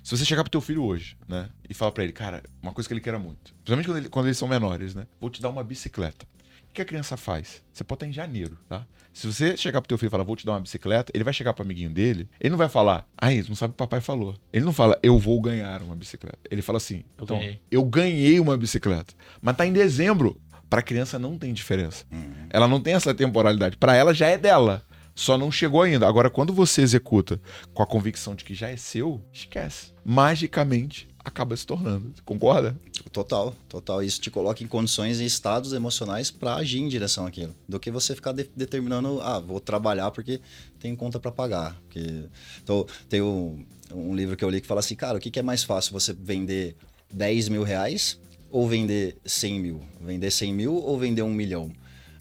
Se 0.03 0.17
você 0.17 0.25
chegar 0.25 0.43
pro 0.43 0.49
teu 0.51 0.61
filho 0.61 0.83
hoje, 0.83 1.17
né, 1.27 1.49
e 1.69 1.73
falar 1.73 1.91
pra 1.91 2.01
ele, 2.01 2.13
cara, 2.13 2.41
uma 2.63 2.71
coisa 2.71 2.87
que 2.87 2.93
ele 2.93 3.01
queira 3.01 3.19
muito, 3.19 3.53
principalmente 3.55 3.85
quando, 3.87 3.97
ele- 3.97 4.09
quando 4.09 4.25
eles 4.27 4.37
são 4.37 4.47
menores, 4.47 4.95
né, 4.95 5.05
vou 5.19 5.29
te 5.29 5.41
dar 5.41 5.49
uma 5.49 5.61
bicicleta. 5.65 6.25
O 6.69 6.73
que 6.73 6.81
a 6.81 6.85
criança 6.85 7.17
faz? 7.17 7.61
Você 7.73 7.83
pode 7.83 7.97
estar 7.97 8.07
em 8.07 8.13
janeiro, 8.13 8.57
tá? 8.69 8.85
Se 9.11 9.27
você 9.27 9.57
chegar 9.57 9.81
pro 9.81 9.87
teu 9.89 9.97
filho 9.97 10.07
e 10.07 10.11
falar, 10.11 10.23
vou 10.23 10.35
te 10.37 10.45
dar 10.45 10.53
uma 10.53 10.61
bicicleta, 10.61 11.11
ele 11.13 11.25
vai 11.25 11.33
chegar 11.33 11.51
pro 11.53 11.63
amiguinho 11.65 11.89
dele, 11.89 12.29
ele 12.39 12.51
não 12.51 12.57
vai 12.57 12.69
falar, 12.69 13.05
ah, 13.17 13.33
isso 13.33 13.49
não 13.49 13.55
sabe 13.55 13.71
o 13.71 13.73
que 13.73 13.83
o 13.83 13.85
papai 13.85 13.99
falou. 13.99 14.35
Ele 14.53 14.63
não 14.63 14.71
fala, 14.71 14.97
eu 15.03 15.17
vou 15.19 15.41
ganhar 15.41 15.81
uma 15.81 15.95
bicicleta. 15.95 16.37
Ele 16.49 16.61
fala 16.61 16.77
assim, 16.77 17.03
Eu 17.17 17.23
então, 17.25 17.39
ganhei. 17.39 17.59
eu 17.69 17.83
ganhei 17.83 18.39
uma 18.39 18.55
bicicleta. 18.55 19.13
Mas 19.41 19.57
tá 19.57 19.65
em 19.65 19.73
dezembro. 19.73 20.39
Pra 20.69 20.81
criança 20.81 21.17
não 21.17 21.37
tem 21.37 21.53
diferença. 21.53 22.05
Ela 22.49 22.67
não 22.67 22.79
tem 22.81 22.93
essa 22.93 23.13
temporalidade. 23.13 23.77
Pra 23.77 23.95
ela 23.95 24.13
já 24.13 24.27
é 24.27 24.37
dela. 24.37 24.83
Só 25.15 25.37
não 25.37 25.51
chegou 25.51 25.81
ainda. 25.81 26.07
Agora, 26.07 26.29
quando 26.29 26.53
você 26.53 26.81
executa 26.81 27.41
com 27.73 27.81
a 27.81 27.87
convicção 27.87 28.35
de 28.35 28.43
que 28.43 28.53
já 28.53 28.69
é 28.69 28.77
seu, 28.77 29.19
esquece. 29.33 29.91
Magicamente 30.05 31.07
acaba 31.23 31.55
se 31.57 31.65
tornando. 31.65 32.13
Concorda? 32.23 32.77
Total, 33.11 33.53
total. 33.67 34.03
Isso 34.03 34.21
te 34.21 34.29
coloca 34.29 34.63
em 34.63 34.67
condições 34.67 35.19
e 35.19 35.25
estados 35.25 35.73
emocionais 35.73 36.29
para 36.31 36.55
agir 36.55 36.79
em 36.79 36.87
direção 36.87 37.25
àquilo. 37.25 37.55
Do 37.67 37.79
que 37.79 37.89
você 37.89 38.13
ficar 38.15 38.31
de- 38.31 38.49
determinando, 38.55 39.19
ah, 39.21 39.39
vou 39.39 39.59
trabalhar 39.59 40.11
porque 40.11 40.39
tem 40.79 40.95
conta 40.95 41.19
para 41.19 41.31
pagar. 41.31 41.75
Porque... 41.85 42.25
Então, 42.63 42.85
tem 43.09 43.21
um, 43.21 43.65
um 43.93 44.15
livro 44.15 44.37
que 44.37 44.43
eu 44.45 44.49
li 44.49 44.61
que 44.61 44.67
fala 44.67 44.79
assim, 44.81 44.95
cara, 44.95 45.17
o 45.17 45.21
que, 45.21 45.31
que 45.31 45.39
é 45.39 45.43
mais 45.43 45.63
fácil? 45.63 45.91
Você 45.93 46.13
vender 46.13 46.75
10 47.11 47.49
mil 47.49 47.63
reais 47.63 48.19
ou 48.51 48.67
vender 48.67 49.17
100 49.25 49.59
mil? 49.59 49.81
Vender 50.01 50.31
100 50.31 50.53
mil 50.53 50.75
ou 50.75 50.97
vender 50.97 51.21
um 51.21 51.33
milhão? 51.33 51.71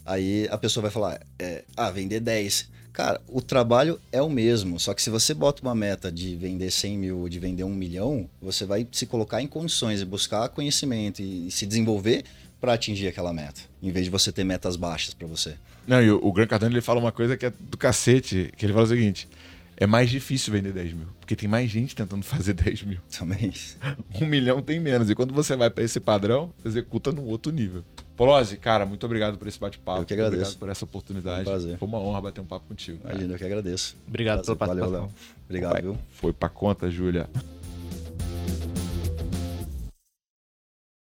Aí 0.05 0.47
a 0.51 0.59
pessoa 0.59 0.83
vai 0.83 0.91
falar, 0.91 1.21
é, 1.39 1.65
ah, 1.77 1.91
vender 1.91 2.21
10. 2.21 2.69
Cara, 2.93 3.21
o 3.29 3.43
trabalho 3.43 4.01
é 4.11 4.23
o 4.23 4.31
mesmo, 4.31 4.81
só 4.81 4.95
que 4.95 5.03
se 5.03 5.11
você 5.11 5.35
bota 5.35 5.61
uma 5.61 5.75
meta 5.75 6.11
de 6.11 6.35
vender 6.37 6.71
100 6.71 6.97
mil 6.97 7.19
ou 7.19 7.29
de 7.29 7.39
vender 7.39 7.65
um 7.65 7.75
milhão, 7.75 8.29
você 8.41 8.65
vai 8.65 8.87
se 8.91 9.05
colocar 9.05 9.43
em 9.43 9.47
condições 9.47 9.99
de 9.99 10.07
buscar 10.07 10.49
conhecimento 10.49 11.21
e, 11.21 11.49
e 11.49 11.51
se 11.51 11.67
desenvolver 11.67 12.25
para 12.61 12.73
atingir 12.73 13.09
aquela 13.09 13.33
meta, 13.33 13.61
em 13.83 13.91
vez 13.91 14.07
de 14.07 14.11
você 14.11 14.33
ter 14.33 14.45
metas 14.45 14.77
baixas 14.77 15.13
para 15.13 15.27
você. 15.27 15.57
Não, 15.87 16.03
e 16.03 16.11
o, 16.11 16.19
o 16.23 16.33
Gran 16.33 16.47
Cardano 16.47 16.73
ele 16.73 16.81
fala 16.81 16.99
uma 16.99 17.13
coisa 17.13 17.37
que 17.37 17.47
é 17.47 17.53
do 17.61 17.77
cacete, 17.77 18.51
que 18.57 18.65
ele 18.65 18.73
fala 18.73 18.87
o 18.87 18.89
seguinte: 18.89 19.29
é 19.77 19.87
mais 19.87 20.09
difícil 20.11 20.53
vender 20.53 20.73
10 20.73 20.93
mil, 20.95 21.07
porque 21.21 21.37
tem 21.37 21.49
mais 21.49 21.71
gente 21.71 21.95
tentando 21.95 22.23
fazer 22.27 22.55
10 22.55 22.83
mil. 22.85 22.99
Também. 23.17 23.53
Um 24.21 24.27
milhão 24.27 24.63
tem 24.63 24.81
menos. 24.81 25.11
E 25.11 25.15
quando 25.15 25.35
você 25.35 25.55
vai 25.55 25.69
pra 25.69 25.85
esse 25.85 26.01
padrão, 26.01 26.51
executa 26.65 27.13
num 27.13 27.25
outro 27.25 27.53
nível. 27.53 27.85
Polozzi, 28.17 28.57
cara, 28.57 28.87
muito 28.87 29.05
obrigado 29.05 29.37
por 29.37 29.47
esse 29.47 29.61
bate-papo. 29.61 30.01
Eu 30.01 30.05
que 30.07 30.15
agradeço. 30.15 30.37
Obrigado 30.43 30.59
por 30.59 30.69
essa 30.71 30.85
oportunidade. 30.87 31.45
Foi 31.45 31.53
um 31.53 31.57
prazer. 31.57 31.79
Foi 31.79 31.89
uma 31.89 31.99
honra 31.99 32.23
bater 32.23 32.41
um 32.41 32.47
papo 32.47 32.67
contigo. 32.67 32.99
Imagina, 33.05 33.35
eu 33.35 33.39
que 33.39 33.45
agradeço. 33.45 33.95
Obrigado 34.09 34.43
pela 34.43 34.57
Valeu, 34.57 34.75
participação. 34.85 35.07
Léo. 35.07 35.15
Obrigado, 35.45 35.73
Vai. 35.73 35.83
viu? 35.83 35.99
Foi 36.13 36.33
pra 36.33 36.49
conta, 36.49 36.91
Júlia. 36.91 37.29